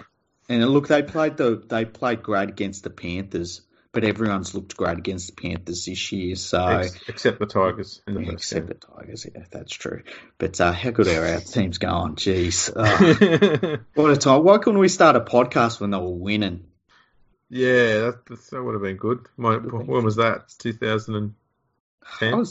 [0.49, 4.99] and look, they played the they played great against the Panthers but everyone's looked great
[4.99, 6.37] against the Panthers this year.
[6.37, 8.79] So except the Tigers in the yeah, except game.
[8.81, 10.03] the Tigers, yeah, that's true.
[10.37, 12.17] But uh, how good are our teams going?
[12.17, 14.45] Jeez, oh, what a time!
[14.45, 16.67] Why couldn't we start a podcast when they were winning?
[17.51, 19.27] Yeah, that, that would have been good.
[19.37, 20.53] My, when was that?
[20.59, 21.35] Two thousand and
[22.19, 22.45] ten.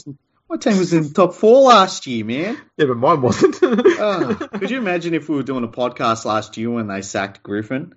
[0.48, 2.58] My team was in top four last year, man.
[2.78, 3.58] Yeah, but mine wasn't.
[3.62, 7.42] oh, could you imagine if we were doing a podcast last year when they sacked
[7.42, 7.94] Griffin?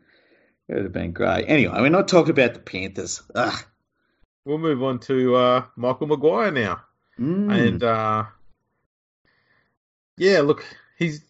[0.67, 1.45] It would have been great.
[1.47, 3.21] Anyway, we're not talking about the Panthers.
[3.33, 3.63] Ugh.
[4.43, 6.81] We'll move on to uh, Michael Maguire now.
[7.19, 7.67] Mm.
[7.67, 8.25] And uh,
[10.17, 10.65] yeah, look,
[10.97, 11.23] he's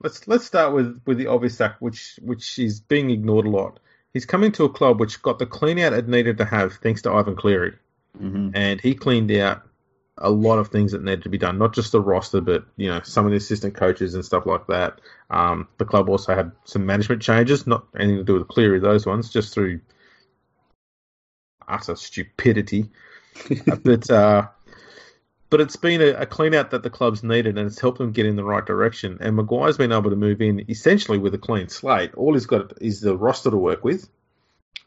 [0.00, 3.80] let's let's start with, with the obvious sack, which which is being ignored a lot.
[4.12, 7.02] He's coming to a club which got the clean out it needed to have thanks
[7.02, 7.74] to Ivan Cleary,
[8.18, 8.50] mm-hmm.
[8.54, 9.65] and he cleaned out
[10.18, 12.88] a lot of things that needed to be done, not just the roster, but you
[12.88, 15.00] know some of the assistant coaches and stuff like that.
[15.30, 19.04] Um, the club also had some management changes, not anything to do with Cleary, those
[19.06, 19.80] ones, just through
[21.68, 22.90] utter stupidity.
[23.84, 24.48] but uh,
[25.50, 28.12] but it's been a, a clean out that the club's needed, and it's helped them
[28.12, 29.18] get in the right direction.
[29.20, 32.14] And Maguire's been able to move in essentially with a clean slate.
[32.14, 34.08] All he's got is the roster to work with.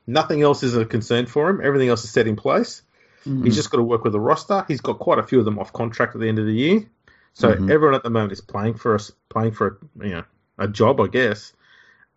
[0.07, 1.61] Nothing else is a concern for him.
[1.63, 2.81] Everything else is set in place.
[3.25, 3.43] Mm-hmm.
[3.43, 4.65] He's just got to work with the roster.
[4.67, 6.85] He's got quite a few of them off contract at the end of the year.
[7.33, 7.71] So mm-hmm.
[7.71, 10.23] everyone at the moment is playing for us, playing for a, you know
[10.57, 11.53] a job, I guess,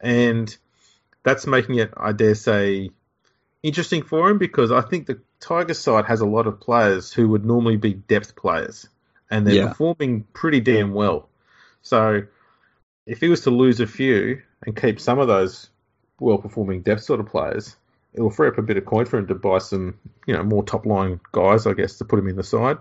[0.00, 0.54] and
[1.22, 2.90] that's making it, I dare say,
[3.62, 7.28] interesting for him because I think the Tigers side has a lot of players who
[7.28, 8.88] would normally be depth players,
[9.30, 9.68] and they're yeah.
[9.68, 11.28] performing pretty damn well.
[11.82, 12.22] So
[13.06, 15.68] if he was to lose a few and keep some of those
[16.18, 17.76] well-performing depth sort of players,
[18.14, 20.42] it will free up a bit of coin for him to buy some, you know,
[20.42, 22.78] more top-line guys, I guess, to put him in the side.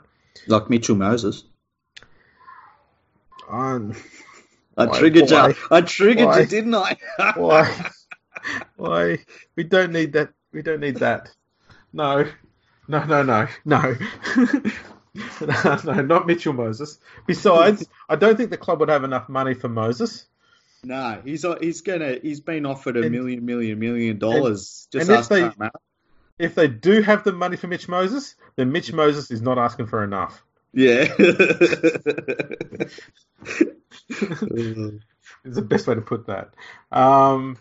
[0.47, 1.43] Like Mitchell Moses.
[3.49, 3.95] Um,
[4.77, 5.55] I why, triggered why, you.
[5.69, 6.97] I triggered why, you, didn't I?
[7.35, 7.91] why?
[8.75, 9.19] Why?
[9.55, 10.29] We don't need that.
[10.51, 11.29] We don't need that.
[11.93, 12.25] No,
[12.87, 13.95] no, no, no, no.
[15.83, 16.97] no, not Mitchell Moses.
[17.27, 20.25] Besides, I don't think the club would have enough money for Moses.
[20.83, 24.87] No, he's he's gonna he's been offered a and, million, million, million dollars.
[24.93, 25.69] And, just and if they
[26.39, 29.87] if they do have the money for Mitch Moses, then Mitch Moses is not asking
[29.87, 30.43] for enough.
[30.73, 31.13] Yeah.
[35.43, 36.53] is the best way to put that.
[36.91, 37.57] Um,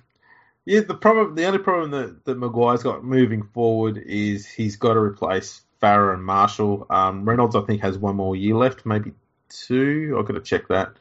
[0.65, 4.95] yeah, the problem, the only problem that, that Maguire's got moving forward is he's got
[4.95, 6.87] to replace Farah and Marshall.
[6.91, 9.13] Um, Reynolds, I think, has one more year left, maybe
[9.49, 10.17] two.
[10.19, 10.93] I've got to check that.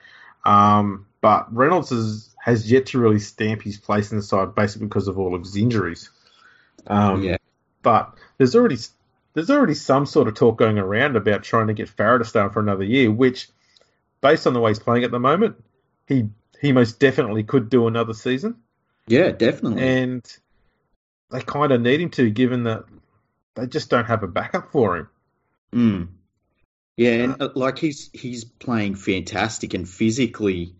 [0.46, 4.88] Um, but Reynolds has, has yet to really stamp his place in the side, basically
[4.88, 6.10] because of all of his injuries.
[6.88, 7.38] Um, yeah.
[7.82, 8.78] But there's already
[9.34, 12.54] there's already some sort of talk going around about trying to get Farah to start
[12.54, 13.50] for another year, which,
[14.22, 15.64] based on the way he's playing at the moment,
[16.08, 18.58] he he most definitely could do another season.
[19.08, 19.82] Yeah, definitely.
[19.82, 20.38] And
[21.32, 22.86] they kind of need him to, given that
[23.56, 25.10] they just don't have a backup for him.
[25.74, 26.08] Mm.
[26.98, 30.76] Yeah, and uh, like he's he's playing fantastic and physically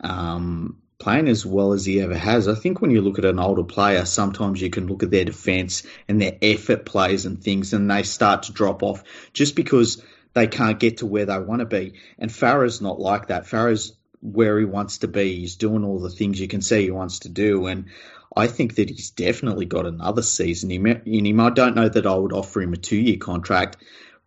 [0.00, 2.48] um, playing as well as he ever has.
[2.48, 5.24] I think when you look at an older player, sometimes you can look at their
[5.24, 10.02] defense and their effort plays and things, and they start to drop off just because
[10.34, 11.94] they can't get to where they want to be.
[12.18, 13.44] And Farah's not like that.
[13.44, 15.36] Farah's where he wants to be.
[15.36, 17.86] He's doing all the things you can see he wants to do, and
[18.36, 21.40] I think that he's definitely got another season in him.
[21.40, 23.78] I don't know that I would offer him a two-year contract,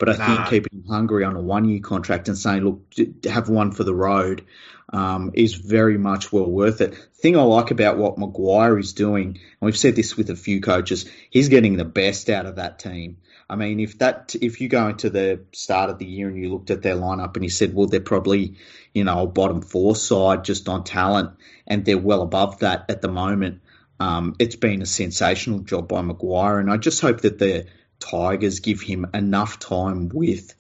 [0.02, 0.26] but I nah.
[0.26, 2.82] think keeping him hungry on a one-year contract and saying, "Look,
[3.24, 4.44] have one for the road,"
[4.92, 6.96] um, is very much well worth it.
[7.14, 10.60] thing I like about what Maguire is doing, and we've said this with a few
[10.60, 13.18] coaches, he's getting the best out of that team.
[13.48, 16.52] I mean, if that if you go into the start of the year and you
[16.52, 18.56] looked at their lineup and you said, well, they're probably
[18.96, 21.30] you know a bottom four side just on talent,
[21.68, 23.62] and they're well above that at the moment.
[24.00, 27.68] Um, it's been a sensational job by Maguire, and I just hope that the
[28.02, 30.54] Tigers give him enough time with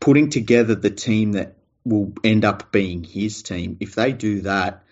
[0.00, 3.76] putting together the team that will end up being his team.
[3.80, 4.84] If they do that,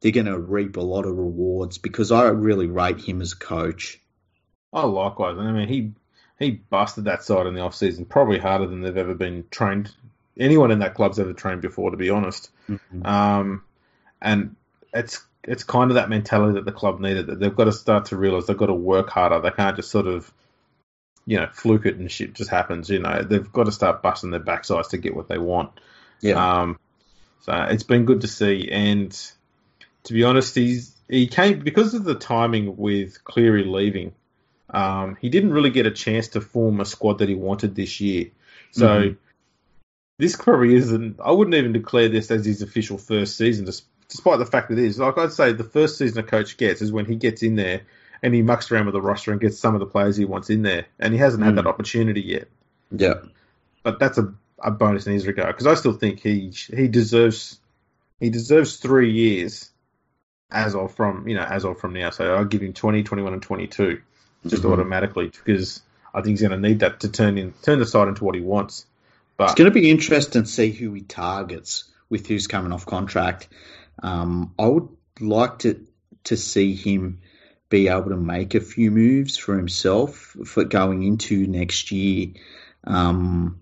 [0.00, 3.36] they're going to reap a lot of rewards because I really rate him as a
[3.36, 4.00] coach.
[4.72, 5.36] Oh, likewise.
[5.38, 5.92] I mean, he
[6.38, 9.94] he busted that side in the off season probably harder than they've ever been trained.
[10.38, 12.50] Anyone in that club's ever trained before, to be honest.
[12.68, 13.06] Mm-hmm.
[13.06, 13.64] Um,
[14.20, 14.56] and
[14.92, 17.28] it's it's kind of that mentality that the club needed.
[17.28, 19.40] That they've got to start to realize they've got to work harder.
[19.40, 20.30] They can't just sort of,
[21.26, 22.88] you know, fluke it and shit just happens.
[22.88, 25.72] You know, they've got to start busting their backsides to get what they want.
[26.20, 26.60] Yeah.
[26.60, 26.78] Um,
[27.40, 28.68] so it's been good to see.
[28.70, 29.12] And
[30.04, 34.14] to be honest, he's he came because of the timing with Cleary leaving.
[34.70, 38.00] Um, he didn't really get a chance to form a squad that he wanted this
[38.00, 38.30] year.
[38.70, 39.14] So mm-hmm.
[40.18, 41.20] this probably isn't.
[41.22, 44.84] I wouldn't even declare this as his official first season, despite the fact that it
[44.84, 44.98] is.
[44.98, 47.82] Like I'd say, the first season a coach gets is when he gets in there
[48.22, 50.50] and he mucks around with the roster and gets some of the players he wants
[50.50, 51.46] in there, and he hasn't mm.
[51.46, 52.48] had that opportunity yet.
[52.90, 53.14] Yeah,
[53.82, 57.58] but that's a, a bonus in his regard because I still think he he deserves
[58.20, 59.70] he deserves three years
[60.50, 62.10] as of from you know as of from now.
[62.10, 64.00] So I'll give him 20, 21, and twenty two
[64.46, 64.72] just mm-hmm.
[64.72, 65.82] automatically because
[66.14, 68.34] I think he's going to need that to turn in turn the side into what
[68.34, 68.86] he wants.
[69.36, 72.86] But it's going to be interesting to see who he targets with who's coming off
[72.86, 73.48] contract.
[74.02, 74.88] Um, I would
[75.20, 75.86] like to
[76.24, 77.20] to see him
[77.68, 82.28] be able to make a few moves for himself for going into next year.
[82.84, 83.60] Um,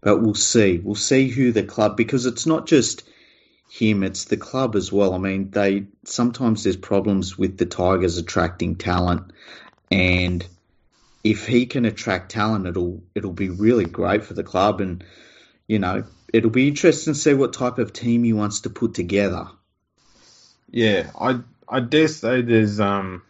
[0.00, 0.78] but we'll see.
[0.78, 3.08] We'll see who the club because it's not just
[3.68, 5.14] him; it's the club as well.
[5.14, 9.32] I mean, they sometimes there's problems with the Tigers attracting talent,
[9.90, 10.46] and
[11.24, 15.04] if he can attract talent, it'll it'll be really great for the club, and
[15.66, 18.94] you know it'll be interesting to see what type of team he wants to put
[18.94, 19.48] together.
[20.70, 23.22] Yeah, I I dare say there's um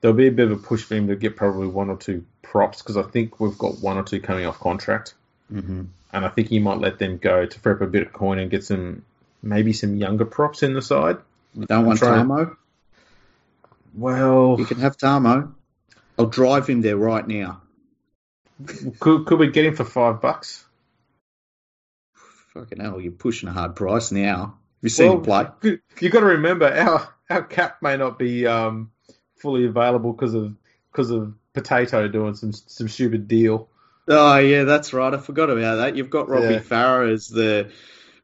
[0.00, 2.24] there'll be a bit of a push for him to get probably one or two
[2.42, 5.14] props because I think we've got one or two coming off contract.
[5.52, 5.82] Mm-hmm.
[6.12, 8.38] and I think he might let them go to free up a bit of coin
[8.38, 9.02] and get some
[9.42, 11.16] maybe some younger props in the side.
[11.54, 12.56] You don't want Tamou?
[13.94, 15.52] Well, You can have Tamou.
[16.16, 17.62] I'll drive him there right now.
[19.00, 20.64] could could we get him for five bucks?
[22.54, 24.36] Fucking hell, you're pushing a hard price now.
[24.36, 25.46] Have you seen him play?
[25.62, 28.90] You got to remember our our cap may not be um,
[29.40, 30.54] fully available because of
[30.92, 33.68] because of Potato doing some some stupid deal.
[34.08, 35.12] Oh yeah, that's right.
[35.12, 35.96] I forgot about that.
[35.96, 36.60] You've got Robbie Yeah.
[36.60, 37.70] Farah as the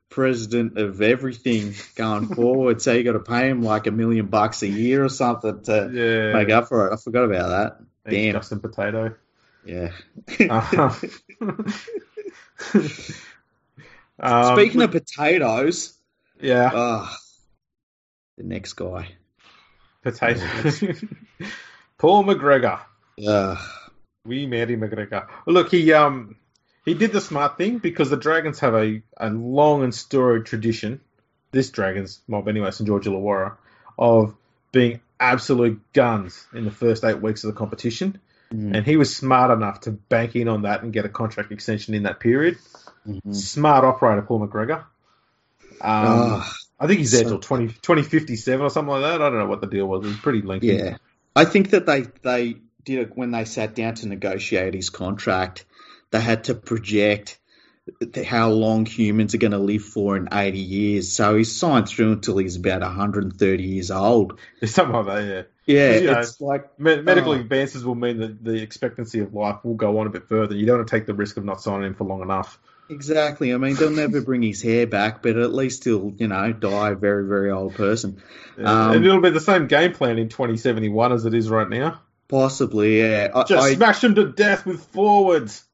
[0.09, 4.63] president of everything going forward, so you got to pay him like a million bucks
[4.63, 6.93] a year or something to Yeah, make up for it.
[6.93, 7.79] I forgot about that.
[8.05, 8.33] Thanks, Damn.
[8.35, 9.15] Justin Potato.
[9.65, 9.91] Yeah.
[14.19, 15.93] Uh, um, Speaking of potatoes,
[16.41, 17.17] yeah, ah,
[18.39, 19.09] the next guy.
[20.07, 20.41] Potato.
[21.99, 22.81] Paul McGregor.
[23.27, 23.57] Uh,
[24.25, 25.27] We Mary McGregor.
[25.47, 26.37] Well, look, he um
[26.85, 31.01] he did the smart thing because the Dragons have a, a long and storied tradition.
[31.51, 33.57] This Dragons mob, anyway, St George Illawarra,
[33.99, 34.35] of
[34.73, 38.21] being absolute guns in the first eight weeks of the competition.
[38.53, 41.51] mm, And he was smart enough to bank in on that and get a contract
[41.53, 42.59] extension in that period.
[43.09, 43.35] mhm.
[43.35, 44.85] Smart operator, Paul McGregor.
[45.81, 46.43] Um,
[46.79, 49.23] I think he's there so- till 20, 2057 or something like that.
[49.23, 50.05] I don't know what the deal was.
[50.05, 50.69] It was pretty lengthy.
[50.69, 50.97] yeah.
[51.35, 55.65] I think that they they did it when they sat down to negotiate his contract.
[56.11, 57.39] They had to project
[58.25, 61.13] how long humans are going to live for in 80 years.
[61.13, 64.39] So he's signed through until he's about 130 years old.
[64.65, 65.43] Something like that, yeah.
[65.93, 67.37] Yeah, You know, it's like Me- medical Oh.
[67.37, 70.55] advances will mean that the expectancy of life will go on a bit further.
[70.55, 72.59] You don't want to take the risk of not signing him for long enough.
[72.89, 73.53] Exactly.
[73.53, 76.91] I mean, they'll never bring his hair back, but at least he'll, you know, die
[76.91, 78.23] a very, very old person.
[78.59, 82.01] Um, and it'll be the same game plan in 2071 as it is right now.
[82.29, 83.29] Possibly, yeah.
[83.35, 85.65] I, Just I, smash them to death with forwards,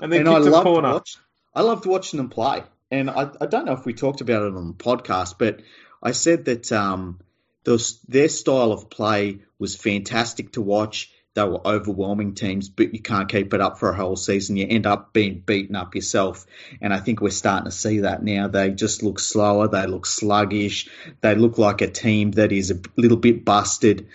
[0.00, 0.92] and then and I to loved corner.
[0.92, 1.16] watch,
[1.54, 2.64] I loved watching them play.
[2.90, 5.60] And I, I don't know if we talked about it on the podcast, but
[6.02, 7.20] I said that um,
[7.64, 11.10] those, their style of play was fantastic to watch.
[11.34, 14.56] They were overwhelming teams, but you can't keep it up for a whole season.
[14.56, 16.44] You end up being beaten up yourself.
[16.80, 18.48] And I think we're starting to see that now.
[18.48, 19.68] They just look slower.
[19.68, 20.90] They look sluggish.
[21.22, 24.08] They look like a team that is a little bit busted.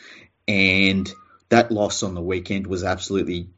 [0.48, 1.12] And
[1.50, 3.50] that loss on the weekend was absolutely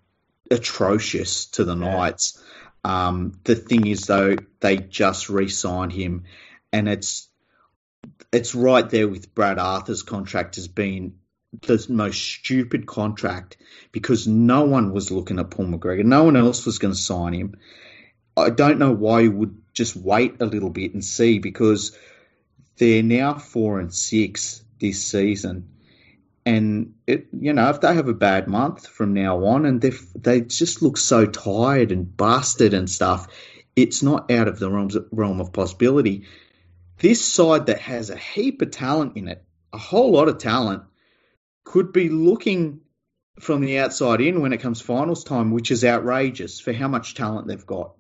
[0.50, 1.92] atrocious to the Yeah.
[1.92, 2.42] Knights.
[2.84, 6.24] Um, the thing is, though, they just re-signed him,
[6.72, 7.28] and it's
[8.32, 11.19] it's right there with Brad Arthur's contract as being
[11.62, 13.58] the most stupid contract
[13.92, 16.06] because no one was looking at Paul McGregor.
[16.06, 17.56] No one else was going to sign him.
[18.38, 21.98] I don't know why you would just wait a little bit and see because
[22.78, 25.70] they're now four and six this season.
[26.46, 29.92] And it, you know, if they have a bad month from now on, and they
[30.16, 33.28] they just look so tired and busted and stuff,
[33.76, 36.26] it's not out of the realms realm of possibility.
[36.98, 39.44] This side that has a heap of talent in it,
[39.74, 40.84] a whole lot of talent,
[41.64, 42.82] could be looking
[43.40, 47.16] from the outside in when it comes finals time, which is outrageous for how much
[47.16, 47.94] talent they've got.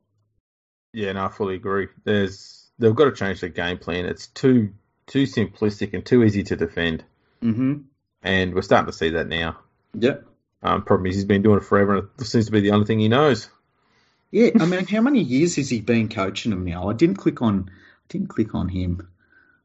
[0.93, 1.88] Yeah, no, I fully agree.
[2.03, 4.05] There's they've got to change their game plan.
[4.05, 4.74] It's too
[5.07, 7.03] too simplistic and too easy to defend,
[7.43, 7.82] Mm-hmm.
[8.24, 9.57] and we're starting to see that now.
[9.93, 10.18] Yeah.
[10.62, 12.86] Um, problem is he's been doing it forever, and it seems to be the only
[12.86, 13.49] thing he knows.
[14.32, 16.89] Yeah, I mean, how many years has he been coaching them now?
[16.89, 19.07] I didn't click on, I didn't click on him.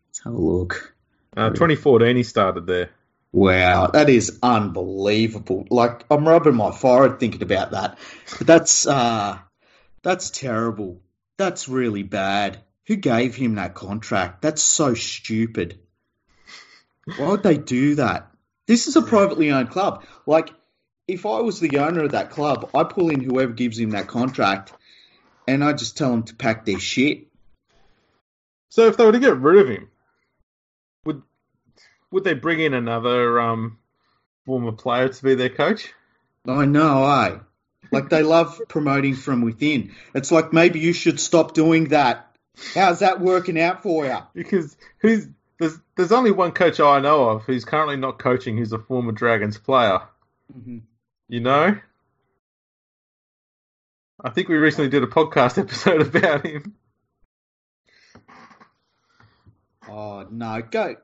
[0.09, 0.95] Let's have a look.
[1.36, 2.90] Uh, 2014 he started there.
[3.35, 5.66] Wow, that is unbelievable.
[5.68, 7.99] Like I'm rubbing my forehead thinking about that.
[8.39, 9.39] But that's uh
[10.05, 11.03] that's terrible.
[11.37, 12.61] That's really bad.
[12.87, 14.41] Who gave him that contract?
[14.41, 15.80] That's so stupid.
[17.16, 18.30] Why would they do that?
[18.68, 20.05] This is a privately owned club.
[20.26, 20.51] Like
[21.09, 24.07] if I was the owner of that club, I pull in whoever gives him that
[24.07, 24.72] contract
[25.49, 27.26] and I just tell them to pack their shit.
[28.68, 29.89] So if they were to get rid of him,
[32.15, 33.77] would they bring in another um,
[34.47, 35.93] former player to be their coach?
[36.47, 37.39] I know, eh?
[37.91, 39.93] Like they love promoting from within.
[40.15, 42.31] It's like maybe you should stop doing that.
[42.73, 44.19] How's that working out for you?
[44.33, 45.27] Because who's
[45.59, 49.11] there's there's only one coach I know of who's currently not coaching who's a former
[49.11, 50.03] Dragons player.
[51.29, 51.77] You know?
[54.23, 56.77] I think we recently did a podcast episode about him.
[59.89, 60.97] Oh no, go.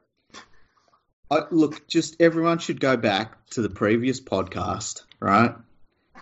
[1.30, 5.54] I, look, just everyone should go back to the previous podcast, right,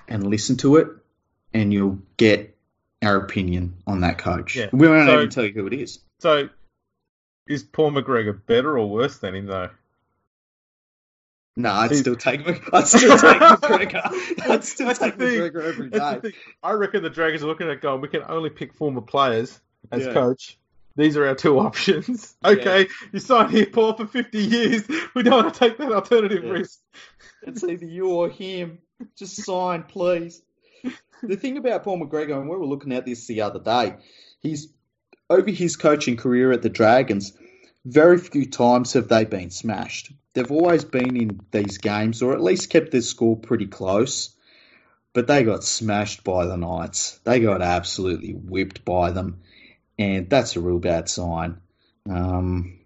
[0.06, 0.88] and listen to it,
[1.54, 2.56] and you'll get
[3.02, 4.56] our opinion on that coach.
[4.56, 4.68] Yeah.
[4.72, 6.00] We won't So- even tell you who it is.
[6.20, 6.48] So
[7.46, 9.70] is Paul McGregor better or worse than him though?
[11.56, 12.42] No, I'd still take
[12.72, 14.48] I'd still take McGregor.
[14.48, 15.14] I'd still That's take.
[15.16, 16.32] McGregor every day.
[16.62, 20.06] I reckon the Dragons are looking at going, we can only pick former players as
[20.06, 20.12] Yeah.
[20.12, 20.59] coach.
[20.99, 22.36] These are our two options.
[22.44, 24.82] Okay, you signed here, Paul, for 50 years.
[25.14, 26.51] We don't want to take that alternative Yeah.
[26.51, 26.80] risk.
[27.44, 28.78] It's either you or him.
[29.16, 30.42] Just sign, please.
[31.22, 33.94] The thing about Paul McGregor, and we were looking at this the other day,
[34.40, 34.68] he's
[35.30, 37.32] over his coaching career at the Dragons.
[37.84, 40.12] Very few times have they been smashed.
[40.34, 44.34] They've always been in these games, or at least kept their score pretty close.
[45.12, 47.18] But they got smashed by the Knights.
[47.24, 49.40] They got absolutely whipped by them,
[49.99, 51.61] and that's a real bad sign.
[52.09, 52.78] Um,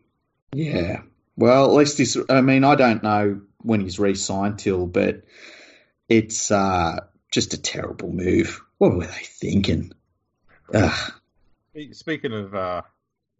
[0.52, 1.02] yeah.
[1.36, 2.16] Well, at least he's.
[2.28, 5.22] I mean, I don't know when he's re-signed till, but
[6.08, 7.00] it's uh,
[7.30, 8.60] just a terrible move.
[8.78, 9.92] What were they thinking?
[10.74, 11.12] Ugh.
[11.92, 12.82] Speaking of uh,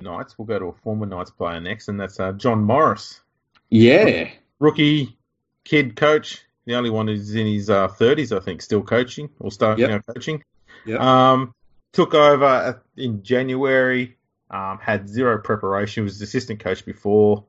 [0.01, 3.21] Knights, we'll go to a former Knights player next, and that's uh, John Morris.
[3.69, 4.31] Yeah.
[4.59, 5.17] Rookie
[5.65, 6.43] kid coach.
[6.65, 9.91] The only one who's in his uh, 30s, I think, still coaching or starting Yep.
[9.91, 10.45] out coaching.
[10.87, 11.01] Yep.
[11.01, 11.55] Um,
[11.93, 14.17] took over in January.
[14.51, 16.05] Um, had zero preparation.
[16.05, 17.45] Was assistant coach before.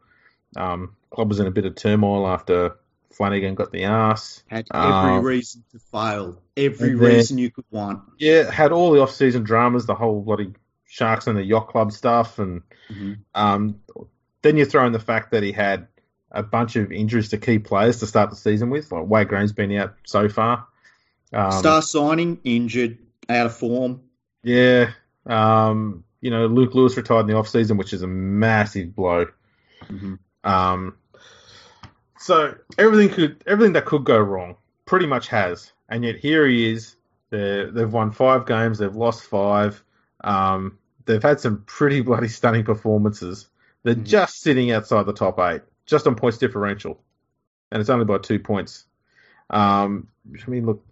[0.55, 2.77] Um, club was in a bit of turmoil after
[3.11, 4.43] Flanagan got the ass.
[4.47, 6.41] Had every Um, reason to fail.
[6.55, 8.01] Every then- reason you could want.
[8.17, 10.53] Yeah, had all the off-season dramas, the whole bloody
[10.85, 12.61] Sharks and the yacht club stuff, and
[13.33, 13.79] um,
[14.43, 15.87] then you throw in the fact that he had
[16.31, 18.91] a bunch of injuries to key players to start the season with.
[18.91, 20.67] Like Wade Graham's been out so far.
[21.33, 24.01] Um, Star signing, injured, out of form.
[24.43, 24.91] Yeah.
[25.25, 29.27] Um, you know, Luke Lewis retired in the off season, which is a massive blow.
[30.43, 30.95] Um,
[32.17, 36.71] so everything could everything that could go wrong pretty much has, and yet here he
[36.71, 36.95] is.
[37.29, 39.83] They're, they've won five games, they've lost five.
[40.23, 43.47] Um, they've had some pretty bloody stunning performances.
[43.83, 44.05] They're Mhm.
[44.05, 47.01] just sitting outside the top eight, just on points differential,
[47.71, 48.85] and it's only by two points.
[49.49, 50.07] Um,
[50.45, 50.85] I mean, look,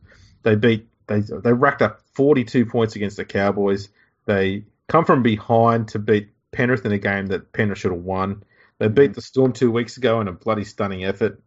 [0.44, 3.90] they beat they they racked up 42 points against the Cowboys.
[4.26, 8.44] They come from behind to beat Penrith in a game that Penrith should have won.
[8.78, 11.42] They beat the Storm two weeks ago in a bloody stunning effort,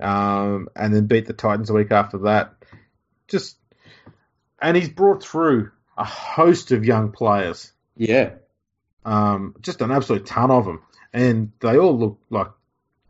[0.00, 2.54] um, and then beat the Titans a week after that.
[3.28, 3.56] Just
[4.60, 8.30] and he's brought through a host of young players, Yeah.
[9.04, 10.82] um, just an absolute ton of them,
[11.12, 12.48] and they all look like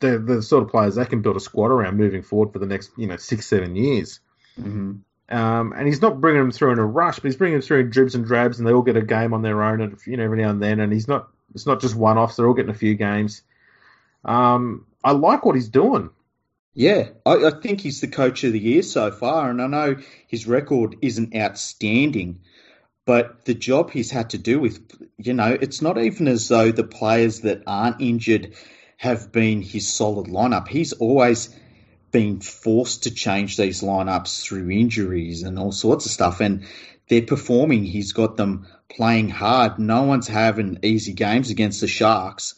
[0.01, 2.59] they're, they're the sort of players they can build a squad around moving forward for
[2.59, 4.21] the next you know six seven years.
[4.57, 4.93] hmm
[5.31, 7.81] Um, and he's not bringing them through in a rush, but he's bringing them through
[7.81, 10.17] in dribs and drabs, and they all get a game on their own, and you
[10.17, 10.81] know every now and then.
[10.81, 13.43] And he's not it's not just one offs; they're all getting a few games.
[14.25, 16.11] Um, I like what he's doing.
[16.75, 19.97] Yeah, I, I think he's the coach of the year so far, and I know
[20.29, 22.41] his record isn't outstanding,
[23.05, 24.81] but the job he's had to do with,
[25.17, 28.55] you know, it's not even as though the players that aren't injured
[28.97, 30.69] have been his solid lineup.
[30.69, 31.55] He's always
[32.11, 36.67] been forced to change these lineups through injuries and all sorts of stuff, and
[37.09, 37.85] they're performing.
[37.85, 39.79] He's got them playing hard.
[39.79, 42.55] No one's having easy games against the Sharks,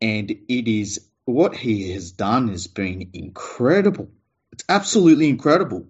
[0.00, 4.08] and it is what he has done has been incredible.
[4.52, 5.86] It's absolutely incredible.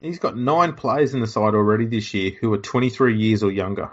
[0.00, 3.50] He's got nine players in the side already this year who are 23 years or
[3.50, 3.90] younger.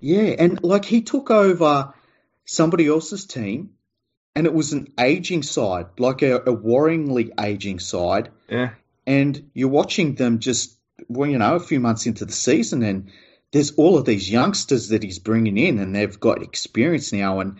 [0.00, 1.94] Yeah, and like he took over
[2.44, 3.70] somebody else's team,
[4.36, 8.70] and it was an aging side, like a, a worryingly aging side, Yeah,
[9.06, 10.76] and you're watching them just,
[11.08, 13.10] well, you know, a few months into the season, and
[13.50, 17.56] there's all of these youngsters that he's bringing in, and they've got experience now, and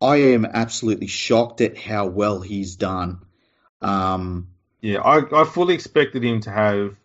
[0.00, 3.20] I am absolutely shocked at how well he's done.
[3.80, 4.48] Um,
[4.80, 5.00] yeah.
[5.00, 6.96] I, I fully expected him to have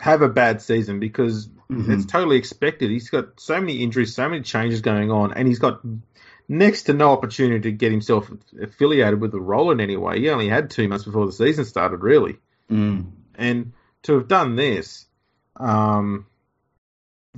[0.00, 1.90] have a bad season because mhm.
[1.90, 2.90] it's totally expected.
[2.90, 5.80] He's got so many injuries, so many changes going on, and he's got
[6.50, 8.28] next to no opportunity to get himself
[8.60, 10.18] affiliated with the role in any way.
[10.18, 12.38] He only had two months before the season started, really.
[12.68, 13.12] Mm.
[13.36, 13.72] and
[14.02, 15.06] to have done this,
[15.56, 16.26] um,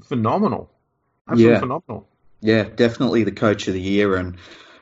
[0.05, 0.71] phenomenal,
[1.29, 1.61] absolutely Yeah.
[1.61, 2.09] phenomenal.
[2.41, 4.17] Yeah, definitely the coach of the year.
[4.17, 4.37] And,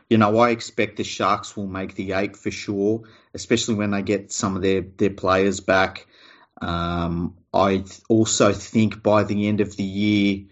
[0.08, 3.02] you know, I expect the Sharks will make the eight for sure,
[3.34, 6.06] especially when they get some of their, their players back.
[6.62, 10.44] Um, I also think by the end of the year,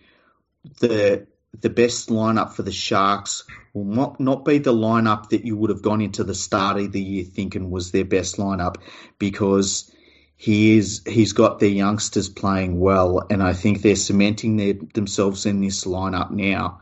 [0.81, 1.28] the
[1.61, 5.71] the best lineup for the Sharks will not, not be the lineup that you would
[5.71, 8.77] have gone into the start of the year thinking was their best lineup
[9.19, 9.91] because
[10.37, 15.47] he is he's got their youngsters playing well, and I think they're cementing their, themselves
[15.47, 16.81] in this lineup now.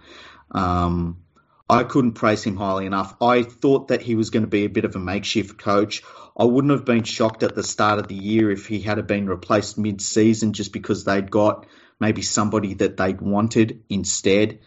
[0.50, 1.22] Um,
[1.68, 3.16] I couldn't praise him highly enough.
[3.20, 6.02] I thought that he was going to be a bit of a makeshift coach.
[6.36, 9.26] I wouldn't have been shocked at the start of the year if he had been
[9.26, 11.66] replaced mid-season just because they'd got
[12.00, 14.58] maybe somebody that they'd wanted instead.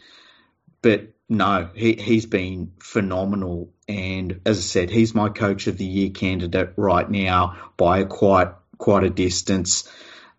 [0.82, 5.86] but no, he he's been phenomenal, and as I said, he's my coach of the
[5.86, 8.50] year candidate right now by quite
[8.80, 9.88] quite a distance.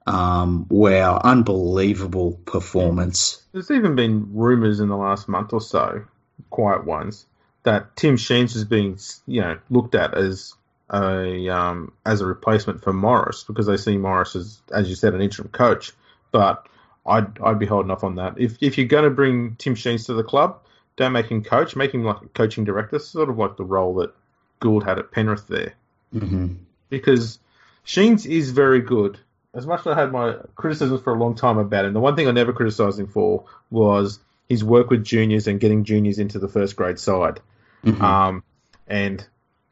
[0.07, 3.41] Um, wow, unbelievable performance.
[3.53, 6.07] There's even been rumours in the last month or so,
[6.49, 7.27] quiet ones,
[7.63, 10.55] that Tim Sheens is being you know looked at as
[10.93, 15.15] a um, as a replacement for Morris because they see Morris as as you said
[15.15, 15.93] an interim coach,
[16.33, 16.67] but
[17.07, 18.35] I'd I'd be holding off on that.
[18.39, 20.61] If if you're going to bring Tim Sheens to the club,
[20.97, 23.95] don't make him coach, make him like a coaching director, sort of like the role
[23.97, 24.15] that
[24.61, 25.75] Gould had at Penrith there,
[26.15, 26.55] mm-hmm.
[26.89, 27.39] because
[27.85, 29.19] Sheens is very good.
[29.53, 32.15] As much as I had my criticisms for a long time about him, the one
[32.15, 36.39] thing I never criticised him for was his work with juniors and getting juniors into
[36.39, 37.41] the first grade side.
[37.85, 38.03] Mm-hmm.
[38.03, 38.45] Um,
[38.87, 39.27] and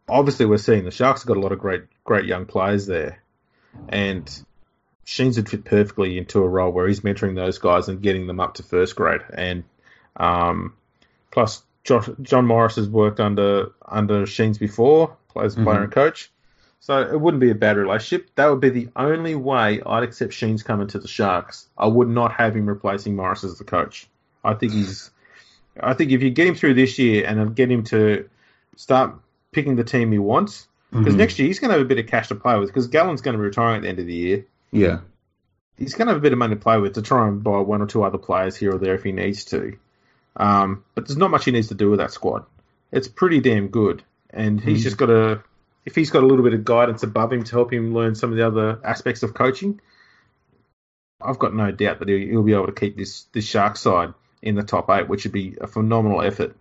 [0.08, 3.22] obviously, we're seeing the Sharks have got a lot of great, great young players there,
[3.88, 4.28] and
[5.08, 8.40] Sheens would fit perfectly into a role where he's mentoring those guys and getting them
[8.40, 9.22] up to first grade.
[9.32, 9.64] And
[10.16, 10.74] um,
[11.30, 16.30] plus, Josh, John Morris has worked under under Sheens before, as a player and coach.
[16.80, 18.28] So it wouldn't be a bad relationship.
[18.34, 21.68] That would be the only way I'd accept Sheens coming to the Sharks.
[21.78, 24.06] I would not have him replacing Morris as the coach.
[24.44, 25.10] I think he's.
[25.80, 28.28] I think if you get him through this year and get him to
[28.76, 29.14] start
[29.52, 31.18] picking the team he wants, because Mhm.
[31.18, 32.68] next year he's going to have a bit of cash to play with.
[32.68, 34.44] Because Gallen's going to be retiring at the end of the year.
[34.72, 35.00] Yeah.
[35.76, 37.58] He's going to have a bit of money to play with to try and buy
[37.60, 39.76] one or two other players here or there if he needs to.
[40.36, 42.44] Um, but there's not much he needs to do with that squad.
[42.92, 44.84] It's pretty damn good, and he's Mhm.
[44.84, 45.42] just got to.
[45.84, 48.30] If he's got a little bit of guidance above him to help him learn some
[48.30, 49.80] of the other aspects of coaching,
[51.20, 54.54] I've got no doubt that he'll, be able to keep this this Shark side in
[54.54, 56.56] the top eight, which would be a phenomenal effort.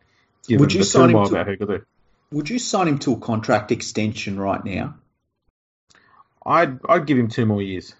[0.49, 1.81] Would you the sign him to- about who could do.
[2.31, 4.95] Would you sign him to a contract extension right now?
[6.47, 7.93] I'd I'd give him two more years.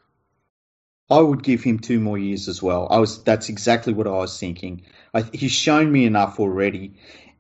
[1.09, 2.87] I would give him two more years as well.
[2.89, 4.83] I was that's exactly what I was thinking.
[5.13, 6.93] I, he's shown me enough already,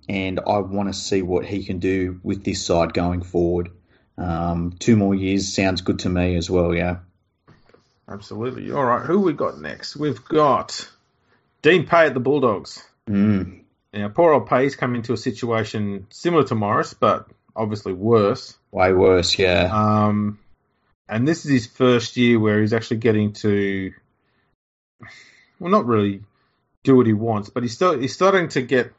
[0.07, 3.71] and I want to see what he can do with this side going forward.
[4.17, 6.73] Um, two more years sounds good to me as well.
[6.73, 6.97] Yeah.
[8.09, 8.71] Absolutely.
[8.71, 9.95] All right, who we got next?
[9.95, 10.89] We've got
[11.61, 12.83] Dean Pay at the Bulldogs.
[13.07, 13.63] Mm.
[13.93, 18.57] Now, poor old Pay's come into a situation similar to Morris, but obviously worse.
[18.71, 19.37] Way worse.
[19.37, 19.69] Yeah.
[19.73, 20.39] Um,
[21.09, 23.93] and this is his first year where he's actually getting to,
[25.59, 26.21] well, not really
[26.83, 28.93] do what he wants, but he's still he's starting to get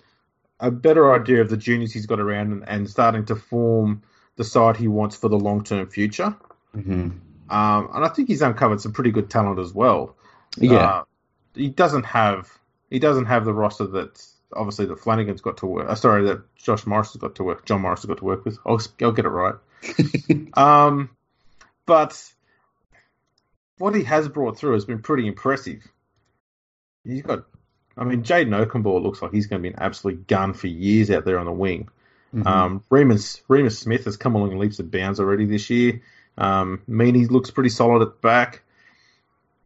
[0.61, 4.03] a better idea of the juniors he's got around and, and starting to form
[4.37, 6.35] the side he wants for the long term future.
[6.75, 7.11] hmm
[7.51, 10.17] Um, and I think he's uncovered some pretty good talent as well.
[10.59, 10.87] Yeah.
[10.87, 11.05] Uh,
[11.55, 12.51] he doesn't have
[12.91, 14.23] he doesn't have the roster that
[14.55, 15.89] obviously that Flanagan's got to work.
[15.89, 17.67] Uh, sorry, that Josh Morris has got to work.
[17.67, 18.59] John Morris has got to work with.
[18.65, 19.55] I'll, I'll get it right.
[20.55, 21.11] Um,
[21.89, 22.23] but
[23.79, 25.83] what he has brought through has been pretty impressive.
[27.03, 27.47] He's got,
[27.97, 31.11] I mean, Jayden Okunbor looks like he's going to be an absolute gun for years
[31.11, 31.89] out there on the wing.
[32.35, 32.47] Mhm.
[32.47, 36.03] Um, Reimis, Reimis Smith has come along in leaps and bounds already this year.
[36.37, 38.63] Um, Meaney looks pretty solid at the back.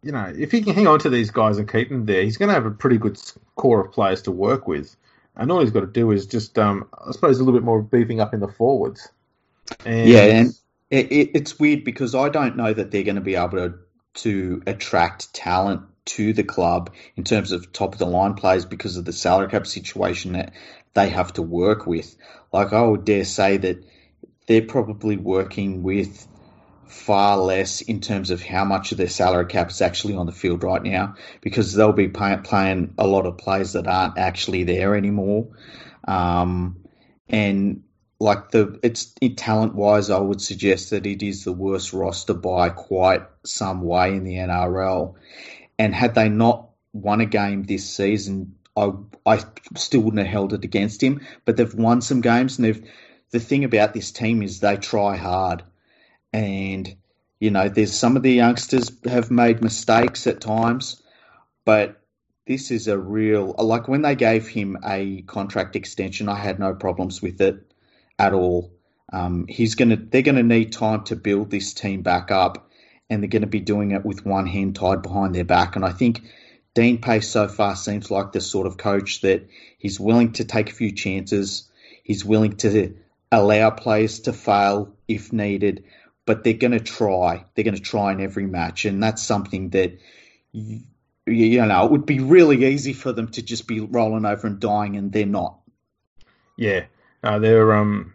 [0.04, 2.36] You know, if he can hang on to these guys and keep them there, he's
[2.36, 3.20] going to have a pretty good
[3.56, 4.94] core of players to work with.
[5.34, 7.82] And all he's got to do is just, um, I suppose, a little bit more
[7.82, 9.08] beefing up in the forwards.
[9.84, 10.54] And, Yeah, and
[10.92, 13.74] it, it, it's weird because I don't know that they're going to be able to
[14.14, 18.98] to attract talent to the club in terms of top of the line players because
[18.98, 20.52] of the salary cap situation that
[20.92, 22.14] they have to work with.
[22.52, 23.82] Like I would dare say that
[24.46, 26.28] they're probably working with
[26.84, 30.32] far less in terms of how much of their salary cap is actually on the
[30.32, 34.64] field right now because they'll be pay, playing a lot of players that aren't actually
[34.64, 35.48] there anymore.
[36.06, 36.84] Um,
[37.30, 37.84] and
[38.22, 42.34] like the it's it, talent wise, I would suggest that it is the worst roster
[42.34, 45.14] by quite some way in the NRL.
[45.78, 48.92] And had they not won a game this season, I
[49.26, 49.40] I
[49.76, 51.20] still wouldn't have held it against him.
[51.44, 52.88] But they've won some games, and they've
[53.32, 55.64] the thing about this team is they try hard,
[56.32, 56.94] and
[57.40, 61.02] you know there's some of the youngsters have made mistakes at times,
[61.64, 62.00] but
[62.46, 66.72] this is a real like when they gave him a contract extension, I had no
[66.72, 67.71] problems with it
[68.22, 68.72] at all.
[69.12, 72.70] Um, he's gonna they're gonna need time to build this team back up,
[73.10, 75.76] and they're gonna be doing it with one hand tied behind their back.
[75.76, 76.22] And I think
[76.74, 80.70] Dean Pace so far seems like the sort of coach that he's willing to take
[80.70, 81.68] a few chances.
[82.02, 82.94] He's willing to
[83.30, 85.84] allow players to fail if needed,
[86.24, 87.44] but they're going to try.
[87.54, 89.98] They're going to try in every match, and that's something that
[90.52, 90.80] you,
[91.26, 94.58] you know it would be really easy for them to just be rolling over and
[94.58, 95.58] dying, and they're not.
[96.56, 96.84] Yeah,
[97.22, 98.14] uh, they're um,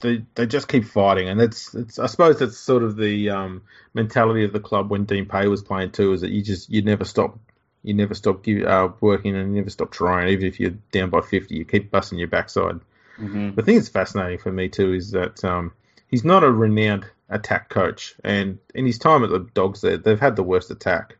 [0.00, 3.62] they they just keep fighting, and that's it's I suppose that's sort of the um
[3.92, 6.82] mentality of the club when Dean Pay was playing too, is that you just you
[6.82, 7.38] never stop
[7.82, 10.28] You never stop give, uh, working and you never stop trying.
[10.30, 12.80] Even if you're down by 50, you keep busting your backside.
[13.18, 13.54] Mm-hmm.
[13.56, 15.72] The thing that's fascinating for me too is that um,
[16.08, 20.18] he's not a renowned attack coach, and in his time at the Dogs, there they've
[20.18, 21.18] had the worst attack,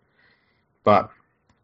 [0.84, 1.10] but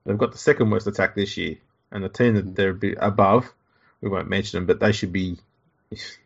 [0.05, 1.57] they've got the second worst attack this year,
[1.91, 3.53] and the team that they're above,
[4.01, 5.39] we won't mention them, but they should be,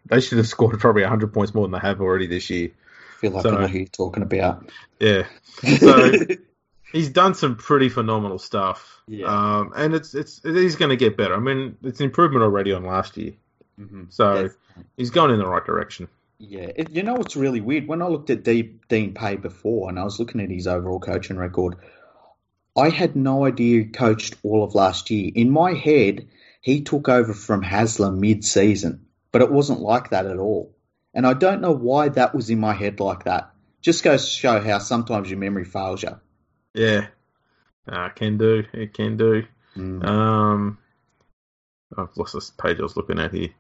[0.07, 2.71] they should have scored probably 100 points more than they have already this year.
[2.71, 4.71] I feel like So- I know who you're talking about.
[5.01, 5.27] Yeah,
[5.79, 6.13] So-
[6.93, 9.03] he's done some pretty phenomenal stuff.
[9.07, 9.27] Yeah.
[9.27, 11.35] Um, and it's it's it is going to get better.
[11.35, 13.33] I mean, it's an improvement already on last year,
[13.79, 14.11] Mhm.
[14.13, 14.49] so
[14.97, 16.09] he's going in the right direction.
[16.39, 17.87] Yeah, it, you know what's really weird?
[17.87, 21.01] When I looked at D, Dean Pay before and I was looking at his overall
[21.01, 21.77] coaching record,
[22.77, 25.31] I had no idea he coached all of last year.
[25.35, 26.27] In my head,
[26.65, 30.75] he took over from Hasler mid-season, but it wasn't like that at all.
[31.13, 33.51] And I don't know why that was in my head like that.
[33.83, 36.19] Just goes to show how sometimes your memory fails you.
[36.73, 37.09] Yeah,
[37.87, 38.65] uh, can do.
[38.73, 39.45] It can do.
[39.77, 40.07] Mm.
[40.07, 40.79] Um,
[41.99, 43.51] I've lost this page I was looking at here.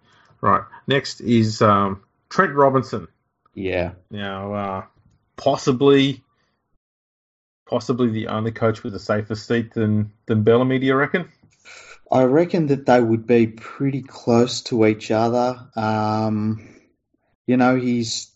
[0.40, 3.06] Right, next is um, Trent Robinson.
[3.52, 4.84] Yeah, Now, uh,
[5.36, 6.24] possibly,
[7.68, 10.78] possibly the only coach with a safer seat than than Bellamy.
[10.78, 11.28] Do you reckon?
[12.10, 15.68] I reckon that they would be pretty close to each other.
[15.74, 16.68] Um,
[17.46, 18.30] you know, he's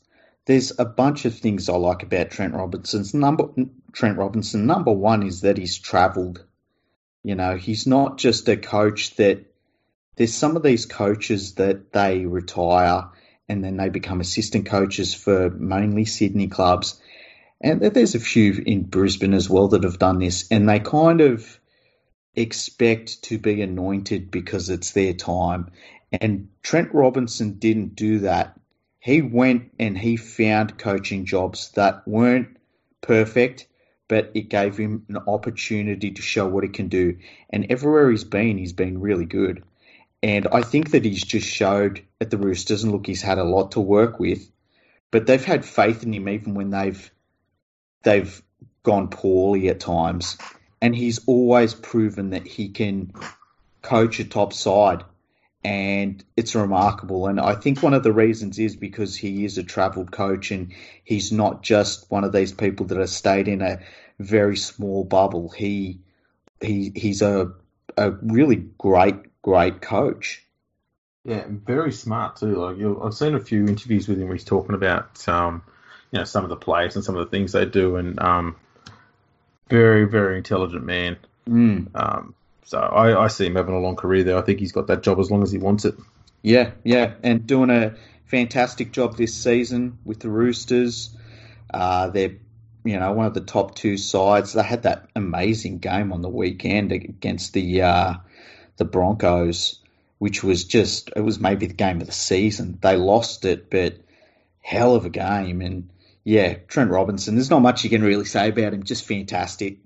[0.47, 3.45] there's a bunch of things I like about Trent Robinson's number.
[3.93, 6.45] Trent Robinson number one is that he's travelled.
[7.23, 9.45] You know, he's not just a coach that.
[10.17, 13.05] There's some of these coaches that they retire
[13.49, 17.01] and then they become assistant coaches for mainly Sydney clubs,
[17.61, 21.21] and there's a few in Brisbane as well that have done this, and they kind
[21.21, 21.58] of
[22.39, 25.71] expect to be anointed because it's their time.
[26.13, 28.59] And Trent Robinson didn't do that.
[29.01, 32.57] He went and he found coaching jobs that weren't
[33.01, 33.67] perfect,
[34.09, 37.19] but it gave him an opportunity to show what he can do.
[37.51, 39.63] And everywhere he's been, he's been really good.
[40.23, 43.45] And I think that he's just showed at the Roosters, and look, he's had a
[43.45, 44.51] lot to work with,
[45.11, 47.11] but they've had faith in him even when they've
[48.03, 48.43] they've
[48.83, 50.39] gone poorly at times
[50.81, 53.13] and he's always proven that he can
[53.83, 55.05] coach a top side.
[55.65, 57.27] And it's remarkable.
[57.27, 60.73] And I think one of the reasons is because he is a traveled coach and
[61.03, 63.81] he's not just one of these people that have stayed in a
[64.21, 65.49] very small bubble.
[65.49, 66.01] He
[66.61, 67.53] he he's a
[67.97, 70.45] a really great great coach.
[71.25, 72.55] Yeah, very smart too.
[72.55, 75.63] Like I've seen a few interviews with him where he's talking about um,
[76.11, 78.57] you know some of the players and some of the things they do, and um,
[79.69, 81.17] very very intelligent man.
[81.49, 81.89] mm.
[81.95, 82.35] Um,
[82.65, 84.37] so I, I see him having a long career there.
[84.37, 85.95] I think he's got that job as long as he wants it.
[86.43, 87.95] Yeah, yeah, and doing a
[88.27, 91.17] fantastic job this season with the Roosters.
[91.73, 92.37] Uh, they're,
[92.85, 94.53] you know, one of the top two sides.
[94.53, 98.15] They had that amazing game on the weekend against the uh,
[98.77, 99.81] the Broncos,
[100.19, 102.79] which was just it was maybe the game of the season.
[102.81, 103.97] They lost it, but
[104.61, 105.63] hell of a game.
[105.63, 105.91] And
[106.29, 107.37] yeah, Trent Robinson.
[107.37, 108.83] There's not much you can really say about him.
[108.83, 109.79] Just fantastic.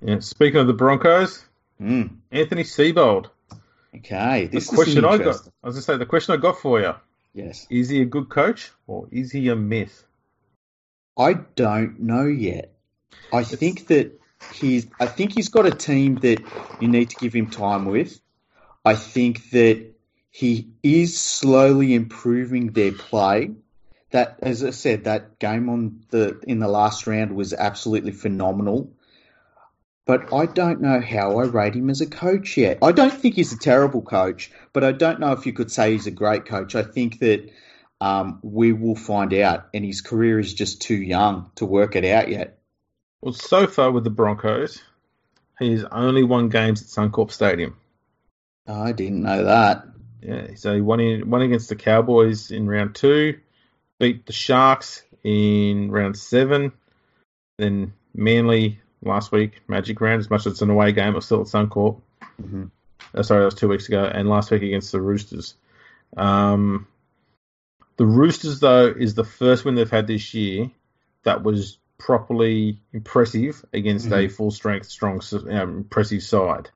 [0.00, 1.44] Yeah, speaking of the Broncos,
[1.80, 3.26] Mm, Anthony Seibold.
[3.96, 5.36] okay, The this question I got.
[5.62, 6.94] I was gonna say the question I got for you:
[7.32, 7.66] Yes.
[7.70, 10.04] Is he a good coach or is he a myth?
[11.16, 12.72] I don't know yet.
[13.32, 14.20] I think that
[14.52, 14.88] he's.
[14.98, 16.42] I think he's got a team that
[16.80, 18.20] you need to give him time with.
[18.84, 19.92] I think that
[20.30, 23.52] he is slowly improving their play.
[24.14, 28.92] That, as I said, that game on the in the last round was absolutely phenomenal.
[30.06, 32.78] But I don't know how I rate him as a coach yet.
[32.80, 35.90] I don't think he's a terrible coach, but I don't know if you could say
[35.90, 36.76] he's a great coach.
[36.76, 37.50] I think that
[38.00, 42.04] um, we will find out, and his career is just too young to work it
[42.04, 42.60] out yet.
[43.20, 44.80] Well, so far with the Broncos,
[45.58, 47.76] he's only won games at Suncorp Stadium.
[48.64, 49.86] I didn't know that.
[50.22, 53.40] Yeah, so he won in, won against the Cowboys in round two,
[53.98, 56.72] beat the Sharks in round seven,
[57.58, 60.20] then Manly last week, Magic round.
[60.20, 62.00] As much as it's an away game, it was still at Suncorp.
[62.42, 62.70] Mhm.
[63.14, 65.54] Uh, sorry, that was two weeks ago, and last week against the Roosters.
[66.16, 66.86] Um,
[67.96, 70.70] the Roosters, though, is the first win they've had this year
[71.22, 76.70] that was properly impressive against a full strength, strong, um, impressive side.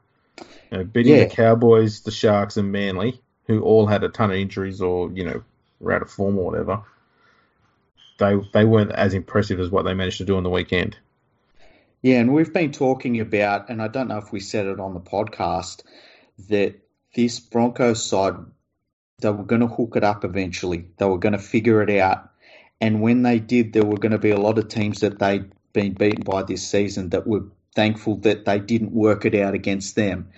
[0.71, 1.25] You know, beating Yeah.
[1.25, 5.25] the Cowboys, the Sharks, and Manly, who all had a ton of injuries or you
[5.25, 5.43] know
[5.81, 6.83] were out of form or whatever.
[8.19, 10.97] They they weren't as impressive as what they managed to do on the weekend.
[12.03, 14.95] Yeah, and we've been talking about, and I don't know if we said it on
[14.95, 15.83] the podcast,
[16.49, 16.77] that
[17.15, 18.35] this Broncos side,
[19.21, 20.87] they were going to hook it up eventually.
[20.99, 22.31] They were going to figure it out.
[22.81, 25.51] And when they did, there were going to be a lot of teams that they'd
[25.73, 29.97] been beaten by this season that were thankful that they didn't work it out against
[29.97, 30.31] them.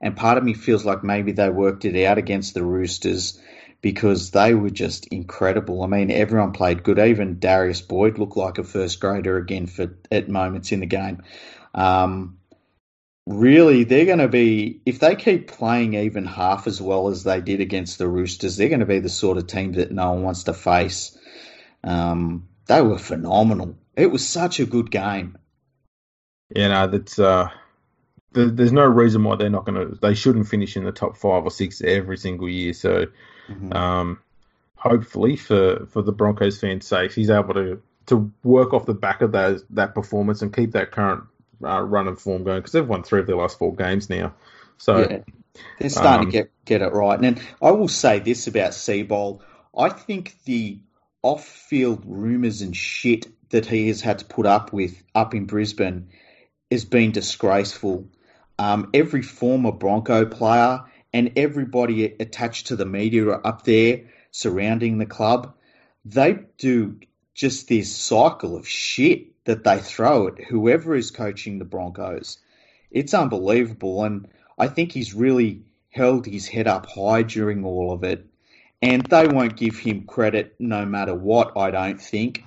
[0.00, 3.40] And part of me feels like maybe they worked it out against the Roosters
[3.80, 5.82] because they were just incredible.
[5.82, 6.98] I mean, everyone played good.
[6.98, 11.22] Even Darius Boyd looked like a first grader again for at moments in the game.
[11.74, 12.38] Um,
[13.26, 17.40] really, they're going to be if they keep playing even half as well as they
[17.40, 20.22] did against the Roosters, they're going to be the sort of team that no one
[20.22, 21.16] wants to face.
[21.84, 23.76] Um, they were phenomenal.
[23.96, 25.38] It was such a good game.
[26.54, 27.48] Yeah, no, that's uh,
[28.32, 29.98] there's no reason why they're not going to.
[30.00, 32.72] They shouldn't finish in the top five or six every single year.
[32.72, 33.06] So,
[33.48, 33.72] mm-hmm.
[33.72, 34.18] um,
[34.76, 39.20] hopefully for for the Broncos fans' sake, he's able to to work off the back
[39.22, 41.24] of that that performance and keep that current
[41.62, 44.34] uh, run of form going because they've won three of their last four games now.
[44.78, 45.18] So yeah,
[45.78, 47.20] they're starting um, to get get it right.
[47.20, 49.40] And I will say this about Seibold:
[49.76, 50.78] I think the
[51.22, 56.08] off-field rumours and shit that he has had to put up with up in Brisbane
[56.70, 58.06] has been disgraceful.
[58.58, 60.80] Um, every former Bronco player
[61.12, 65.54] and everybody attached to the media up there surrounding the club,
[66.04, 66.96] they do
[67.34, 72.38] just this cycle of shit that they throw at whoever is coaching the Broncos.
[72.90, 74.28] It's unbelievable, and
[74.58, 78.26] I think he's really held his head up high during all of it.
[78.80, 82.44] And they won't give him credit no matter what, I don't think.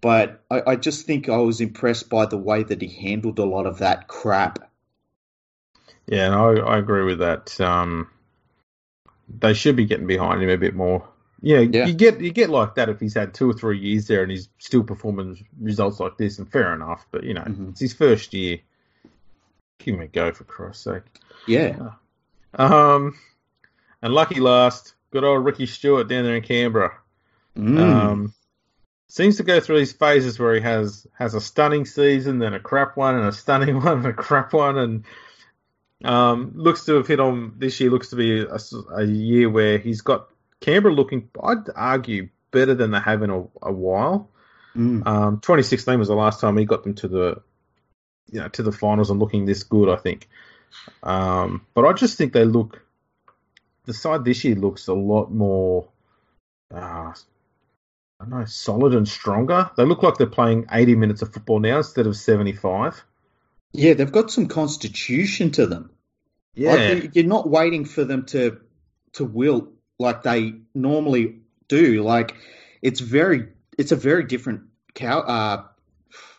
[0.00, 3.44] But I, I just think I was impressed by the way that he handled a
[3.44, 4.70] lot of that crap.
[6.06, 7.60] Yeah, and I, I agree with that.
[7.60, 8.08] Um,
[9.28, 11.08] they should be getting behind him a bit more.
[11.40, 14.06] Yeah, yeah, you get you get like that if he's had two or three years
[14.06, 17.04] there and he's still performing results like this, and fair enough.
[17.10, 17.70] But you know, mm-hmm.
[17.70, 18.60] it's his first year.
[19.80, 21.02] Give him a go for Christ's sake.
[21.48, 21.90] Yeah.
[22.54, 23.18] Um,
[24.00, 26.92] and lucky last, good old Ricky Stewart down there in Canberra.
[27.56, 27.80] Mm.
[27.80, 28.34] Um,
[29.08, 32.60] seems to go through these phases where he has has a stunning season, then a
[32.60, 35.04] crap one, and a stunning one, and a crap one, and
[36.04, 37.90] um, looks to have hit on this year.
[37.90, 38.58] Looks to be a,
[38.94, 40.28] a, year where he's got
[40.60, 44.30] Canberra looking, I'd argue, better than they have in a, a while.
[44.76, 45.06] Mm.
[45.06, 47.42] Um, 2016 was the last time he got them to the,
[48.30, 49.88] you know, to the finals and looking this good.
[49.88, 50.28] I think,
[51.02, 52.84] um, but I just think they look.
[53.84, 55.88] The side this year looks a lot more.
[56.72, 57.12] Uh,
[58.22, 59.70] I don't know, solid and stronger.
[59.76, 63.04] They look like they're playing 80 minutes of football now instead of 75.
[63.72, 65.90] Yeah, they've got some constitution to them.
[66.54, 68.60] Yeah, like you're not waiting for them to
[69.14, 69.68] to wilt
[69.98, 71.36] like they normally
[71.68, 72.02] do.
[72.02, 72.34] Like
[72.82, 74.62] it's very, it's a very different
[74.94, 75.20] cow.
[75.20, 75.64] Uh,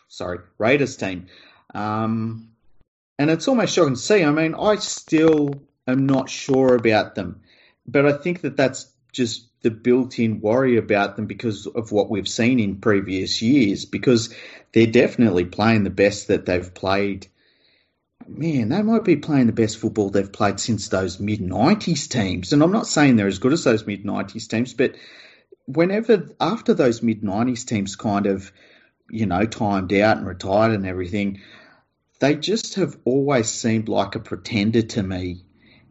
[0.08, 1.26] sorry, Raiders team,
[1.74, 2.50] um,
[3.18, 4.22] and it's almost shocking to see.
[4.22, 7.40] I mean, I still am not sure about them,
[7.86, 12.28] but I think that that's just the built-in worry about them because of what we've
[12.28, 13.84] seen in previous years.
[13.86, 14.34] Because
[14.74, 17.28] they're definitely playing the best that they've played.
[18.26, 22.52] Man, they might be playing the best football they've played since those mid '90s teams.
[22.52, 24.96] And I'm not saying they're as good as those mid '90s teams, but
[25.66, 28.52] whenever after those mid '90s teams kind of,
[29.10, 31.40] you know, timed out and retired and everything,
[32.20, 35.44] they just have always seemed like a pretender to me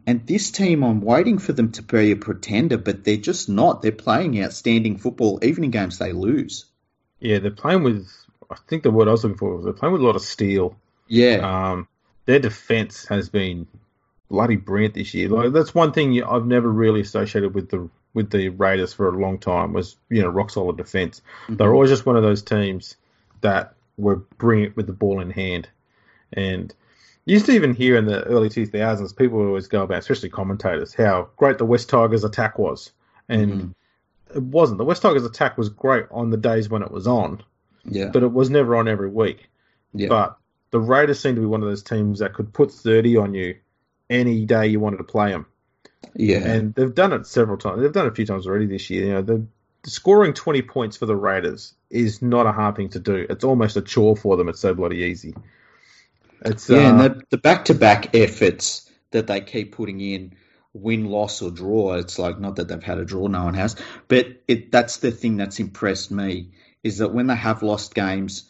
[0.06, 3.80] and this team, I'm waiting for them to be a pretender, but they're just not.
[3.80, 6.66] They're playing outstanding football, even in games they lose.
[7.20, 8.10] Yeah, they're playing with.
[8.50, 10.22] I think the word I was looking for was they're playing with a lot of
[10.22, 10.76] steel.
[11.08, 11.70] Yeah.
[11.70, 11.88] Um,
[12.26, 13.66] their defense has been
[14.28, 15.28] bloody brilliant this year.
[15.28, 19.18] Like that's one thing I've never really associated with the with the Raiders for a
[19.18, 21.20] long time was you know rock solid defense.
[21.44, 21.56] Mm-hmm.
[21.56, 22.96] They're always just one of those teams
[23.40, 25.68] that were brilliant with the ball in hand,
[26.32, 26.74] and
[27.24, 30.28] you used to even hear in the early 2000s, people would always go about, especially
[30.28, 32.92] commentators, how great the West Tigers attack was.
[33.28, 34.36] And mm-hmm.
[34.36, 34.78] it wasn't.
[34.78, 37.42] The West Tigers attack was great on the days when it was on.
[37.84, 38.08] Yeah.
[38.12, 39.48] But it was never on every week.
[39.92, 40.08] Yeah.
[40.08, 40.38] But
[40.70, 43.56] the Raiders seem to be one of those teams that could put 30 on you
[44.10, 45.46] any day you wanted to play them.
[46.14, 46.38] Yeah.
[46.38, 47.80] And they've done it several times.
[47.80, 49.06] They've done it a few times already this year.
[49.06, 49.46] You know, the,
[49.86, 53.26] scoring 20 points for the Raiders is not a hard thing to do.
[53.28, 54.48] It's almost a chore for them.
[54.48, 55.34] It's so bloody easy.
[56.44, 60.34] It's, yeah, uh, and the, the back-to-back efforts that they keep putting in,
[60.72, 61.94] win, loss, or draw.
[61.94, 63.76] It's like not that they've had a draw, no one has,
[64.08, 66.50] but it, that's the thing that's impressed me
[66.84, 68.44] is that when they have lost games,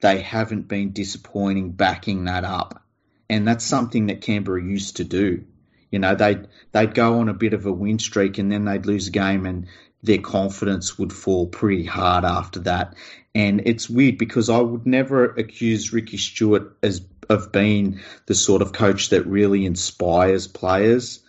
[0.00, 2.82] they haven't been disappointing backing that up,
[3.30, 5.44] and that's something that Canberra used to do.
[5.90, 8.84] You know, they'd they'd go on a bit of a win streak and then they'd
[8.84, 9.66] lose a game and
[10.02, 12.94] their confidence would fall pretty hard after that.
[13.34, 18.62] And it's weird because I would never accuse Ricky Stewart as of being the sort
[18.62, 21.20] of coach that really inspires players.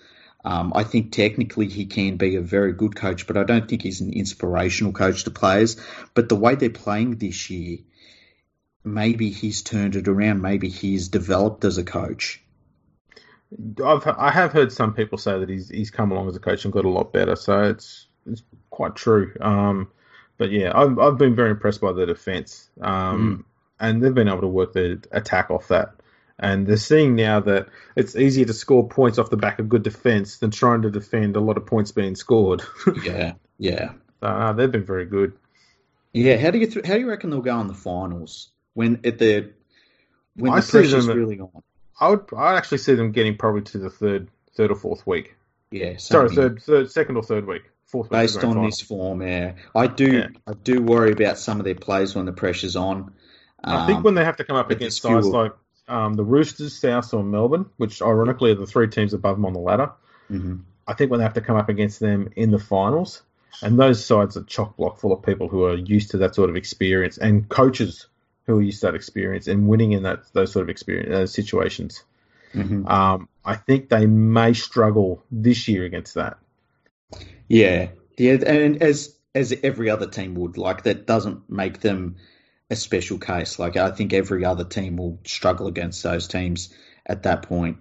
[0.50, 3.84] Um, I think technically he can be a very good coach, but I don't think
[3.84, 5.78] he's an inspirational coach to players.
[6.16, 7.78] But the way they're playing this year,
[8.84, 10.42] maybe he's turned it around.
[10.42, 12.42] Maybe he's developed as a coach.
[13.86, 16.66] I've I have heard some people say that he's he's come along as a coach
[16.66, 17.36] and got a lot better.
[17.36, 19.32] So it's it's quite true.
[19.40, 19.92] Um,
[20.40, 22.72] but yeah, I've I've been very impressed by the defense.
[22.82, 23.44] Um, mm.
[23.80, 25.94] and they've been able to work the attack off that.
[26.40, 27.68] And they're seeing now that
[27.98, 31.36] it's easier to score points off the back of good defense than trying to defend
[31.36, 32.64] a lot of points being scored.
[33.04, 33.92] yeah, yeah.
[34.22, 35.34] Uh, they've been very good.
[36.14, 39.02] Yeah, how do you th- how do you reckon they'll go in the finals when
[39.04, 39.52] at the
[40.36, 41.62] when I the pressure's really on?
[42.00, 45.36] I would I actually see them getting probably to the third third or fourth week.
[45.72, 47.64] Yeah, sorry, third, third, second or third week.
[47.86, 48.20] Fourth week.
[48.20, 48.66] Based on final.
[48.66, 50.28] this form, yeah, I do yeah.
[50.48, 53.14] I do worry about some of their plays when the pressure's on.
[53.64, 55.52] Um, I think when they have to come up against guys like
[55.90, 59.54] um, the Roosters, South, or Melbourne, which ironically are the three teams above them on
[59.54, 59.92] the ladder.
[60.30, 60.58] Mm-hmm.
[60.88, 63.22] I think when they have to come up against them in the finals,
[63.62, 66.50] and those sides are chock block full of people who are used to that sort
[66.50, 68.08] of experience and coaches
[68.46, 71.34] who are used to that experience and winning in that those sort of experience those
[71.34, 72.04] situations.
[72.54, 72.88] Mm-hmm.
[72.88, 76.38] Um, I think they may struggle this year against that.
[77.48, 82.16] Yeah, yeah, and as as every other team would, like that doesn't make them
[82.70, 83.60] a special case.
[83.60, 86.74] Like I think every other team will struggle against those teams
[87.06, 87.78] at that point.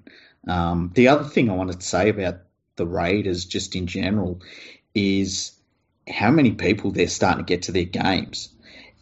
[0.46, 2.38] Um, the other thing I wanted to say about
[2.76, 4.40] the Raiders, just in general,
[4.94, 5.52] is
[6.08, 8.48] how many people they're starting to get to their games.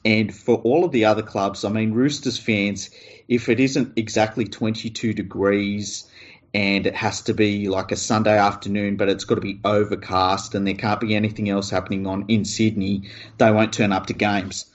[0.05, 2.91] And for all of the other clubs, I mean, Roosters fans,
[3.29, 6.09] if it isn't exactly 22 degrees
[6.55, 10.55] and it has to be like a Sunday afternoon, but it's got to be overcast
[10.55, 13.03] and there can't be anything else happening on in Sydney,
[13.39, 14.67] they won't turn up to games.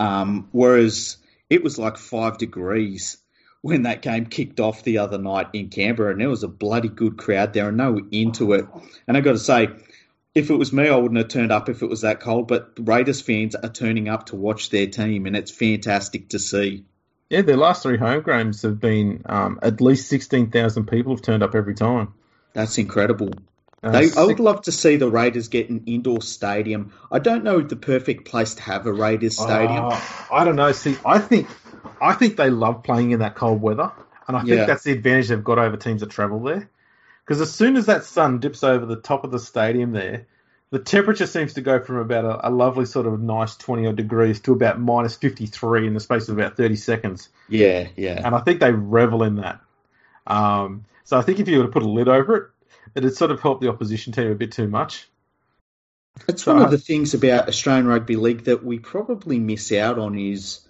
[0.00, 1.18] Um, whereas
[1.50, 3.18] it was like five degrees
[3.60, 6.88] when that game kicked off the other night in Canberra, and there was a bloody
[6.88, 8.66] good crowd there, and they were into it.
[9.06, 9.68] And I got to say,
[10.34, 12.48] if it was me, I wouldn't have turned up if it was that cold.
[12.48, 16.84] But Raiders fans are turning up to watch their team, and it's fantastic to see.
[17.28, 21.22] Yeah, their last three home games have been um, at least sixteen thousand people have
[21.22, 22.14] turned up every time.
[22.54, 23.32] That's incredible.
[23.82, 26.92] Uh, they, I would love to see the Raiders get an indoor stadium.
[27.10, 29.86] I don't know the perfect place to have a Raiders stadium.
[29.86, 30.00] Uh,
[30.30, 30.72] I don't know.
[30.72, 31.48] See, I think
[32.00, 33.90] I think they love playing in that cold weather,
[34.28, 34.64] and I think yeah.
[34.66, 36.68] that's the advantage they've got over teams that travel there.
[37.24, 40.26] Because as soon as that sun dips over the top of the stadium there,
[40.70, 43.96] the temperature seems to go from about a, a lovely sort of nice 20 odd
[43.96, 47.28] degrees to about minus 53 in the space of about 30 seconds.
[47.48, 48.20] Yeah, yeah.
[48.24, 49.60] And I think they revel in that.
[50.26, 52.50] Um, so I think if you were to put a lid over it,
[52.94, 55.08] it'd sort of helped the opposition team a bit too much.
[56.26, 59.98] That's so one of the things about Australian Rugby League that we probably miss out
[59.98, 60.60] on is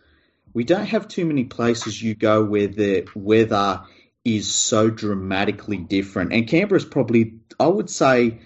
[0.53, 3.83] we don't have too many places you go where the weather
[4.25, 6.33] is so dramatically different.
[6.33, 8.41] And Canberra's probably, I would say,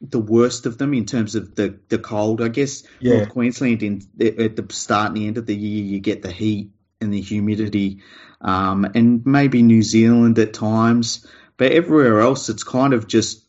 [0.00, 2.40] the worst of them in terms of the, the cold.
[2.40, 3.18] I guess yeah.
[3.18, 6.32] North Queensland in, at the start and the end of the year, you get the
[6.32, 6.70] heat
[7.00, 8.02] and the humidity,
[8.40, 11.26] um, and maybe New Zealand at times.
[11.60, 13.44] But everywhere else, it's kind of just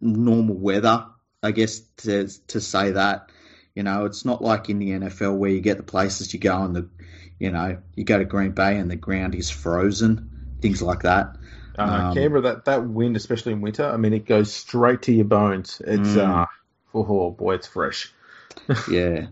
[0.00, 1.04] normal weather,
[1.42, 3.32] I guess, to, to say that.
[3.74, 6.62] You know, it's not like in the NFL where you get the places you go
[6.62, 6.88] and the,
[7.40, 11.38] you know, you go to Green Bay and the ground is frozen, things like that.
[11.76, 15.12] Uh, um, Canberra, that, that wind, especially in winter, I mean, it goes straight to
[15.12, 15.82] your bones.
[15.84, 16.18] It's, mm.
[16.18, 16.46] uh,
[16.94, 18.14] oh boy, it's fresh.
[18.88, 19.26] yeah.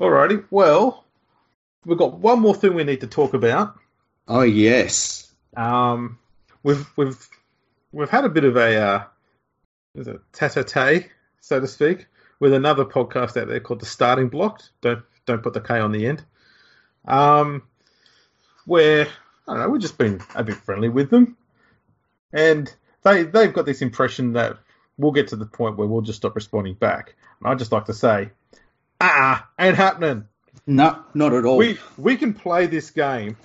[0.00, 1.04] Alrighty, well,
[1.86, 3.78] we've got one more thing we need to talk about.
[4.26, 5.32] Oh yes.
[5.56, 6.18] Um,
[6.64, 7.28] we've we've
[7.94, 9.04] we've had a bit of a uh,
[9.94, 11.10] is it tete
[11.40, 12.06] so to speak,
[12.40, 14.62] with another podcast out there called The Starting Bloc.
[14.80, 16.24] Don't don't put the K on the end.
[17.06, 17.62] Um,
[18.66, 19.06] where
[19.46, 21.36] I don't know, we've just been a bit friendly with them,
[22.32, 24.58] and they they've got this impression that
[24.96, 27.14] we'll get to the point where we'll just stop responding back.
[27.40, 28.30] And I just like to say,
[29.00, 30.26] ah, ain't happening.
[30.66, 31.58] No, not at all.
[31.58, 33.36] We we can play this game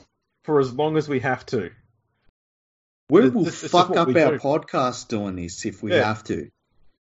[0.44, 1.72] for as long as we have to.
[3.10, 4.38] We will this, this fuck up our do.
[4.38, 6.06] podcast doing this if we yeah.
[6.06, 6.50] have to.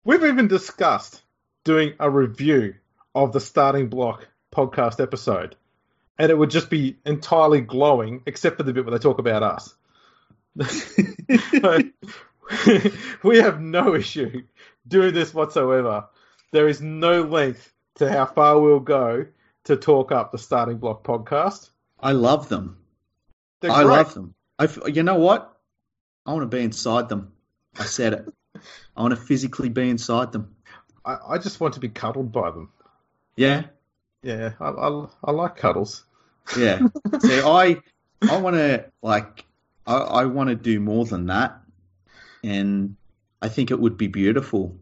[0.05, 1.23] We've even discussed
[1.65, 2.75] doing a review
[3.15, 5.55] of the Starting Bloc podcast episode,
[6.19, 9.45] and it would just be entirely glowing, except for the bit where they talk about
[9.45, 9.75] us.
[13.23, 14.43] we have no issue
[14.87, 16.09] doing this whatsoever.
[16.51, 19.27] There is no length to how far we'll go
[19.65, 21.71] to talk up the Starting Bloc podcast.
[22.01, 22.79] I love them.
[23.63, 24.35] I love them.
[24.59, 25.52] I, you know what?
[26.27, 27.33] I want to be inside them.
[27.79, 28.29] I said it.
[28.97, 30.55] I want to physically be inside them.
[31.05, 32.71] I, I just want to be cuddled by them.
[33.37, 33.65] Yeah.
[34.23, 36.05] Yeah, I, I, I like cuddles.
[36.57, 36.81] Yeah.
[37.21, 37.79] See, I
[38.31, 39.45] I want to like
[39.87, 41.61] I, I want to do more than that,
[42.45, 42.97] and
[43.41, 44.77] I think it would be beautiful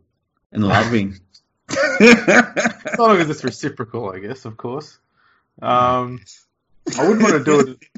[0.53, 1.19] and loving.
[1.71, 4.45] as long as it's reciprocal, I guess.
[4.45, 4.99] Of course.
[5.63, 6.21] Um,
[6.99, 7.79] I wouldn't want to do it.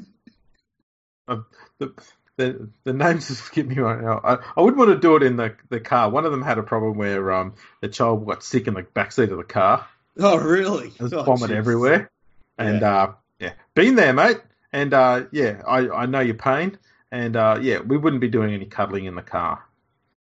[1.25, 1.37] Uh,
[1.77, 1.93] the,
[2.37, 4.19] the the names just skip me right now.
[4.23, 6.09] I, I wouldn't want to do it in the the car.
[6.09, 9.31] One of them had a problem where um the child got sick in the backseat
[9.31, 9.87] of the car.
[10.19, 10.93] Oh, really?
[10.99, 11.57] There's oh, vomit geez.
[11.57, 12.11] everywhere.
[12.57, 12.93] And Yeah.
[13.03, 14.41] uh, yeah, been there, mate.
[14.71, 16.77] And uh, yeah, I, I know your pain.
[17.11, 19.63] And uh, yeah, we wouldn't be doing any cuddling in the car.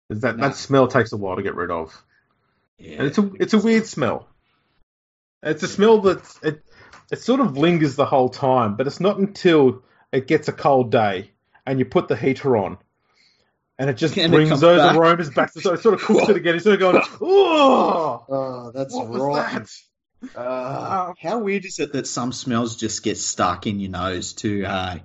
[0.09, 0.47] 'Cause that, No.
[0.47, 1.93] that smell takes a while to get rid of.
[2.77, 2.97] Yeah.
[2.99, 4.27] And it's a it's a weird smell.
[5.41, 6.63] It's a smell that it
[7.11, 10.91] it sort of lingers the whole time, but it's not until it gets a cold
[10.91, 11.31] day
[11.65, 12.77] and you put the heater on,
[13.79, 14.95] and it just And brings comes those back.
[14.95, 15.51] aromas back.
[15.51, 16.55] So it sort of cooks it again.
[16.55, 19.67] It's sort of going, oh, Oh, that's what was right.
[20.23, 20.37] that?
[20.39, 24.65] Uh, how weird is it that some smells just get stuck in your nose too?
[24.65, 24.99] Uh,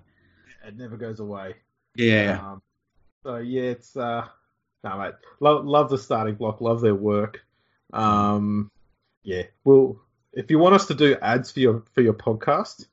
[0.66, 1.54] It never goes away.
[1.96, 2.40] yeah.
[2.52, 2.62] Um,
[3.24, 4.26] so yeah, it's uh,
[4.84, 7.44] no mate, love love the Starting Bloc, love their work.
[7.92, 8.70] Um,
[9.24, 10.00] yeah, well,
[10.32, 12.86] if you want us to do ads for your for your podcast,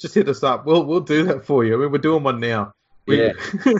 [0.00, 0.66] just hit us up.
[0.66, 1.74] We'll we'll do that for you.
[1.74, 2.72] I mean, we're doing one now.
[3.06, 3.32] We- Yeah.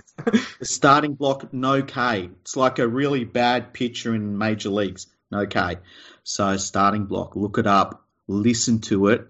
[0.58, 2.28] The Starting Bloc, no K.
[2.42, 5.76] It's like a really bad pitcher in major leagues, no K.
[6.24, 9.26] So Starting Bloc, look it up, listen to it,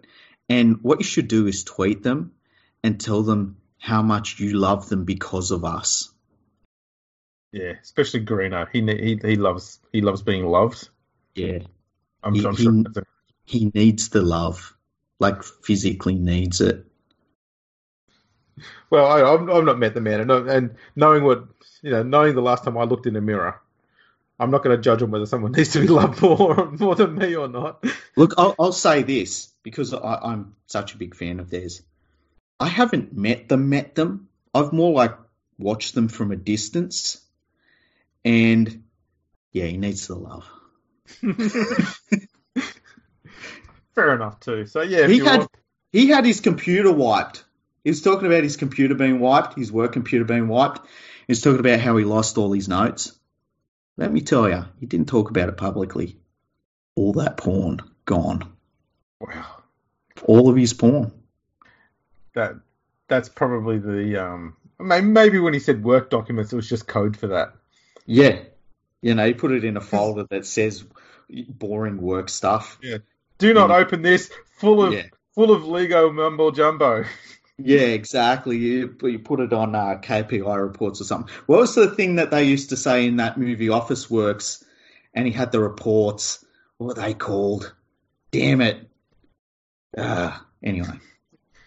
[0.49, 2.33] and what you should do is tweet them
[2.83, 6.13] and tell them how much you love them because of us.
[7.53, 8.67] yeah, especially Greeno.
[8.73, 10.89] He he he loves he loves being loved.
[11.35, 11.61] Yeah.
[12.23, 12.73] I'm, He- I'm sure.
[12.97, 13.03] a-
[13.45, 14.77] He needs the love,
[15.21, 16.85] like physically needs it.
[18.91, 21.45] Well, I, I've, I've not met the man, and, and knowing what
[21.83, 23.61] you know, knowing the last time I looked in a mirror,
[24.39, 27.15] I'm not going to judge on whether someone needs to be loved more more than
[27.15, 27.85] me or not.
[28.17, 31.83] Look, I'll, I'll say this because I, I'm such a big fan of theirs.
[32.59, 34.29] I haven't met them, met them.
[34.55, 35.17] I've more like
[35.59, 37.21] watched them from a distance,
[38.25, 38.83] and
[39.53, 40.47] yeah, he needs the love.
[44.01, 44.67] Fair enough too.
[44.67, 45.51] So yeah, He had want,
[45.93, 47.45] he had his computer wiped.
[47.85, 50.81] He was talking about his computer being wiped, his work computer being wiped.
[51.27, 53.19] He was talking about how he lost all his notes.
[53.97, 56.19] Let me tell you, he didn't talk about it publicly.
[56.95, 58.51] All that porn gone.
[59.21, 59.63] wow,
[60.25, 61.13] All of his porn.
[62.35, 62.55] that
[63.09, 64.57] that's probably the um.
[64.79, 67.55] Maybe when he said work documents, it was just code for that.
[68.07, 68.39] Yeah.
[69.03, 70.85] You know, he put it in a folder that says
[71.29, 72.79] boring work stuff.
[73.41, 75.07] Do not open this full of Yeah.
[75.35, 77.05] full of Lego mumbo jumbo.
[77.59, 78.57] Yeah, exactly.
[78.57, 81.35] You, you put it on uh, KPI reports or something.
[81.47, 84.65] What was the thing that they used to say in that movie Office Works?
[85.13, 86.43] And he had the reports.
[86.79, 87.75] What were they called?
[88.31, 88.89] Damn it.
[89.97, 90.99] Uh, anyway,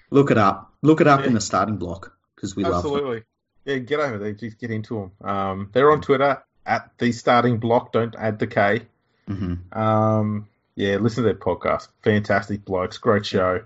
[0.09, 0.73] look it up.
[0.81, 2.93] Look it up in the Starting Bloc because we love them.
[2.93, 3.23] Absolutely.
[3.65, 4.33] Yeah, get over there.
[4.33, 5.29] Just get into them.
[5.29, 7.91] Um, they're on Twitter at the Starting Bloc.
[7.91, 8.87] Don't add the K.
[9.27, 11.87] hmm Um, yeah, listen to their podcast.
[12.03, 12.97] Fantastic blokes.
[12.97, 13.63] Great show.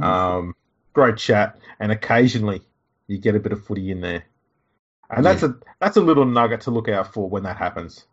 [0.00, 0.54] Um,
[0.92, 1.58] great chat.
[1.78, 2.62] And occasionally
[3.06, 4.24] you get a bit of footy in there.
[5.08, 8.04] And that's a that's a little nugget to look out for when that happens.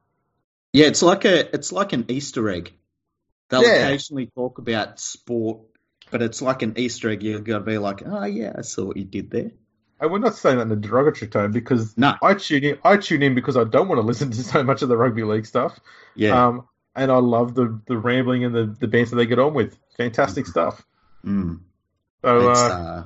[0.73, 2.73] Yeah, it's like a it's like an Easter egg.
[3.49, 3.87] They'll Yeah.
[3.87, 5.59] occasionally talk about sport,
[6.09, 7.21] but it's like an Easter egg.
[7.23, 9.51] You've got to be like, oh yeah, I saw what you did there.
[9.99, 12.77] And we're not saying that in a derogatory tone because No, I tune in.
[12.83, 15.23] I tune in because I don't want to listen to so much of the rugby
[15.23, 15.79] league stuff.
[16.15, 16.67] yeah, Um,
[16.97, 19.77] and I love the the rambling and the the banter they get on with.
[19.95, 20.85] Fantastic stuff.
[21.25, 21.59] mm.
[22.23, 23.03] So uh, uh,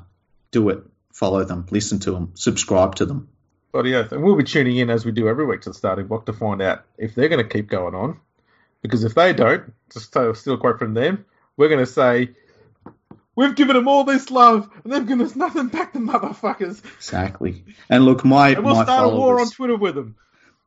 [0.52, 0.84] do it.
[1.14, 1.68] Follow them.
[1.70, 2.32] Listen to them.
[2.36, 3.30] Subscribe to them.
[3.72, 4.12] bloody oath.
[4.12, 6.34] And we'll be tuning in as we do every week to the Starting Bloc to
[6.34, 8.20] find out if they're going to keep going on.
[8.82, 11.26] Because if they don't, just to steal a quote from them,
[11.58, 12.32] we're going to say,
[13.36, 17.64] "We've given them all this love, and they've given us nothing back, the motherfuckers." Exactly.
[17.90, 20.16] And look, my And we'll my start a war on followers, Twitter with them.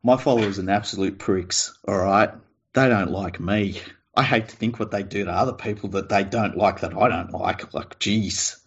[0.03, 1.77] my followers are absolute pricks.
[1.87, 2.29] All right,
[2.75, 3.81] they don't like me.
[4.15, 6.95] I hate to think what they do to other people that they don't like that
[6.95, 7.73] I don't like.
[7.73, 8.57] Like, geez,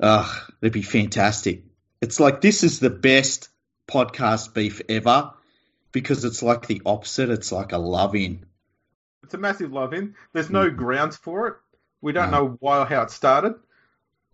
[0.00, 1.64] ugh, it'd be fantastic.
[2.00, 3.48] It's like this is the best
[3.88, 5.32] podcast beef ever
[5.92, 7.30] because it's like the opposite.
[7.30, 8.44] It's like a love in.
[9.22, 10.14] It's a massive love in.
[10.32, 10.76] There's no Mhm.
[10.76, 11.54] grounds for it.
[12.02, 12.38] We don't No.
[12.38, 13.54] know why or how it started,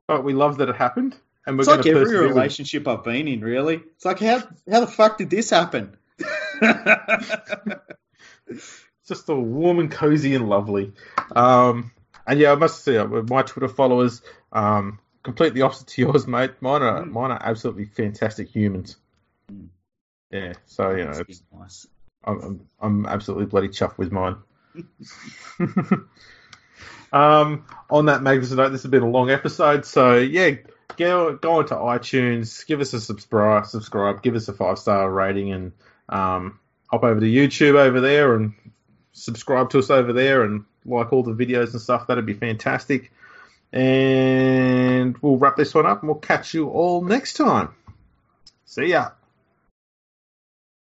[0.09, 1.16] but we love that it happened,
[1.47, 3.77] and we're It's like every relationship I've been in, really.
[3.77, 5.97] It's like how how the fuck did this happen?
[9.11, 10.93] Just all warm and cozy and lovely.
[11.35, 11.91] Um,
[12.28, 14.23] and yeah, I must say, uh, my Twitter followers,
[14.53, 16.53] um, completely opposite to yours, mate.
[16.61, 17.11] Mine are Mm.
[17.11, 18.97] mine are absolutely fantastic humans.
[19.53, 19.66] Mm.
[20.31, 21.23] Yeah, so you know,
[21.59, 21.89] nice.
[22.23, 24.37] I'm, I'm I'm absolutely bloody chuffed with mine.
[27.12, 30.51] um, on that magnificent note, this has been a long episode, so yeah,
[30.97, 35.53] go go onto iTunes, give us a subscribe, subscribe, give us a five star rating,
[35.53, 35.73] and
[36.09, 38.55] um, hop over to YouTube over there and
[39.12, 42.07] subscribe to us over there and like all the videos and stuff.
[42.07, 43.12] That'd be fantastic.
[43.73, 47.74] And we'll wrap this one up and we'll catch you all next time.
[48.65, 49.11] See ya.